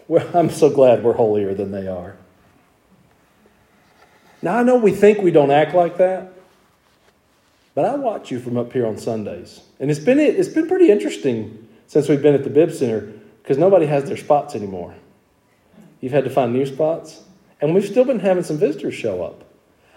Well, 0.07 0.29
I'm 0.33 0.49
so 0.49 0.69
glad 0.69 1.03
we're 1.03 1.13
holier 1.13 1.53
than 1.53 1.71
they 1.71 1.87
are. 1.87 2.17
Now, 4.41 4.57
I 4.57 4.63
know 4.63 4.75
we 4.75 4.91
think 4.91 5.19
we 5.21 5.31
don't 5.31 5.51
act 5.51 5.73
like 5.73 5.97
that, 5.97 6.33
but 7.73 7.85
I 7.85 7.95
watch 7.95 8.29
you 8.29 8.39
from 8.39 8.57
up 8.57 8.73
here 8.73 8.85
on 8.85 8.97
Sundays. 8.97 9.61
And 9.79 9.89
it's 9.89 9.99
been, 9.99 10.19
it's 10.19 10.49
been 10.49 10.67
pretty 10.67 10.91
interesting 10.91 11.67
since 11.87 12.09
we've 12.09 12.21
been 12.21 12.35
at 12.35 12.43
the 12.43 12.49
Bib 12.49 12.71
Center 12.71 13.11
because 13.41 13.57
nobody 13.57 13.85
has 13.85 14.03
their 14.05 14.17
spots 14.17 14.53
anymore. 14.53 14.93
You've 16.03 16.11
had 16.11 16.25
to 16.25 16.29
find 16.29 16.51
new 16.51 16.65
spots. 16.65 17.21
And 17.61 17.73
we've 17.73 17.85
still 17.85 18.03
been 18.03 18.19
having 18.19 18.43
some 18.43 18.57
visitors 18.57 18.93
show 18.93 19.23
up. 19.23 19.45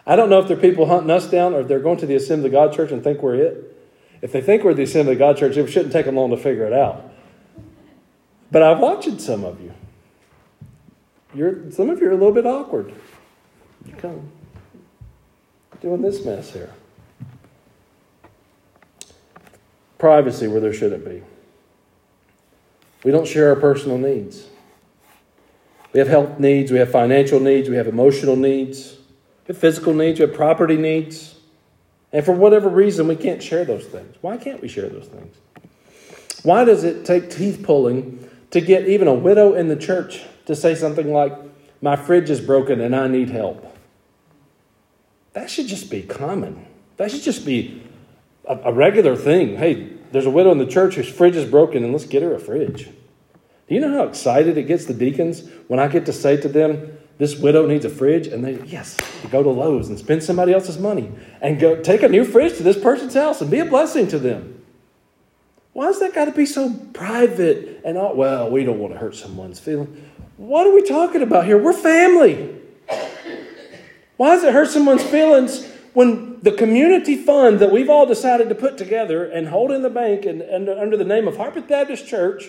I 0.07 0.15
don't 0.15 0.31
know 0.31 0.39
if 0.39 0.47
they're 0.47 0.57
people 0.57 0.87
hunting 0.87 1.11
us 1.11 1.29
down 1.29 1.53
or 1.53 1.63
if 1.63 1.67
they're 1.67 1.81
going 1.81 1.97
to 1.97 2.07
the 2.07 2.15
Assembly 2.15 2.47
of 2.47 2.53
God 2.53 2.73
Church 2.73 2.93
and 2.93 3.03
think 3.03 3.23
we're 3.23 3.35
it. 3.35 3.77
If 4.23 4.31
they 4.31 4.41
think 4.41 4.63
we're 4.63 4.73
the 4.73 4.85
Assembly 4.85 5.15
of 5.15 5.19
God 5.19 5.37
Church, 5.37 5.57
it 5.57 5.67
shouldn't 5.67 5.93
take 5.93 6.07
them 6.07 6.15
long 6.15 6.31
to 6.31 6.37
figure 6.37 6.65
it 6.65 6.73
out. 6.73 7.13
But 8.53 8.63
I've 8.63 8.79
watched 8.79 9.21
some 9.21 9.43
of 9.43 9.61
you. 9.61 9.75
You're, 11.35 11.73
some 11.73 11.91
of 11.91 11.99
you 11.99 12.07
are 12.07 12.13
a 12.13 12.17
little 12.17 12.31
bit 12.31 12.47
awkward. 12.47 12.95
You 13.85 13.95
come 13.95 14.31
doing 15.81 16.03
this 16.03 16.25
mess 16.25 16.53
here. 16.53 16.73
Privacy 19.99 20.47
where 20.47 20.61
there 20.61 20.73
shouldn't 20.73 21.05
be. 21.05 21.25
We 23.03 23.11
don't 23.11 23.27
share 23.27 23.49
our 23.49 23.57
personal 23.57 23.99
needs. 23.99 24.47
We 25.93 26.01
have 26.01 26.09
health 26.09 26.39
needs, 26.39 26.71
we 26.71 26.79
have 26.79 26.91
financial 26.91 27.41
needs, 27.41 27.69
we 27.69 27.77
have 27.77 27.87
emotional 27.87 28.37
needs, 28.37 28.97
we 29.47 29.53
have 29.53 29.59
physical 29.59 29.95
needs, 29.95 30.19
we 30.19 30.27
have 30.27 30.35
property 30.35 30.77
needs. 30.77 31.37
And 32.13 32.25
for 32.25 32.33
whatever 32.33 32.69
reason, 32.69 33.09
we 33.09 33.17
can't 33.17 33.43
share 33.43 33.65
those 33.65 33.85
things. 33.87 34.17
Why 34.21 34.37
can't 34.37 34.61
we 34.61 34.69
share 34.69 34.89
those 34.89 35.07
things? 35.07 35.37
Why 36.43 36.65
does 36.65 36.85
it 36.85 37.05
take 37.05 37.31
teeth 37.31 37.63
pulling 37.63 38.29
to 38.51 38.61
get 38.61 38.89
even 38.89 39.09
a 39.09 39.15
widow 39.15 39.55
in 39.55 39.69
the 39.69 39.77
church 39.77 40.23
to 40.47 40.55
say 40.55 40.75
something 40.75 41.13
like, 41.13 41.33
My 41.83 41.97
fridge 41.97 42.31
is 42.31 42.41
broken 42.41 42.81
and 42.81 42.95
I 42.95 43.09
need 43.09 43.31
help? 43.31 43.77
That 45.33 45.51
should 45.51 45.67
just 45.67 45.91
be 45.91 46.03
common. 46.03 46.67
That 46.97 47.11
should 47.11 47.23
just 47.23 47.45
be 47.45 47.83
a, 48.47 48.57
a 48.65 48.73
regular 48.73 49.17
thing. 49.17 49.57
Hey, 49.57 49.93
there's 50.13 50.27
a 50.27 50.31
widow 50.31 50.53
in 50.53 50.59
the 50.59 50.67
church 50.67 50.95
whose 50.95 51.09
fridge 51.09 51.37
is 51.37 51.51
broken 51.51 51.85
and 51.85 51.93
let's 51.93 52.07
get 52.07 52.23
her 52.23 52.35
a 52.35 52.39
fridge. 52.39 52.89
Do 53.69 53.75
you 53.75 53.81
know 53.81 53.93
how 53.93 54.05
excited 54.05 54.57
it 54.57 54.65
gets 54.65 54.85
the 54.85 54.95
deacons 54.95 55.49
when 55.67 55.81
I 55.81 55.89
get 55.89 56.07
to 56.07 56.13
say 56.13 56.37
to 56.37 56.49
them, 56.49 56.99
this 57.19 57.37
widow 57.37 57.67
needs 57.67 57.85
a 57.85 57.89
fridge, 57.91 58.27
and 58.27 58.45
they, 58.45 58.61
yes, 58.65 58.97
go 59.31 59.43
to 59.43 59.49
Lowe's 59.49 59.89
and 59.89 59.99
spend 59.99 60.23
somebody 60.23 60.53
else's 60.53 60.79
money 60.79 61.11
and 61.41 61.59
go 61.59 61.83
take 61.83 62.03
a 62.03 62.09
new 62.09 62.25
fridge 62.25 62.59
to 62.59 62.63
this 62.63 62.79
person's 62.79 63.15
house 63.15 63.41
and 63.41 63.51
be 63.51 63.59
a 63.59 63.65
blessing 63.65 64.07
to 64.09 64.19
them. 64.19 64.63
Why 65.73 65.87
Why's 65.87 65.99
that 66.01 66.15
got 66.15 66.27
to 66.27 66.33
be 66.33 66.47
so 66.47 66.73
private 66.93 67.81
and 67.85 67.99
all, 67.99 68.15
well, 68.15 68.51
we 68.51 68.65
don't 68.65 68.79
want 68.79 68.93
to 68.93 68.99
hurt 68.99 69.17
someone's 69.17 69.59
feeling. 69.59 70.11
What 70.37 70.67
are 70.67 70.75
we 70.75 70.83
talking 70.83 71.23
about 71.23 71.47
here? 71.47 71.59
We're 71.59 71.73
family. 71.73 72.55
Why 74.17 74.35
does 74.35 74.45
it 74.45 74.53
hurt 74.53 74.71
someone's 74.71 75.03
feelings 75.03 75.67
when 75.93 76.41
the 76.41 76.53
community 76.53 77.17
fund 77.17 77.59
that 77.61 77.73
we've 77.73 77.91
all 77.91 78.07
decided 78.07 78.49
to 78.51 78.55
put 78.55 78.79
together 78.79 79.25
and 79.25 79.49
hold 79.49 79.71
in 79.71 79.83
the 79.83 79.91
bank 79.91 80.25
and, 80.27 80.43
and 80.43 80.69
under 80.69 80.97
the 80.97 81.05
name 81.05 81.27
of 81.27 81.37
Harpeth 81.37 81.69
Baptist 81.69 82.07
Church 82.07 82.45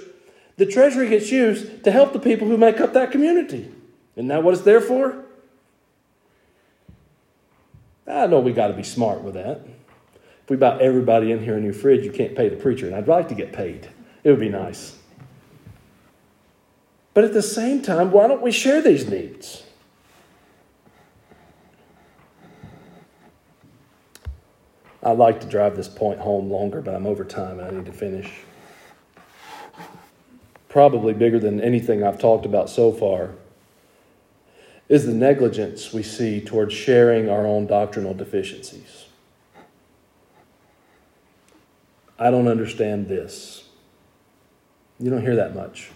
the 0.58 0.66
treasury 0.66 1.10
gets 1.10 1.32
used 1.32 1.84
to 1.84 1.92
help 1.92 2.14
the 2.14 2.20
people 2.20 2.48
who 2.48 2.58
make 2.58 2.82
up 2.82 2.94
that 2.94 3.12
community. 3.12 3.72
Isn't 4.16 4.28
that 4.28 4.44
what 4.44 4.56
it's 4.56 4.64
there 4.64 4.82
for? 4.82 5.24
I 8.08 8.26
know 8.28 8.40
we 8.40 8.54
got 8.54 8.68
to 8.68 8.74
be 8.74 8.84
smart 8.84 9.22
with 9.22 9.36
that. 9.36 9.62
If 10.44 10.50
we 10.50 10.58
buy 10.58 10.80
everybody 10.80 11.32
in 11.32 11.44
here 11.44 11.58
a 11.58 11.60
new 11.60 11.74
fridge, 11.74 12.06
you 12.06 12.12
can't 12.12 12.36
pay 12.36 12.50
the 12.50 12.56
preacher, 12.56 12.88
and 12.88 12.96
I'd 12.96 13.08
like 13.08 13.28
to 13.30 13.36
get 13.36 13.54
paid. 13.54 13.90
It 14.24 14.32
would 14.32 14.40
be 14.40 14.50
nice. 14.50 14.98
But 17.14 17.26
at 17.26 17.34
the 17.34 17.42
same 17.42 17.82
time, 17.82 18.12
why 18.12 18.28
don't 18.28 18.42
we 18.42 18.52
share 18.52 18.82
these 18.82 19.10
needs? 19.10 19.64
I'd 25.04 25.18
like 25.18 25.40
to 25.42 25.48
drive 25.48 25.76
this 25.76 25.88
point 25.88 26.20
home 26.20 26.50
longer, 26.50 26.82
but 26.82 26.96
I'm 26.96 27.06
over 27.06 27.24
time 27.24 27.60
and 27.60 27.68
I 27.68 27.72
need 27.72 27.86
to 27.86 27.94
finish 27.94 28.32
probably 30.70 31.14
bigger 31.14 31.40
than 31.40 31.62
anything 31.62 32.04
I've 32.04 32.20
talked 32.20 32.46
about 32.46 32.70
so 32.70 32.92
far, 32.92 33.32
is 34.90 35.06
the 35.06 35.14
negligence 35.14 35.92
we 35.94 36.04
see 36.04 36.40
towards 36.40 36.74
sharing 36.74 37.30
our 37.30 37.46
own 37.46 37.68
doctrinal 37.68 38.14
deficiencies. 38.14 39.06
I 42.20 42.32
don't 42.32 42.48
understand 42.48 43.08
this. 43.08 43.68
You 45.00 45.10
don't 45.10 45.22
hear 45.22 45.36
that 45.36 45.54
much. 45.54 45.92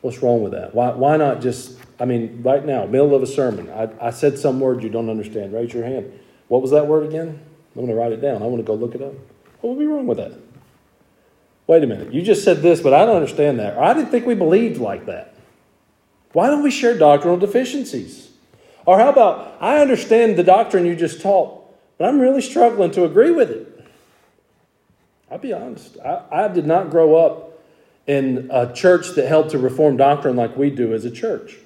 What's 0.00 0.22
wrong 0.22 0.42
with 0.42 0.52
that? 0.52 0.74
Why, 0.74 0.90
why 0.90 1.16
not 1.16 1.40
just, 1.40 1.78
I 2.00 2.04
mean, 2.04 2.42
right 2.42 2.64
now, 2.64 2.86
middle 2.86 3.14
of 3.14 3.22
a 3.22 3.26
sermon, 3.26 3.68
I, 3.70 3.88
I 4.00 4.10
said 4.10 4.38
some 4.38 4.58
word 4.60 4.82
you 4.82 4.88
don't 4.88 5.10
understand. 5.10 5.52
Raise 5.52 5.72
your 5.72 5.84
hand. 5.84 6.18
What 6.48 6.62
was 6.62 6.70
that 6.70 6.86
word 6.86 7.06
again? 7.06 7.40
I'm 7.76 7.84
going 7.84 7.88
to 7.88 7.94
write 7.94 8.12
it 8.12 8.20
down. 8.20 8.42
I 8.42 8.46
want 8.46 8.58
to 8.58 8.66
go 8.66 8.74
look 8.74 8.94
it 8.94 9.02
up. 9.02 9.12
What 9.60 9.76
would 9.76 9.78
be 9.78 9.86
wrong 9.86 10.06
with 10.06 10.18
that? 10.18 10.32
Wait 11.68 11.84
a 11.84 11.86
minute, 11.86 12.12
you 12.12 12.22
just 12.22 12.42
said 12.42 12.62
this, 12.62 12.80
but 12.80 12.92
I 12.92 13.06
don't 13.06 13.14
understand 13.14 13.60
that. 13.60 13.76
Or 13.76 13.84
I 13.84 13.94
didn't 13.94 14.10
think 14.10 14.26
we 14.26 14.34
believed 14.34 14.80
like 14.80 15.06
that. 15.06 15.34
Why 16.32 16.48
don't 16.48 16.64
we 16.64 16.72
share 16.72 16.98
doctrinal 16.98 17.36
deficiencies? 17.36 18.30
Or 18.84 18.98
how 18.98 19.10
about, 19.10 19.56
I 19.60 19.80
understand 19.80 20.36
the 20.36 20.42
doctrine 20.42 20.86
you 20.86 20.96
just 20.96 21.20
taught, 21.20 21.62
but 21.98 22.08
I'm 22.08 22.18
really 22.18 22.40
struggling 22.40 22.90
to 22.92 23.04
agree 23.04 23.30
with 23.30 23.50
it. 23.50 23.86
I'll 25.30 25.38
be 25.38 25.52
honest. 25.52 25.98
I, 26.04 26.22
I 26.32 26.48
did 26.48 26.66
not 26.66 26.90
grow 26.90 27.16
up 27.16 27.60
in 28.06 28.48
a 28.50 28.72
church 28.72 29.10
that 29.10 29.28
held 29.28 29.50
to 29.50 29.58
reform 29.58 29.98
doctrine 29.98 30.36
like 30.36 30.56
we 30.56 30.70
do 30.70 30.94
as 30.94 31.04
a 31.04 31.10
church. 31.10 31.56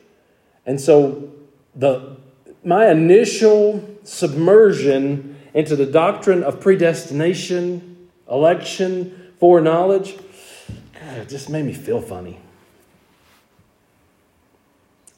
And 0.66 0.80
so 0.80 1.32
the 1.74 2.16
my 2.64 2.90
initial 2.90 3.88
submersion 4.04 5.36
into 5.54 5.74
the 5.74 5.86
doctrine 5.86 6.42
of 6.42 6.60
predestination, 6.60 8.08
election, 8.30 9.21
foreknowledge, 9.42 10.16
God, 11.00 11.18
it 11.18 11.28
just 11.28 11.50
made 11.50 11.64
me 11.64 11.72
feel 11.72 12.00
funny. 12.00 12.38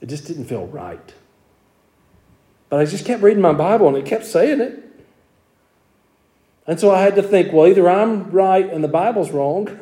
It 0.00 0.06
just 0.06 0.26
didn't 0.26 0.46
feel 0.46 0.66
right. 0.66 1.12
But 2.70 2.80
I 2.80 2.86
just 2.86 3.04
kept 3.04 3.22
reading 3.22 3.42
my 3.42 3.52
Bible 3.52 3.86
and 3.86 3.98
it 3.98 4.06
kept 4.06 4.24
saying 4.24 4.62
it. 4.62 4.82
And 6.66 6.80
so 6.80 6.90
I 6.90 7.02
had 7.02 7.16
to 7.16 7.22
think, 7.22 7.52
well, 7.52 7.66
either 7.66 7.86
I'm 7.86 8.30
right 8.30 8.66
and 8.66 8.82
the 8.82 8.88
Bible's 8.88 9.30
wrong, 9.30 9.78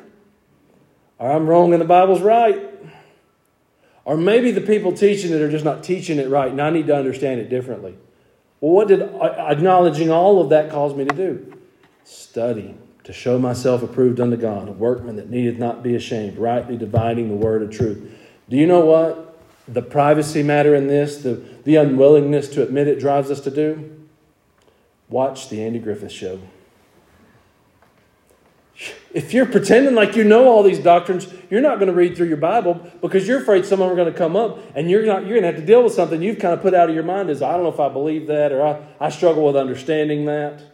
or 1.20 1.30
I'm 1.30 1.46
wrong 1.46 1.72
and 1.72 1.80
the 1.80 1.86
Bible's 1.86 2.20
right. 2.20 2.68
Or 4.04 4.16
maybe 4.16 4.50
the 4.50 4.60
people 4.60 4.92
teaching 4.92 5.30
it 5.30 5.40
are 5.40 5.52
just 5.52 5.64
not 5.64 5.84
teaching 5.84 6.18
it 6.18 6.28
right, 6.28 6.50
and 6.50 6.60
I 6.60 6.70
need 6.70 6.88
to 6.88 6.96
understand 6.96 7.40
it 7.40 7.48
differently. 7.48 7.96
Well, 8.60 8.72
what 8.72 8.88
did 8.88 9.02
acknowledging 9.02 10.10
all 10.10 10.40
of 10.40 10.48
that 10.48 10.68
cause 10.68 10.96
me 10.96 11.04
to 11.04 11.14
do? 11.14 11.56
Study 12.02 12.74
to 13.04 13.12
show 13.12 13.38
myself 13.38 13.82
approved 13.82 14.20
unto 14.20 14.36
God, 14.36 14.68
a 14.68 14.72
workman 14.72 15.16
that 15.16 15.28
needeth 15.28 15.58
not 15.58 15.82
be 15.82 15.94
ashamed, 15.94 16.38
rightly 16.38 16.76
dividing 16.76 17.28
the 17.28 17.34
word 17.34 17.62
of 17.62 17.70
truth. 17.70 18.16
Do 18.48 18.56
you 18.56 18.66
know 18.66 18.80
what 18.80 19.40
the 19.66 19.82
privacy 19.82 20.42
matter 20.42 20.74
in 20.74 20.86
this, 20.86 21.18
the, 21.18 21.42
the 21.64 21.76
unwillingness 21.76 22.48
to 22.50 22.62
admit 22.62 22.88
it 22.88 23.00
drives 23.00 23.30
us 23.30 23.40
to 23.40 23.50
do? 23.50 23.90
Watch 25.08 25.48
the 25.48 25.62
Andy 25.62 25.78
Griffith 25.78 26.12
show. 26.12 26.40
If 29.12 29.34
you're 29.34 29.46
pretending 29.46 29.94
like 29.94 30.16
you 30.16 30.24
know 30.24 30.48
all 30.48 30.62
these 30.62 30.78
doctrines, 30.78 31.28
you're 31.50 31.60
not 31.60 31.76
going 31.76 31.88
to 31.88 31.94
read 31.94 32.16
through 32.16 32.28
your 32.28 32.38
Bible 32.38 32.74
because 33.02 33.28
you're 33.28 33.42
afraid 33.42 33.66
some 33.66 33.80
of 33.82 33.88
them 33.88 33.92
are 33.92 34.00
going 34.00 34.12
to 34.12 34.18
come 34.18 34.36
up 34.36 34.58
and 34.74 34.90
you're, 34.90 35.04
not, 35.04 35.26
you're 35.26 35.38
going 35.38 35.42
to 35.42 35.48
have 35.48 35.56
to 35.56 35.66
deal 35.66 35.84
with 35.84 35.92
something 35.92 36.22
you've 36.22 36.38
kind 36.38 36.54
of 36.54 36.62
put 36.62 36.72
out 36.72 36.88
of 36.88 36.94
your 36.94 37.04
mind 37.04 37.28
as 37.28 37.42
I 37.42 37.52
don't 37.52 37.62
know 37.62 37.68
if 37.68 37.78
I 37.78 37.90
believe 37.90 38.26
that 38.28 38.52
or 38.52 38.66
I, 38.66 38.82
I 38.98 39.10
struggle 39.10 39.44
with 39.44 39.56
understanding 39.56 40.24
that. 40.24 40.71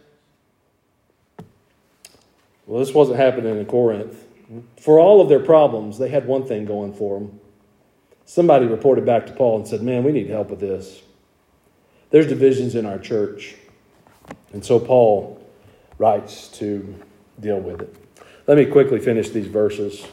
Well, 2.69 2.79
this 2.79 2.93
wasn't 2.93 3.17
happening 3.17 3.57
in 3.57 3.65
Corinth. 3.65 4.25
For 4.79 4.99
all 4.99 5.21
of 5.21 5.27
their 5.27 5.39
problems, 5.39 5.97
they 5.97 6.09
had 6.09 6.27
one 6.27 6.45
thing 6.45 6.65
going 6.65 6.93
for 6.93 7.17
them. 7.17 7.39
Somebody 8.25 8.67
reported 8.67 9.07
back 9.07 9.25
to 9.25 9.33
Paul 9.33 9.57
and 9.57 9.67
said, 9.67 9.81
Man, 9.81 10.03
we 10.03 10.11
need 10.11 10.29
help 10.29 10.51
with 10.51 10.59
this. 10.59 11.01
There's 12.11 12.27
divisions 12.27 12.75
in 12.75 12.85
our 12.85 12.99
church. 12.99 13.55
And 14.53 14.63
so 14.63 14.79
Paul 14.79 15.43
writes 15.97 16.47
to 16.59 16.93
deal 17.39 17.59
with 17.59 17.81
it. 17.81 17.95
Let 18.45 18.59
me 18.59 18.67
quickly 18.67 18.99
finish 18.99 19.29
these 19.29 19.47
verses. 19.47 20.05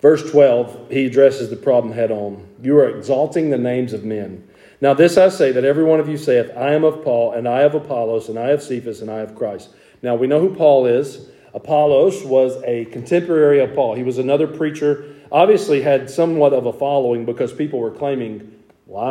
Verse 0.00 0.30
12, 0.30 0.90
he 0.90 1.04
addresses 1.04 1.50
the 1.50 1.56
problem 1.56 1.92
head 1.92 2.10
on. 2.10 2.48
You 2.62 2.78
are 2.78 2.88
exalting 2.88 3.50
the 3.50 3.58
names 3.58 3.92
of 3.92 4.02
men. 4.02 4.48
Now, 4.80 4.94
this 4.94 5.18
I 5.18 5.28
say 5.28 5.52
that 5.52 5.66
every 5.66 5.84
one 5.84 6.00
of 6.00 6.08
you 6.08 6.16
saith, 6.16 6.50
I 6.56 6.72
am 6.72 6.84
of 6.84 7.04
Paul, 7.04 7.32
and 7.32 7.46
I 7.46 7.60
of 7.60 7.74
Apollos, 7.74 8.30
and 8.30 8.38
I 8.38 8.48
of 8.48 8.62
Cephas, 8.62 9.02
and 9.02 9.10
I 9.10 9.18
of 9.18 9.34
Christ. 9.34 9.68
Now, 10.00 10.14
we 10.14 10.26
know 10.26 10.40
who 10.40 10.54
Paul 10.54 10.86
is. 10.86 11.26
Apollos 11.54 12.24
was 12.24 12.62
a 12.64 12.84
contemporary 12.86 13.60
of 13.60 13.74
Paul. 13.74 13.94
He 13.94 14.02
was 14.02 14.18
another 14.18 14.46
preacher, 14.46 15.14
obviously 15.32 15.82
had 15.82 16.08
somewhat 16.08 16.52
of 16.52 16.66
a 16.66 16.72
following 16.72 17.24
because 17.24 17.52
people 17.52 17.78
were 17.78 17.90
claiming, 17.90 18.62
well, 18.86 19.04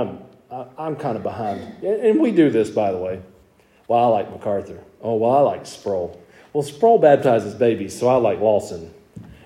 I'm, 0.51 0.67
I, 0.77 0.87
am 0.87 0.95
kind 0.95 1.17
of 1.17 1.23
behind. 1.23 1.83
And 1.83 2.19
we 2.19 2.31
do 2.31 2.49
this, 2.49 2.69
by 2.69 2.91
the 2.91 2.97
way. 2.97 3.21
Well, 3.87 3.99
I 3.99 4.07
like 4.07 4.31
MacArthur. 4.31 4.79
Oh, 5.01 5.15
well, 5.15 5.31
I 5.31 5.41
like 5.41 5.65
Sproul. 5.65 6.21
Well, 6.53 6.63
Sproul 6.63 6.99
baptizes 6.99 7.55
babies, 7.55 7.97
so 7.97 8.07
I 8.07 8.15
like 8.15 8.39
Lawson. 8.39 8.93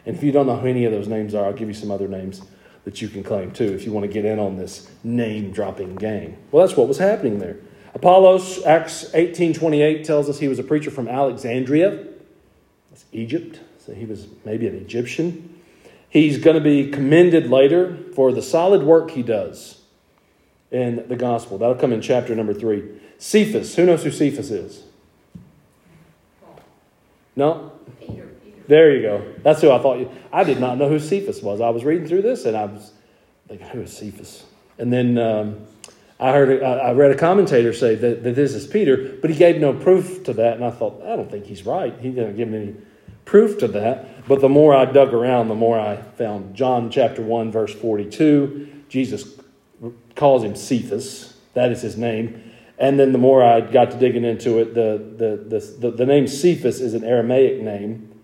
And 0.06 0.16
if 0.16 0.24
you 0.24 0.32
don't 0.32 0.48
know 0.48 0.58
who 0.58 0.68
any 0.68 0.86
of 0.86 0.92
those 0.92 1.08
names 1.08 1.34
are, 1.34 1.46
I'll 1.46 1.54
give 1.54 1.68
you 1.68 1.74
some 1.74 1.92
other 1.92 2.08
names 2.08 2.42
that 2.84 3.02
you 3.02 3.08
can 3.08 3.24
claim 3.24 3.52
too 3.52 3.74
if 3.74 3.86
you 3.86 3.92
want 3.92 4.06
to 4.06 4.12
get 4.12 4.26
in 4.26 4.40
on 4.40 4.58
this 4.58 4.90
name 5.04 5.52
dropping 5.52 5.96
game. 5.96 6.38
Well, 6.52 6.66
that's 6.66 6.78
what 6.78 6.88
was 6.88 6.98
happening 6.98 7.40
there. 7.40 7.58
Apollos, 7.94 8.64
Acts 8.66 9.06
18:28 9.14 10.04
tells 10.04 10.30
us 10.30 10.40
he 10.40 10.48
was 10.48 10.60
a 10.60 10.64
preacher 10.64 10.92
from 10.92 11.08
Alexandria. 11.08 12.08
Egypt. 13.14 13.60
So 13.86 13.94
he 13.94 14.06
was 14.06 14.28
maybe 14.46 14.68
an 14.68 14.76
Egyptian. 14.76 15.60
He's 16.10 16.38
going 16.38 16.56
to 16.56 16.62
be 16.62 16.92
commended 16.92 17.50
later 17.50 17.98
for 18.16 18.32
the 18.32 18.42
solid 18.42 18.84
work 18.84 19.12
he 19.12 19.24
does 19.24 19.82
in 20.72 21.08
the 21.08 21.16
gospel. 21.16 21.58
That'll 21.58 21.76
come 21.76 21.92
in 21.92 22.02
chapter 22.02 22.36
number 22.36 22.54
3. 22.54 22.84
Cephas, 23.18 23.76
who 23.76 23.86
knows 23.86 24.04
who 24.04 24.12
Cephas 24.12 24.52
is? 24.52 24.84
No? 27.36 27.72
Peter. 28.00 28.30
There 28.68 28.96
you 28.96 29.02
go. 29.02 29.34
That's 29.44 29.62
who 29.62 29.72
I 29.72 29.80
thought 29.80 30.00
you. 30.00 30.12
I 30.32 30.44
did 30.44 30.60
not 30.60 30.78
know 30.78 30.88
who 30.88 31.00
Cephas 31.00 31.42
was. 31.42 31.62
I 31.62 31.70
was 31.70 31.84
reading 31.84 32.08
through 32.08 32.22
this 32.22 32.46
and 32.46 32.56
I 32.56 32.66
was 32.66 32.92
thinking, 33.48 33.68
who 33.68 33.82
is 33.82 33.96
Cephas? 33.96 34.46
And 34.78 34.92
then 34.92 35.18
um, 35.18 35.66
I 36.20 36.32
heard, 36.32 36.64
I 36.64 36.92
read 36.94 37.12
a 37.12 37.18
commentator 37.18 37.74
say 37.74 37.96
that, 37.96 38.24
that 38.24 38.36
this 38.36 38.54
is 38.54 38.68
Peter, 38.68 39.18
but 39.22 39.30
he 39.30 39.36
gave 39.36 39.60
no 39.60 39.74
proof 39.74 40.24
to 40.26 40.34
that. 40.34 40.56
And 40.56 40.64
I 40.64 40.72
thought, 40.72 41.02
I 41.04 41.16
don't 41.16 41.30
think 41.30 41.46
he's 41.46 41.66
right. 41.66 41.94
He 42.00 42.12
didn't 42.12 42.36
give 42.36 42.48
me 42.48 42.58
any 42.58 42.76
proof 43.26 43.58
to 43.60 43.68
that. 43.70 44.28
But 44.28 44.42
the 44.42 44.50
more 44.50 44.74
I 44.74 44.86
dug 44.86 45.14
around, 45.14 45.50
the 45.50 45.56
more 45.56 45.80
I 45.80 45.98
found 45.98 46.56
John 46.56 46.90
chapter 46.90 47.22
1, 47.22 47.52
verse 47.52 47.74
42. 47.74 48.84
Jesus 48.90 49.40
calls 50.16 50.44
him 50.44 50.56
Cephas. 50.56 51.36
That 51.54 51.72
is 51.72 51.82
his 51.82 51.98
name. 51.98 52.52
And 52.78 53.00
then 53.00 53.12
the 53.12 53.18
more 53.18 53.44
I 53.44 53.62
got 53.62 53.92
to 53.92 53.98
digging 53.98 54.24
into 54.24 54.60
it, 54.60 54.74
the, 54.74 55.02
the, 55.18 55.58
the, 55.58 55.92
the, 55.92 56.06
name 56.06 56.28
Cephas 56.28 56.82
is 56.82 56.94
an 56.94 57.04
Aramaic 57.04 57.62
name 57.62 58.20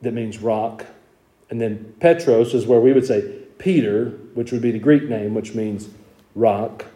that 0.00 0.12
means 0.12 0.38
rock. 0.38 0.86
And 1.50 1.60
then 1.60 1.94
Petros 2.00 2.54
is 2.54 2.66
where 2.66 2.80
we 2.80 2.92
would 2.92 3.06
say 3.06 3.22
Peter, 3.58 4.10
which 4.34 4.52
would 4.52 4.62
be 4.62 4.70
the 4.70 4.78
Greek 4.78 5.08
name, 5.08 5.34
which 5.34 5.54
means 5.54 5.88
rock. 6.34 6.86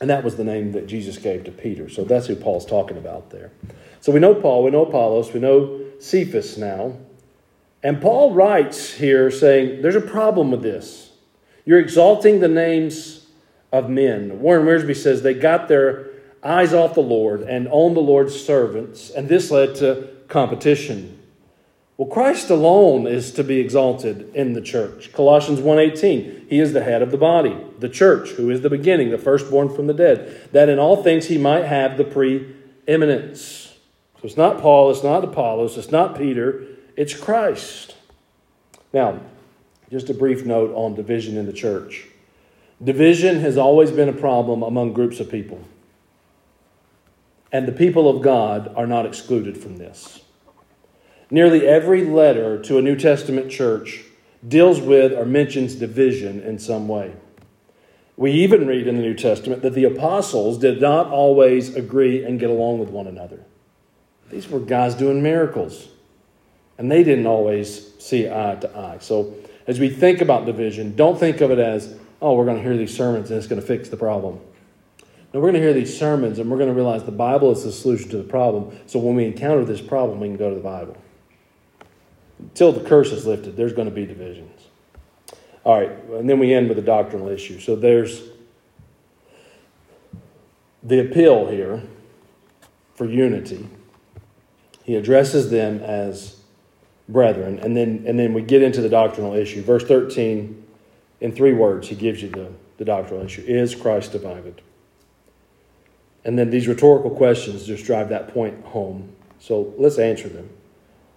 And 0.00 0.10
that 0.10 0.22
was 0.22 0.36
the 0.36 0.44
name 0.44 0.72
that 0.72 0.86
Jesus 0.86 1.16
gave 1.16 1.44
to 1.44 1.50
Peter. 1.50 1.88
So 1.88 2.04
that's 2.04 2.26
who 2.26 2.36
Paul's 2.36 2.66
talking 2.66 2.98
about 2.98 3.30
there. 3.30 3.50
So 4.00 4.12
we 4.12 4.20
know 4.20 4.34
Paul, 4.34 4.62
we 4.62 4.70
know 4.70 4.84
Apollos, 4.84 5.32
we 5.32 5.40
know 5.40 5.80
Cephas 6.00 6.58
now. 6.58 6.96
And 7.82 8.00
Paul 8.00 8.34
writes 8.34 8.94
here 8.94 9.30
saying, 9.30 9.82
There's 9.82 9.96
a 9.96 10.00
problem 10.00 10.50
with 10.50 10.62
this. 10.62 11.12
You're 11.64 11.80
exalting 11.80 12.40
the 12.40 12.48
names 12.48 13.26
of 13.72 13.90
men. 13.90 14.40
Warren 14.40 14.66
Wiersbe 14.66 14.96
says 14.96 15.22
they 15.22 15.34
got 15.34 15.68
their 15.68 16.10
eyes 16.42 16.72
off 16.72 16.94
the 16.94 17.00
Lord 17.00 17.42
and 17.42 17.68
on 17.68 17.94
the 17.94 18.00
Lord's 18.00 18.40
servants, 18.40 19.10
and 19.10 19.28
this 19.28 19.50
led 19.50 19.74
to 19.76 20.08
competition. 20.28 21.16
Well, 21.96 22.08
Christ 22.08 22.50
alone 22.50 23.06
is 23.06 23.32
to 23.32 23.44
be 23.44 23.58
exalted 23.58 24.34
in 24.34 24.52
the 24.52 24.60
church. 24.60 25.12
Colossians 25.12 25.60
1:18, 25.60 26.46
he 26.48 26.60
is 26.60 26.72
the 26.72 26.84
head 26.84 27.00
of 27.00 27.10
the 27.10 27.16
body, 27.16 27.56
the 27.78 27.88
church, 27.88 28.30
who 28.30 28.50
is 28.50 28.60
the 28.60 28.70
beginning, 28.70 29.10
the 29.10 29.18
firstborn 29.18 29.70
from 29.70 29.86
the 29.86 29.94
dead, 29.94 30.30
that 30.52 30.68
in 30.68 30.78
all 30.78 31.02
things 31.02 31.26
he 31.26 31.38
might 31.38 31.64
have 31.64 31.96
the 31.96 32.04
preeminence. 32.04 33.65
So 34.16 34.22
it's 34.24 34.36
not 34.36 34.60
Paul, 34.60 34.90
it's 34.90 35.02
not 35.02 35.24
Apollos, 35.24 35.76
it's 35.76 35.90
not 35.90 36.16
Peter, 36.16 36.64
it's 36.96 37.14
Christ. 37.14 37.96
Now, 38.92 39.20
just 39.90 40.10
a 40.10 40.14
brief 40.14 40.44
note 40.44 40.72
on 40.74 40.94
division 40.94 41.36
in 41.36 41.46
the 41.46 41.52
church. 41.52 42.08
Division 42.82 43.40
has 43.40 43.56
always 43.56 43.90
been 43.90 44.08
a 44.08 44.12
problem 44.12 44.62
among 44.62 44.92
groups 44.92 45.20
of 45.20 45.30
people. 45.30 45.62
And 47.52 47.66
the 47.66 47.72
people 47.72 48.08
of 48.08 48.22
God 48.22 48.72
are 48.76 48.86
not 48.86 49.06
excluded 49.06 49.56
from 49.56 49.78
this. 49.78 50.20
Nearly 51.30 51.66
every 51.66 52.04
letter 52.04 52.60
to 52.62 52.78
a 52.78 52.82
New 52.82 52.96
Testament 52.96 53.50
church 53.50 54.04
deals 54.46 54.80
with 54.80 55.12
or 55.12 55.24
mentions 55.24 55.74
division 55.74 56.40
in 56.40 56.58
some 56.58 56.86
way. 56.88 57.14
We 58.16 58.32
even 58.32 58.66
read 58.66 58.86
in 58.86 58.96
the 58.96 59.02
New 59.02 59.14
Testament 59.14 59.62
that 59.62 59.74
the 59.74 59.84
apostles 59.84 60.58
did 60.58 60.80
not 60.80 61.08
always 61.08 61.74
agree 61.74 62.24
and 62.24 62.40
get 62.40 62.50
along 62.50 62.78
with 62.78 62.90
one 62.90 63.06
another. 63.06 63.45
These 64.30 64.48
were 64.48 64.60
guys 64.60 64.94
doing 64.94 65.22
miracles, 65.22 65.88
and 66.78 66.90
they 66.90 67.04
didn't 67.04 67.26
always 67.26 67.94
see 68.02 68.28
eye 68.28 68.56
to 68.60 68.76
eye. 68.76 68.98
So, 69.00 69.34
as 69.66 69.80
we 69.80 69.88
think 69.88 70.20
about 70.20 70.46
division, 70.46 70.94
don't 70.94 71.18
think 71.18 71.40
of 71.40 71.50
it 71.50 71.58
as, 71.58 71.96
oh, 72.22 72.34
we're 72.34 72.44
going 72.44 72.56
to 72.56 72.62
hear 72.62 72.76
these 72.76 72.96
sermons 72.96 73.30
and 73.30 73.38
it's 73.38 73.48
going 73.48 73.60
to 73.60 73.66
fix 73.66 73.88
the 73.88 73.96
problem. 73.96 74.38
No, 75.34 75.40
we're 75.40 75.50
going 75.50 75.54
to 75.54 75.60
hear 75.60 75.72
these 75.72 75.96
sermons 75.96 76.38
and 76.38 76.48
we're 76.48 76.56
going 76.56 76.68
to 76.68 76.74
realize 76.74 77.02
the 77.02 77.10
Bible 77.10 77.50
is 77.50 77.64
the 77.64 77.72
solution 77.72 78.08
to 78.10 78.16
the 78.16 78.24
problem. 78.24 78.78
So, 78.86 78.98
when 78.98 79.16
we 79.16 79.24
encounter 79.24 79.64
this 79.64 79.80
problem, 79.80 80.20
we 80.20 80.28
can 80.28 80.36
go 80.36 80.50
to 80.50 80.56
the 80.56 80.62
Bible 80.62 80.96
until 82.38 82.72
the 82.72 82.86
curse 82.86 83.12
is 83.12 83.26
lifted, 83.26 83.56
there's 83.56 83.72
going 83.72 83.88
to 83.88 83.94
be 83.94 84.06
divisions. 84.06 84.62
All 85.64 85.78
right, 85.80 85.90
and 86.12 86.28
then 86.28 86.38
we 86.38 86.54
end 86.54 86.68
with 86.68 86.78
a 86.78 86.82
doctrinal 86.82 87.28
issue. 87.28 87.58
So 87.58 87.74
there's 87.74 88.22
the 90.82 91.00
appeal 91.00 91.48
here 91.48 91.82
for 92.94 93.06
unity. 93.06 93.68
He 94.86 94.94
addresses 94.94 95.50
them 95.50 95.80
as 95.80 96.36
brethren, 97.08 97.58
and 97.58 97.76
then 97.76 98.04
and 98.06 98.16
then 98.16 98.32
we 98.34 98.42
get 98.42 98.62
into 98.62 98.80
the 98.80 98.88
doctrinal 98.88 99.34
issue. 99.34 99.60
Verse 99.60 99.82
13, 99.82 100.64
in 101.20 101.32
three 101.32 101.52
words, 101.52 101.88
he 101.88 101.96
gives 101.96 102.22
you 102.22 102.28
the, 102.28 102.52
the 102.78 102.84
doctrinal 102.84 103.24
issue. 103.24 103.42
Is 103.42 103.74
Christ 103.74 104.12
divided? 104.12 104.62
And 106.24 106.38
then 106.38 106.50
these 106.50 106.68
rhetorical 106.68 107.10
questions 107.10 107.66
just 107.66 107.84
drive 107.84 108.10
that 108.10 108.28
point 108.32 108.64
home. 108.64 109.10
So 109.40 109.74
let's 109.76 109.98
answer 109.98 110.28
them. 110.28 110.48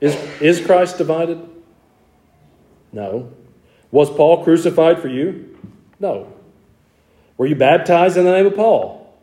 Is, 0.01 0.15
is 0.41 0.65
Christ 0.65 0.97
divided? 0.97 1.39
No. 2.91 3.31
Was 3.91 4.09
Paul 4.09 4.43
crucified 4.43 4.99
for 4.99 5.09
you? 5.09 5.57
No. 5.99 6.33
Were 7.37 7.45
you 7.45 7.55
baptized 7.55 8.17
in 8.17 8.25
the 8.25 8.31
name 8.31 8.47
of 8.47 8.55
Paul? 8.55 9.15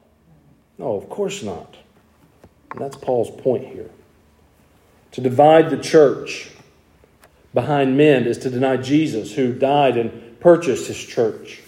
No, 0.78 0.94
of 0.94 1.09
course 1.09 1.42
not. 1.42 1.76
And 2.70 2.80
that's 2.80 2.97
Paul's 2.97 3.30
point 3.42 3.66
here. 3.66 3.90
To 5.16 5.22
divide 5.22 5.70
the 5.70 5.78
church 5.78 6.50
behind 7.54 7.96
men 7.96 8.26
is 8.26 8.36
to 8.36 8.50
deny 8.50 8.76
Jesus, 8.76 9.32
who 9.32 9.54
died 9.54 9.96
and 9.96 10.38
purchased 10.40 10.88
his 10.88 11.02
church. 11.02 11.62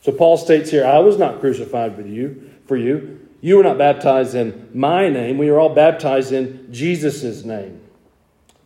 So 0.00 0.10
Paul 0.10 0.36
states 0.36 0.72
here, 0.72 0.84
I 0.84 0.98
was 0.98 1.16
not 1.16 1.38
crucified 1.38 1.96
with 1.96 2.08
you 2.08 2.50
for 2.66 2.76
you. 2.76 3.20
You 3.40 3.56
were 3.56 3.62
not 3.62 3.78
baptized 3.78 4.34
in 4.34 4.68
my 4.74 5.08
name. 5.08 5.38
We 5.38 5.48
are 5.48 5.60
all 5.60 5.72
baptized 5.72 6.32
in 6.32 6.72
Jesus' 6.72 7.44
name. 7.44 7.80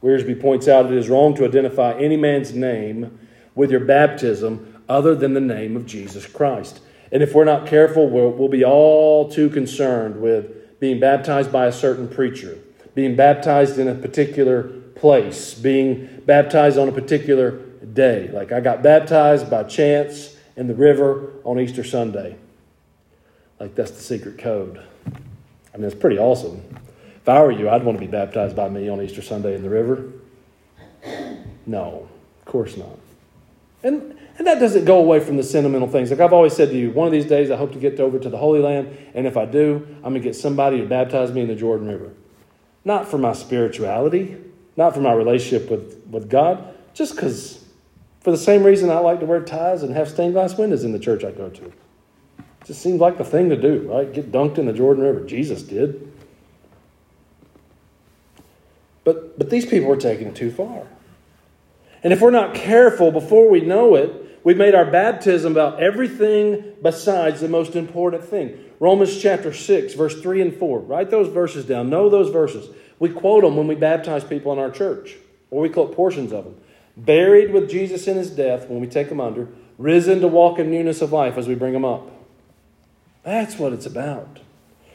Wiersbe 0.02 0.40
points 0.40 0.66
out 0.66 0.86
it 0.86 0.92
is 0.92 1.10
wrong 1.10 1.34
to 1.34 1.44
identify 1.44 1.92
any 1.98 2.16
man's 2.16 2.54
name 2.54 3.18
with 3.54 3.70
your 3.70 3.80
baptism 3.80 4.82
other 4.88 5.14
than 5.14 5.34
the 5.34 5.42
name 5.42 5.76
of 5.76 5.84
Jesus 5.84 6.26
Christ. 6.26 6.80
And 7.12 7.22
if 7.22 7.34
we're 7.34 7.44
not 7.44 7.66
careful, 7.66 8.08
we'll, 8.08 8.30
we'll 8.30 8.48
be 8.48 8.64
all 8.64 9.30
too 9.30 9.50
concerned 9.50 10.22
with 10.22 10.80
being 10.80 11.00
baptized 11.00 11.52
by 11.52 11.66
a 11.66 11.72
certain 11.72 12.08
preacher, 12.08 12.56
being 12.94 13.16
baptized 13.16 13.78
in 13.78 13.88
a 13.88 13.94
particular 13.94 14.64
place, 14.94 15.54
being 15.54 16.22
baptized 16.26 16.78
on 16.78 16.88
a 16.88 16.92
particular 16.92 17.52
day. 17.92 18.28
Like 18.32 18.52
I 18.52 18.60
got 18.60 18.82
baptized 18.82 19.50
by 19.50 19.64
Chance 19.64 20.36
in 20.56 20.68
the 20.68 20.74
river 20.74 21.32
on 21.44 21.58
Easter 21.58 21.84
Sunday. 21.84 22.36
Like 23.58 23.74
that's 23.74 23.92
the 23.92 24.02
secret 24.02 24.38
code. 24.38 24.82
I 25.74 25.76
mean, 25.76 25.86
it's 25.86 25.94
pretty 25.94 26.18
awesome. 26.18 26.62
If 27.16 27.28
I 27.28 27.40
were 27.40 27.52
you, 27.52 27.68
I'd 27.68 27.84
want 27.84 27.98
to 27.98 28.04
be 28.04 28.10
baptized 28.10 28.56
by 28.56 28.68
me 28.68 28.88
on 28.88 29.00
Easter 29.00 29.22
Sunday 29.22 29.54
in 29.54 29.62
the 29.62 29.70
river. 29.70 30.10
No, 31.66 32.08
of 32.40 32.44
course 32.44 32.76
not. 32.76 32.98
And, 33.84 34.18
and 34.38 34.46
that 34.46 34.58
doesn't 34.58 34.84
go 34.84 34.98
away 34.98 35.20
from 35.20 35.36
the 35.36 35.42
sentimental 35.42 35.88
things. 35.88 36.10
Like 36.10 36.20
I've 36.20 36.32
always 36.32 36.54
said 36.54 36.70
to 36.70 36.76
you, 36.76 36.90
one 36.90 37.06
of 37.06 37.12
these 37.12 37.26
days 37.26 37.50
I 37.50 37.56
hope 37.56 37.72
to 37.72 37.78
get 37.78 37.98
over 38.00 38.18
to 38.18 38.28
the 38.28 38.38
Holy 38.38 38.60
Land, 38.60 38.96
and 39.14 39.26
if 39.26 39.36
I 39.36 39.44
do, 39.44 39.86
I'm 39.98 40.12
going 40.12 40.14
to 40.14 40.20
get 40.20 40.36
somebody 40.36 40.80
to 40.80 40.86
baptize 40.86 41.32
me 41.32 41.40
in 41.40 41.48
the 41.48 41.54
Jordan 41.54 41.88
River. 41.88 42.10
Not 42.84 43.08
for 43.08 43.18
my 43.18 43.32
spirituality, 43.32 44.36
not 44.76 44.94
for 44.94 45.00
my 45.00 45.12
relationship 45.12 45.70
with, 45.70 46.04
with 46.10 46.28
God, 46.28 46.74
just 46.94 47.14
because, 47.14 47.64
for 48.20 48.30
the 48.30 48.36
same 48.38 48.64
reason 48.64 48.90
I 48.90 48.98
like 48.98 49.20
to 49.20 49.26
wear 49.26 49.40
ties 49.40 49.82
and 49.82 49.94
have 49.94 50.08
stained 50.08 50.34
glass 50.34 50.56
windows 50.56 50.84
in 50.84 50.92
the 50.92 50.98
church 50.98 51.24
I 51.24 51.30
go 51.30 51.48
to. 51.48 51.64
It 51.64 52.66
just 52.66 52.82
seems 52.82 53.00
like 53.00 53.18
the 53.18 53.24
thing 53.24 53.48
to 53.50 53.56
do, 53.56 53.90
right? 53.92 54.12
Get 54.12 54.32
dunked 54.32 54.58
in 54.58 54.66
the 54.66 54.72
Jordan 54.72 55.04
River. 55.04 55.24
Jesus 55.26 55.62
did. 55.62 56.12
But, 59.04 59.38
but 59.38 59.50
these 59.50 59.66
people 59.66 59.88
were 59.88 59.96
taking 59.96 60.28
it 60.28 60.36
too 60.36 60.50
far. 60.50 60.86
And 62.04 62.12
if 62.12 62.20
we're 62.20 62.30
not 62.30 62.54
careful, 62.54 63.10
before 63.10 63.48
we 63.48 63.60
know 63.60 63.94
it, 63.94 64.40
we've 64.44 64.56
made 64.56 64.74
our 64.74 64.90
baptism 64.90 65.52
about 65.52 65.80
everything 65.80 66.74
besides 66.82 67.40
the 67.40 67.48
most 67.48 67.76
important 67.76 68.24
thing. 68.24 68.58
Romans 68.82 69.16
chapter 69.22 69.52
6, 69.52 69.94
verse 69.94 70.20
3 70.20 70.42
and 70.42 70.56
4. 70.56 70.80
Write 70.80 71.08
those 71.08 71.28
verses 71.28 71.64
down. 71.64 71.88
Know 71.88 72.10
those 72.10 72.30
verses. 72.30 72.68
We 72.98 73.10
quote 73.10 73.44
them 73.44 73.56
when 73.56 73.68
we 73.68 73.76
baptize 73.76 74.24
people 74.24 74.52
in 74.52 74.58
our 74.58 74.72
church, 74.72 75.14
or 75.52 75.62
we 75.62 75.68
quote 75.68 75.94
portions 75.94 76.32
of 76.32 76.42
them. 76.42 76.56
Buried 76.96 77.52
with 77.52 77.70
Jesus 77.70 78.08
in 78.08 78.16
his 78.16 78.28
death 78.28 78.68
when 78.68 78.80
we 78.80 78.88
take 78.88 79.08
them 79.08 79.20
under, 79.20 79.46
risen 79.78 80.20
to 80.20 80.26
walk 80.26 80.58
in 80.58 80.68
newness 80.68 81.00
of 81.00 81.12
life 81.12 81.38
as 81.38 81.46
we 81.46 81.54
bring 81.54 81.74
them 81.74 81.84
up. 81.84 82.10
That's 83.22 83.56
what 83.56 83.72
it's 83.72 83.86
about. 83.86 84.40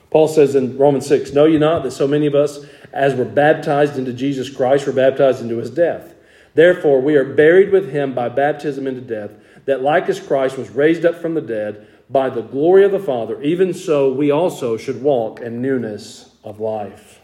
Paul 0.09 0.27
says 0.27 0.53
in 0.53 0.77
Romans 0.77 1.07
6 1.07 1.31
Know 1.31 1.45
you 1.45 1.57
not 1.57 1.83
that 1.83 1.91
so 1.91 2.09
many 2.09 2.25
of 2.25 2.35
us, 2.35 2.65
as 2.91 3.15
were 3.15 3.23
baptized 3.23 3.97
into 3.97 4.11
Jesus 4.11 4.49
Christ, 4.49 4.85
were 4.85 4.91
baptized 4.91 5.41
into 5.41 5.59
his 5.59 5.71
death? 5.71 6.13
Therefore, 6.55 6.99
we 6.99 7.15
are 7.15 7.23
buried 7.23 7.71
with 7.71 7.89
him 7.89 8.13
by 8.13 8.27
baptism 8.27 8.85
into 8.85 8.99
death, 8.99 9.31
that 9.63 9.81
like 9.81 10.09
as 10.09 10.19
Christ 10.19 10.57
was 10.57 10.71
raised 10.71 11.05
up 11.05 11.15
from 11.15 11.35
the 11.35 11.41
dead 11.41 11.88
by 12.10 12.30
the 12.30 12.41
glory 12.41 12.86
of 12.86 12.91
the 12.91 12.99
Father, 12.99 13.41
even 13.41 13.74
so 13.74 14.12
we 14.12 14.32
also 14.32 14.78
should 14.78 15.01
walk 15.01 15.41
in 15.41 15.62
newness 15.62 16.32
of 16.43 16.60
life. 16.60 17.20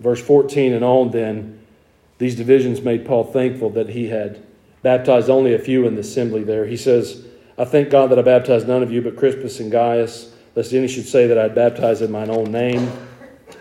Verse 0.00 0.20
14 0.20 0.72
and 0.72 0.84
on, 0.84 1.10
then, 1.10 1.60
these 2.18 2.34
divisions 2.34 2.80
made 2.80 3.04
Paul 3.04 3.24
thankful 3.24 3.70
that 3.70 3.90
he 3.90 4.08
had 4.08 4.42
baptized 4.82 5.28
only 5.28 5.52
a 5.52 5.58
few 5.58 5.86
in 5.86 5.94
the 5.94 6.00
assembly 6.00 6.42
there. 6.42 6.66
He 6.66 6.76
says, 6.76 7.26
I 7.58 7.64
thank 7.64 7.90
God 7.90 8.10
that 8.10 8.18
I 8.18 8.22
baptized 8.22 8.68
none 8.68 8.82
of 8.82 8.92
you 8.92 9.02
but 9.02 9.16
Crispus 9.16 9.60
and 9.60 9.70
Gaius, 9.70 10.34
lest 10.54 10.72
any 10.72 10.88
should 10.88 11.06
say 11.06 11.26
that 11.26 11.38
I 11.38 11.42
had 11.42 11.54
baptized 11.54 12.02
in 12.02 12.10
mine 12.10 12.30
own 12.30 12.50
name. 12.50 12.90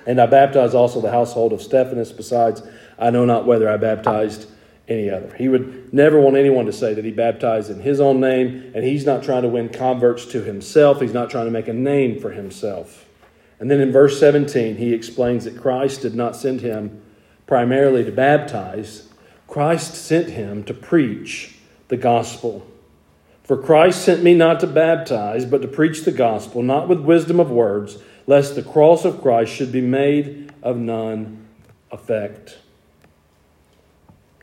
And 0.08 0.20
I 0.20 0.26
baptized 0.26 0.76
also 0.76 1.02
the 1.02 1.12
household 1.12 1.52
of 1.52 1.62
Stephanas. 1.62 2.12
Besides, 2.12 2.62
I 2.98 3.10
know 3.10 3.26
not 3.26 3.46
whether 3.46 3.70
I 3.70 3.78
baptized 3.78 4.48
any 4.88 5.10
other. 5.10 5.34
He 5.36 5.48
would 5.48 5.94
never 5.94 6.20
want 6.20 6.36
anyone 6.36 6.66
to 6.66 6.74
say 6.74 6.94
that 6.94 7.06
he 7.06 7.12
baptized 7.12 7.72
in 7.72 7.80
his 7.80 8.00
own 8.00 8.20
name, 8.20 8.72
and 8.76 8.84
he's 8.84 9.06
not 9.06 9.24
trying 9.24 9.42
to 9.42 9.48
win 9.48 9.70
converts 9.70 10.26
to 10.28 10.44
himself. 10.44 11.02
He's 11.02 11.14
not 11.14 11.30
trying 11.30 11.46
to 11.46 11.52
make 11.52 11.68
a 11.68 11.74
name 11.74 12.20
for 12.20 12.32
himself. 12.32 13.06
And 13.60 13.72
then 13.72 13.80
in 13.80 13.92
verse 13.92 14.20
17, 14.20 14.78
he 14.78 14.94
explains 14.94 15.46
that 15.46 15.60
Christ 15.60 16.02
did 16.02 16.14
not 16.14 16.36
send 16.36 16.62
him 16.62 17.02
primarily 17.48 18.04
to 18.04 18.12
baptize, 18.12 19.10
Christ 19.48 19.94
sent 19.94 20.30
him 20.30 20.64
to 20.64 20.74
preach 20.74 21.58
the 21.88 21.98
gospel. 21.98 22.66
For 23.44 23.62
Christ 23.62 24.04
sent 24.04 24.24
me 24.24 24.34
not 24.34 24.60
to 24.62 24.68
baptize, 24.68 25.46
but 25.46 25.62
to 25.62 25.68
preach 25.68 26.04
the 26.04 26.12
gospel, 26.12 26.64
not 26.64 26.88
with 26.88 27.00
wisdom 27.02 27.40
of 27.40 27.52
words, 27.52 28.00
lest 28.26 28.56
the 28.56 28.64
cross 28.64 29.06
of 29.06 29.22
Christ 29.22 29.54
should 29.54 29.72
be 29.72 29.82
made 29.82 30.52
of 30.64 30.78
none 30.78 31.46
effect. 31.92 32.58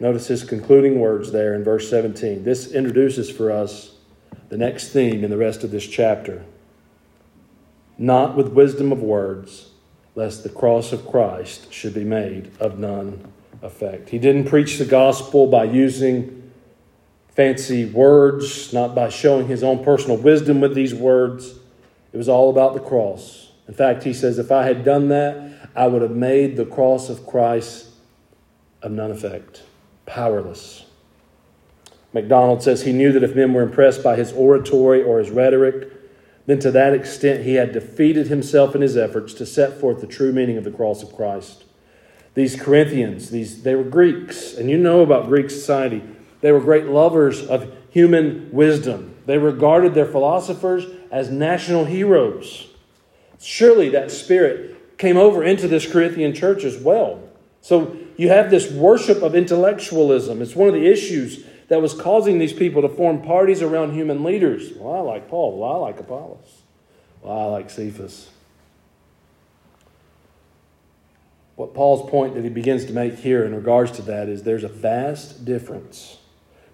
Notice 0.02 0.26
his 0.26 0.42
concluding 0.42 0.98
words 0.98 1.30
there 1.30 1.54
in 1.54 1.62
verse 1.62 1.88
17. 1.88 2.42
This 2.42 2.72
introduces 2.72 3.30
for 3.30 3.52
us 3.52 3.94
the 4.48 4.56
next 4.56 4.88
theme 4.88 5.22
in 5.22 5.30
the 5.30 5.36
rest 5.36 5.62
of 5.62 5.70
this 5.70 5.86
chapter. 5.86 6.44
Not 7.96 8.36
with 8.36 8.48
wisdom 8.48 8.90
of 8.90 9.00
words, 9.00 9.70
lest 10.16 10.42
the 10.42 10.48
cross 10.48 10.92
of 10.92 11.08
Christ 11.08 11.72
should 11.72 11.94
be 11.94 12.02
made 12.02 12.50
of 12.58 12.80
none 12.80 13.32
effect. 13.62 14.08
He 14.08 14.18
didn't 14.18 14.48
preach 14.48 14.76
the 14.78 14.84
gospel 14.84 15.46
by 15.46 15.62
using 15.62 16.50
fancy 17.28 17.84
words, 17.84 18.72
not 18.72 18.96
by 18.96 19.08
showing 19.08 19.46
his 19.46 19.62
own 19.62 19.84
personal 19.84 20.16
wisdom 20.16 20.60
with 20.60 20.74
these 20.74 20.92
words. 20.92 21.54
It 22.12 22.16
was 22.16 22.28
all 22.28 22.50
about 22.50 22.74
the 22.74 22.80
cross. 22.80 23.52
In 23.68 23.74
fact, 23.74 24.02
he 24.02 24.12
says, 24.12 24.40
if 24.40 24.50
I 24.50 24.64
had 24.64 24.84
done 24.84 25.10
that, 25.10 25.70
I 25.76 25.86
would 25.86 26.02
have 26.02 26.10
made 26.10 26.56
the 26.56 26.66
cross 26.66 27.08
of 27.08 27.24
Christ 27.24 27.86
of 28.82 28.90
none 28.90 29.12
effect 29.12 29.62
powerless. 30.12 30.84
MacDonald 32.12 32.62
says 32.62 32.82
he 32.82 32.92
knew 32.92 33.12
that 33.12 33.22
if 33.22 33.34
men 33.34 33.54
were 33.54 33.62
impressed 33.62 34.04
by 34.04 34.14
his 34.14 34.32
oratory 34.32 35.02
or 35.02 35.18
his 35.18 35.30
rhetoric, 35.30 35.90
then 36.44 36.58
to 36.58 36.70
that 36.70 36.92
extent 36.92 37.44
he 37.44 37.54
had 37.54 37.72
defeated 37.72 38.26
himself 38.26 38.74
in 38.74 38.82
his 38.82 38.96
efforts 38.96 39.32
to 39.32 39.46
set 39.46 39.80
forth 39.80 40.02
the 40.02 40.06
true 40.06 40.30
meaning 40.30 40.58
of 40.58 40.64
the 40.64 40.70
cross 40.70 41.02
of 41.02 41.16
Christ. 41.16 41.64
These 42.34 42.60
Corinthians, 42.60 43.30
these 43.30 43.62
they 43.62 43.74
were 43.74 43.84
Greeks, 43.84 44.54
and 44.54 44.68
you 44.68 44.76
know 44.76 45.00
about 45.00 45.28
Greek 45.28 45.48
society. 45.48 46.02
They 46.42 46.52
were 46.52 46.60
great 46.60 46.86
lovers 46.86 47.46
of 47.46 47.72
human 47.88 48.50
wisdom. 48.52 49.14
They 49.24 49.38
regarded 49.38 49.94
their 49.94 50.06
philosophers 50.06 50.84
as 51.10 51.30
national 51.30 51.86
heroes. 51.86 52.68
Surely 53.38 53.88
that 53.90 54.10
spirit 54.10 54.98
came 54.98 55.16
over 55.16 55.42
into 55.42 55.68
this 55.68 55.90
Corinthian 55.90 56.34
church 56.34 56.64
as 56.64 56.76
well. 56.76 57.22
So 57.62 57.96
you 58.16 58.28
have 58.28 58.50
this 58.50 58.70
worship 58.70 59.22
of 59.22 59.34
intellectualism. 59.34 60.42
It's 60.42 60.56
one 60.56 60.68
of 60.68 60.74
the 60.74 60.86
issues 60.86 61.44
that 61.68 61.80
was 61.80 61.94
causing 61.94 62.38
these 62.38 62.52
people 62.52 62.82
to 62.82 62.88
form 62.88 63.22
parties 63.22 63.62
around 63.62 63.92
human 63.92 64.22
leaders. 64.24 64.72
Well, 64.76 64.94
I 64.94 65.00
like 65.00 65.28
Paul. 65.28 65.58
Well, 65.58 65.72
I 65.72 65.76
like 65.76 66.00
Apollos. 66.00 66.62
Well, 67.22 67.38
I 67.38 67.44
like 67.44 67.70
Cephas. 67.70 68.28
What 71.56 71.74
Paul's 71.74 72.10
point 72.10 72.34
that 72.34 72.44
he 72.44 72.50
begins 72.50 72.84
to 72.86 72.92
make 72.92 73.14
here 73.14 73.44
in 73.44 73.54
regards 73.54 73.92
to 73.92 74.02
that 74.02 74.28
is 74.28 74.42
there's 74.42 74.64
a 74.64 74.68
vast 74.68 75.44
difference 75.44 76.18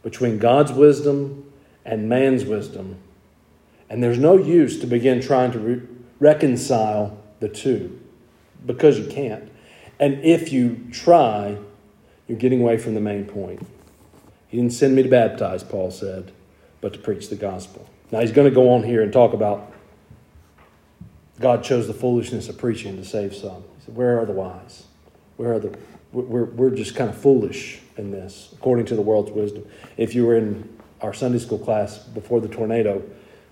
between 0.03 0.39
God's 0.39 0.73
wisdom 0.73 1.53
and 1.85 2.09
man's 2.09 2.45
wisdom. 2.45 2.97
And 3.91 4.03
there's 4.03 4.19
no 4.19 4.37
use 4.37 4.81
to 4.81 4.87
begin 4.87 5.21
trying 5.21 5.53
to 5.53 5.59
re- 5.59 5.83
reconcile 6.21 7.19
the 7.41 7.49
two 7.49 8.01
because 8.65 8.99
you 8.99 9.07
can't. 9.07 9.48
And 10.01 10.25
if 10.25 10.53
you 10.53 10.87
try, 10.93 11.59
you're 12.27 12.39
getting 12.39 12.61
away 12.61 12.79
from 12.79 12.95
the 12.95 13.01
main 13.01 13.25
point. 13.25 13.67
He 14.49 14.57
didn't 14.57 14.73
send 14.73 14.95
me 14.95 15.03
to 15.03 15.09
baptize, 15.09 15.63
Paul 15.63 15.91
said, 15.91 16.33
but 16.81 16.93
to 16.93 16.99
preach 16.99 17.29
the 17.29 17.37
gospel. 17.37 17.89
Now 18.11 18.21
he's 18.21 18.33
going 18.33 18.49
to 18.49 18.55
go 18.55 18.71
on 18.71 18.85
here 18.85 19.03
and 19.03 19.13
talk 19.13 19.33
about 19.33 19.73
God 21.41 21.63
chose 21.63 21.87
the 21.87 21.95
foolishness 21.95 22.49
of 22.49 22.59
preaching 22.59 22.97
to 22.97 23.05
save 23.05 23.35
some. 23.35 23.63
He 23.79 23.85
said, 23.87 23.95
Where 23.95 24.21
are 24.21 24.27
the 24.27 24.33
wise? 24.33 24.85
Where 25.37 25.53
are 25.53 25.59
the 25.59 25.79
we're, 26.13 26.45
we're 26.45 26.71
just 26.71 26.97
kind 26.97 27.11
of 27.11 27.21
foolish 27.21 27.81
in 27.97 28.11
this, 28.11 28.51
according 28.55 28.87
to 28.87 28.97
the 28.97 29.03
world's 29.03 29.31
wisdom. 29.31 29.67
If 29.97 30.15
you 30.15 30.25
were 30.25 30.37
in 30.37 30.69
our 31.01 31.13
Sunday 31.13 31.39
school 31.39 31.59
class 31.59 31.99
before 31.99 32.41
the 32.41 32.49
tornado, 32.49 33.03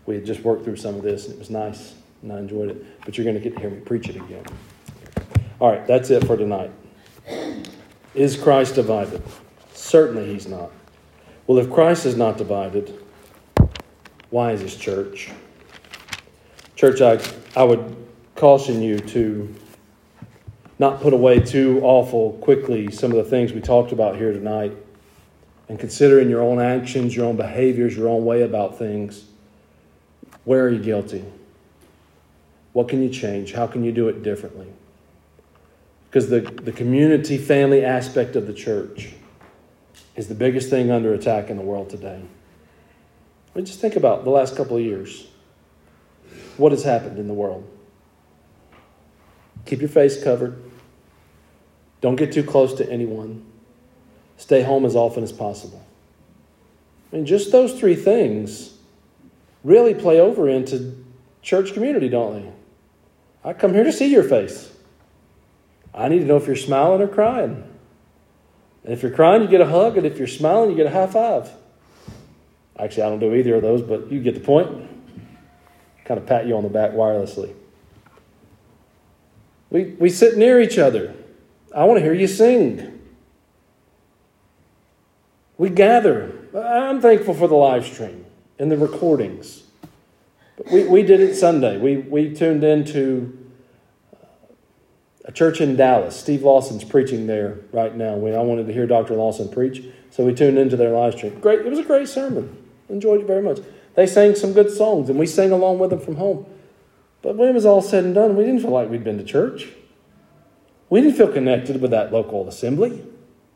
we 0.06 0.14
had 0.14 0.24
just 0.24 0.40
worked 0.40 0.64
through 0.64 0.76
some 0.76 0.94
of 0.94 1.02
this, 1.02 1.26
and 1.26 1.34
it 1.34 1.38
was 1.38 1.50
nice, 1.50 1.94
and 2.22 2.32
I 2.32 2.38
enjoyed 2.38 2.70
it. 2.70 3.04
But 3.04 3.18
you're 3.18 3.24
going 3.24 3.36
to 3.36 3.42
get 3.42 3.54
to 3.54 3.60
hear 3.60 3.70
me 3.70 3.80
preach 3.80 4.08
it 4.08 4.16
again. 4.16 4.44
All 5.58 5.70
right, 5.70 5.86
that's 5.86 6.10
it 6.10 6.26
for 6.26 6.36
tonight. 6.36 6.70
Is 8.14 8.36
Christ 8.36 8.74
divided? 8.74 9.22
Certainly 9.72 10.32
he's 10.32 10.46
not. 10.46 10.70
Well, 11.46 11.58
if 11.58 11.70
Christ 11.70 12.04
is 12.04 12.14
not 12.14 12.36
divided, 12.36 13.02
why 14.28 14.52
is 14.52 14.60
his 14.60 14.76
church? 14.76 15.30
Church, 16.74 17.00
I, 17.00 17.18
I 17.58 17.64
would 17.64 17.96
caution 18.34 18.82
you 18.82 18.98
to 18.98 19.54
not 20.78 21.00
put 21.00 21.14
away 21.14 21.40
too 21.40 21.80
awful 21.82 22.32
quickly 22.42 22.90
some 22.90 23.10
of 23.10 23.16
the 23.16 23.24
things 23.24 23.54
we 23.54 23.62
talked 23.62 23.92
about 23.92 24.16
here 24.16 24.32
tonight 24.32 24.76
and 25.70 25.78
considering 25.78 26.28
your 26.28 26.42
own 26.42 26.60
actions, 26.60 27.16
your 27.16 27.24
own 27.24 27.36
behaviors, 27.36 27.96
your 27.96 28.08
own 28.08 28.26
way 28.26 28.42
about 28.42 28.76
things. 28.76 29.24
Where 30.44 30.66
are 30.66 30.70
you 30.70 30.80
guilty? 30.82 31.24
What 32.74 32.88
can 32.88 33.02
you 33.02 33.08
change? 33.08 33.54
How 33.54 33.66
can 33.66 33.84
you 33.84 33.92
do 33.92 34.08
it 34.08 34.22
differently? 34.22 34.68
Because 36.08 36.30
the, 36.30 36.40
the 36.40 36.72
community 36.72 37.38
family 37.38 37.84
aspect 37.84 38.36
of 38.36 38.46
the 38.46 38.54
church 38.54 39.12
is 40.14 40.28
the 40.28 40.34
biggest 40.34 40.70
thing 40.70 40.90
under 40.90 41.12
attack 41.12 41.50
in 41.50 41.56
the 41.56 41.62
world 41.62 41.90
today. 41.90 42.22
I 43.54 43.58
mean, 43.58 43.66
just 43.66 43.80
think 43.80 43.96
about 43.96 44.24
the 44.24 44.30
last 44.30 44.56
couple 44.56 44.76
of 44.76 44.82
years. 44.82 45.26
What 46.56 46.72
has 46.72 46.84
happened 46.84 47.18
in 47.18 47.26
the 47.28 47.34
world? 47.34 47.68
Keep 49.66 49.80
your 49.80 49.88
face 49.88 50.22
covered. 50.22 50.62
Don't 52.00 52.16
get 52.16 52.32
too 52.32 52.42
close 52.42 52.74
to 52.74 52.90
anyone. 52.90 53.44
Stay 54.36 54.62
home 54.62 54.84
as 54.84 54.94
often 54.94 55.22
as 55.22 55.32
possible. 55.32 55.84
I 57.12 57.16
mean, 57.16 57.26
just 57.26 57.52
those 57.52 57.78
three 57.78 57.96
things 57.96 58.74
really 59.64 59.94
play 59.94 60.20
over 60.20 60.48
into 60.48 61.04
church 61.42 61.72
community, 61.72 62.08
don't 62.08 62.42
they? 62.42 62.52
I 63.44 63.52
come 63.52 63.74
here 63.74 63.84
to 63.84 63.92
see 63.92 64.10
your 64.10 64.22
face. 64.22 64.72
I 65.96 66.08
need 66.08 66.18
to 66.18 66.24
know 66.26 66.36
if 66.36 66.46
you're 66.46 66.56
smiling 66.56 67.00
or 67.00 67.08
crying. 67.08 67.64
And 68.84 68.92
if 68.92 69.02
you're 69.02 69.12
crying, 69.12 69.42
you 69.42 69.48
get 69.48 69.60
a 69.60 69.66
hug, 69.66 69.96
and 69.96 70.06
if 70.06 70.18
you're 70.18 70.28
smiling, 70.28 70.70
you 70.70 70.76
get 70.76 70.86
a 70.86 70.90
high 70.90 71.06
five. 71.06 71.50
Actually, 72.78 73.04
I 73.04 73.08
don't 73.08 73.18
do 73.18 73.34
either 73.34 73.56
of 73.56 73.62
those, 73.62 73.82
but 73.82 74.12
you 74.12 74.20
get 74.20 74.34
the 74.34 74.40
point. 74.40 74.90
Kind 76.04 76.20
of 76.20 76.26
pat 76.26 76.46
you 76.46 76.56
on 76.56 76.62
the 76.62 76.68
back 76.68 76.92
wirelessly. 76.92 77.54
We, 79.70 79.96
we 79.98 80.10
sit 80.10 80.36
near 80.36 80.60
each 80.60 80.78
other. 80.78 81.14
I 81.74 81.84
want 81.84 81.98
to 81.98 82.04
hear 82.04 82.14
you 82.14 82.26
sing. 82.26 83.00
We 85.58 85.70
gather. 85.70 86.32
I'm 86.54 87.00
thankful 87.00 87.34
for 87.34 87.48
the 87.48 87.54
live 87.54 87.86
stream 87.86 88.26
and 88.58 88.70
the 88.70 88.76
recordings. 88.76 89.62
But 90.56 90.70
we, 90.70 90.84
we 90.84 91.02
did 91.02 91.20
it 91.20 91.34
Sunday. 91.34 91.78
We, 91.78 91.96
we 91.96 92.34
tuned 92.34 92.62
into 92.62 93.45
a 95.26 95.32
church 95.32 95.60
in 95.60 95.76
Dallas. 95.76 96.16
Steve 96.16 96.42
Lawson's 96.42 96.84
preaching 96.84 97.26
there 97.26 97.58
right 97.72 97.94
now. 97.94 98.14
When 98.14 98.34
I 98.34 98.40
wanted 98.40 98.66
to 98.68 98.72
hear 98.72 98.86
Dr. 98.86 99.14
Lawson 99.14 99.48
preach, 99.48 99.84
so 100.10 100.24
we 100.24 100.32
tuned 100.32 100.56
into 100.56 100.76
their 100.76 100.90
live 100.90 101.14
stream. 101.14 101.38
Great, 101.40 101.60
it 101.60 101.68
was 101.68 101.80
a 101.80 101.84
great 101.84 102.08
sermon. 102.08 102.56
Enjoyed 102.88 103.20
it 103.20 103.26
very 103.26 103.42
much. 103.42 103.58
They 103.94 104.06
sang 104.06 104.36
some 104.36 104.52
good 104.52 104.70
songs, 104.70 105.10
and 105.10 105.18
we 105.18 105.26
sang 105.26 105.50
along 105.50 105.80
with 105.80 105.90
them 105.90 105.98
from 105.98 106.16
home. 106.16 106.46
But 107.22 107.36
when 107.36 107.48
it 107.48 107.54
was 107.54 107.66
all 107.66 107.82
said 107.82 108.04
and 108.04 108.14
done, 108.14 108.36
we 108.36 108.44
didn't 108.44 108.60
feel 108.60 108.70
like 108.70 108.88
we'd 108.88 109.02
been 109.02 109.18
to 109.18 109.24
church. 109.24 109.68
We 110.88 111.00
didn't 111.00 111.16
feel 111.16 111.32
connected 111.32 111.80
with 111.80 111.90
that 111.90 112.12
local 112.12 112.46
assembly, 112.48 113.04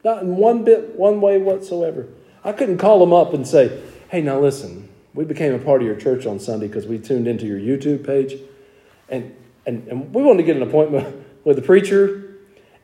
not 0.02 0.22
in 0.22 0.36
one 0.36 0.64
bit, 0.64 0.96
one 0.96 1.20
way 1.20 1.38
whatsoever. 1.38 2.08
I 2.42 2.50
couldn't 2.52 2.78
call 2.78 2.98
them 2.98 3.12
up 3.12 3.32
and 3.32 3.46
say, 3.46 3.80
"Hey, 4.08 4.22
now 4.22 4.40
listen, 4.40 4.88
we 5.14 5.24
became 5.24 5.54
a 5.54 5.58
part 5.58 5.82
of 5.82 5.86
your 5.86 5.94
church 5.94 6.26
on 6.26 6.40
Sunday 6.40 6.66
because 6.66 6.88
we 6.88 6.98
tuned 6.98 7.28
into 7.28 7.46
your 7.46 7.60
YouTube 7.60 8.04
page, 8.04 8.34
and 9.08 9.36
and, 9.66 9.86
and 9.86 10.12
we 10.12 10.22
wanted 10.22 10.38
to 10.38 10.42
get 10.44 10.56
an 10.56 10.62
appointment 10.62 11.19
with 11.44 11.56
the 11.56 11.62
preacher." 11.62 12.26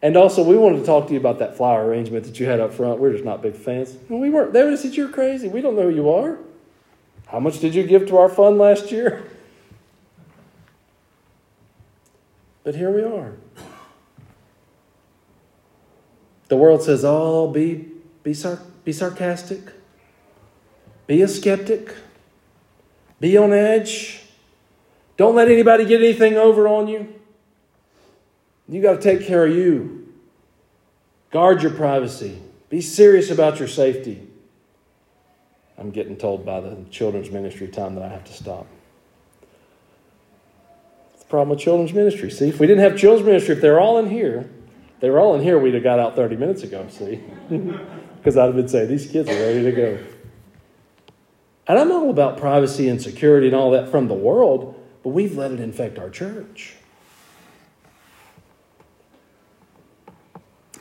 And 0.02 0.16
also, 0.16 0.42
we 0.42 0.56
wanted 0.56 0.80
to 0.80 0.86
talk 0.86 1.06
to 1.08 1.14
you 1.14 1.18
about 1.18 1.38
that 1.38 1.56
flower 1.56 1.86
arrangement 1.86 2.26
that 2.26 2.38
you 2.38 2.46
had 2.46 2.60
up 2.60 2.72
front. 2.72 3.00
We're 3.00 3.12
just 3.12 3.24
not 3.24 3.42
big 3.42 3.54
fans. 3.54 3.96
And 4.08 4.20
we 4.20 4.30
weren't. 4.30 4.52
They 4.52 4.62
would 4.62 4.72
have 4.72 4.78
said, 4.78 4.94
You're 4.94 5.08
crazy. 5.08 5.48
We 5.48 5.60
don't 5.60 5.74
know 5.74 5.90
who 5.90 5.94
you 5.94 6.10
are. 6.10 6.38
How 7.26 7.40
much 7.40 7.58
did 7.60 7.74
you 7.74 7.82
give 7.82 8.06
to 8.08 8.18
our 8.18 8.28
fund 8.28 8.58
last 8.58 8.90
year? 8.90 9.24
But 12.62 12.74
here 12.74 12.90
we 12.90 13.00
are. 13.00 13.34
The 16.48 16.56
world 16.56 16.82
says, 16.82 17.04
oh, 17.04 17.48
be, 17.48 17.88
be, 18.24 18.34
sar- 18.34 18.62
be 18.84 18.92
sarcastic, 18.92 19.60
be 21.06 21.22
a 21.22 21.28
skeptic, 21.28 21.94
be 23.20 23.36
on 23.36 23.52
edge, 23.52 24.24
don't 25.16 25.36
let 25.36 25.48
anybody 25.48 25.84
get 25.84 26.02
anything 26.02 26.36
over 26.36 26.66
on 26.66 26.88
you. 26.88 27.15
You 28.68 28.82
got 28.82 29.00
to 29.00 29.00
take 29.00 29.26
care 29.26 29.46
of 29.46 29.54
you. 29.54 30.12
Guard 31.30 31.62
your 31.62 31.72
privacy. 31.72 32.40
Be 32.68 32.80
serious 32.80 33.30
about 33.30 33.58
your 33.58 33.68
safety. 33.68 34.26
I'm 35.78 35.90
getting 35.90 36.16
told 36.16 36.44
by 36.44 36.60
the 36.60 36.84
children's 36.90 37.30
ministry 37.30 37.68
time 37.68 37.94
that 37.96 38.04
I 38.04 38.08
have 38.08 38.24
to 38.24 38.32
stop. 38.32 38.66
The 41.18 41.24
problem 41.26 41.50
with 41.50 41.58
children's 41.58 41.92
ministry. 41.92 42.30
See, 42.30 42.48
if 42.48 42.58
we 42.58 42.66
didn't 42.66 42.82
have 42.82 42.98
children's 42.98 43.26
ministry, 43.26 43.54
if 43.56 43.60
they're 43.60 43.80
all 43.80 43.98
in 43.98 44.08
here, 44.08 44.48
they 45.00 45.10
were 45.10 45.20
all 45.20 45.34
in 45.34 45.42
here, 45.42 45.58
we'd 45.58 45.74
have 45.74 45.82
got 45.82 45.98
out 45.98 46.16
30 46.16 46.36
minutes 46.36 46.62
ago, 46.62 46.86
see? 46.90 47.20
Because 48.16 48.38
I'd 48.38 48.46
have 48.46 48.56
been 48.56 48.66
saying, 48.66 48.88
these 48.88 49.08
kids 49.08 49.28
are 49.28 49.34
ready 49.34 49.62
to 49.62 49.70
go. 49.70 49.98
And 51.68 51.78
I'm 51.78 51.92
all 51.92 52.10
about 52.10 52.38
privacy 52.38 52.88
and 52.88 53.00
security 53.00 53.46
and 53.46 53.54
all 53.54 53.70
that 53.70 53.88
from 53.88 54.08
the 54.08 54.14
world, 54.14 54.74
but 55.04 55.10
we've 55.10 55.36
let 55.36 55.52
it 55.52 55.60
infect 55.60 55.96
our 55.96 56.10
church. 56.10 56.75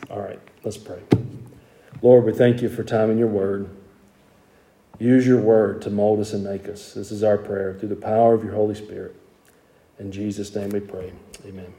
All 0.10 0.20
right, 0.20 0.40
let's 0.64 0.78
pray. 0.78 1.02
Lord, 2.02 2.26
we 2.26 2.34
thank 2.34 2.62
you 2.62 2.70
for 2.70 2.84
time 2.84 3.10
in 3.10 3.18
your 3.18 3.28
word. 3.28 3.70
Use 5.00 5.26
your 5.26 5.42
word 5.42 5.82
to 5.82 5.90
mold 5.90 6.20
us 6.20 6.34
and 6.34 6.44
make 6.44 6.68
us. 6.70 6.94
This 6.94 7.12
is 7.12 7.24
our 7.24 7.38
prayer 7.38 7.74
through 7.74 7.90
the 7.90 7.96
power 7.96 8.34
of 8.34 8.44
your 8.44 8.54
Holy 8.54 8.76
Spirit. 8.76 9.16
In 10.00 10.12
Jesus' 10.12 10.54
name 10.56 10.70
we 10.70 10.80
pray. 10.80 11.14
Amen. 11.46 11.74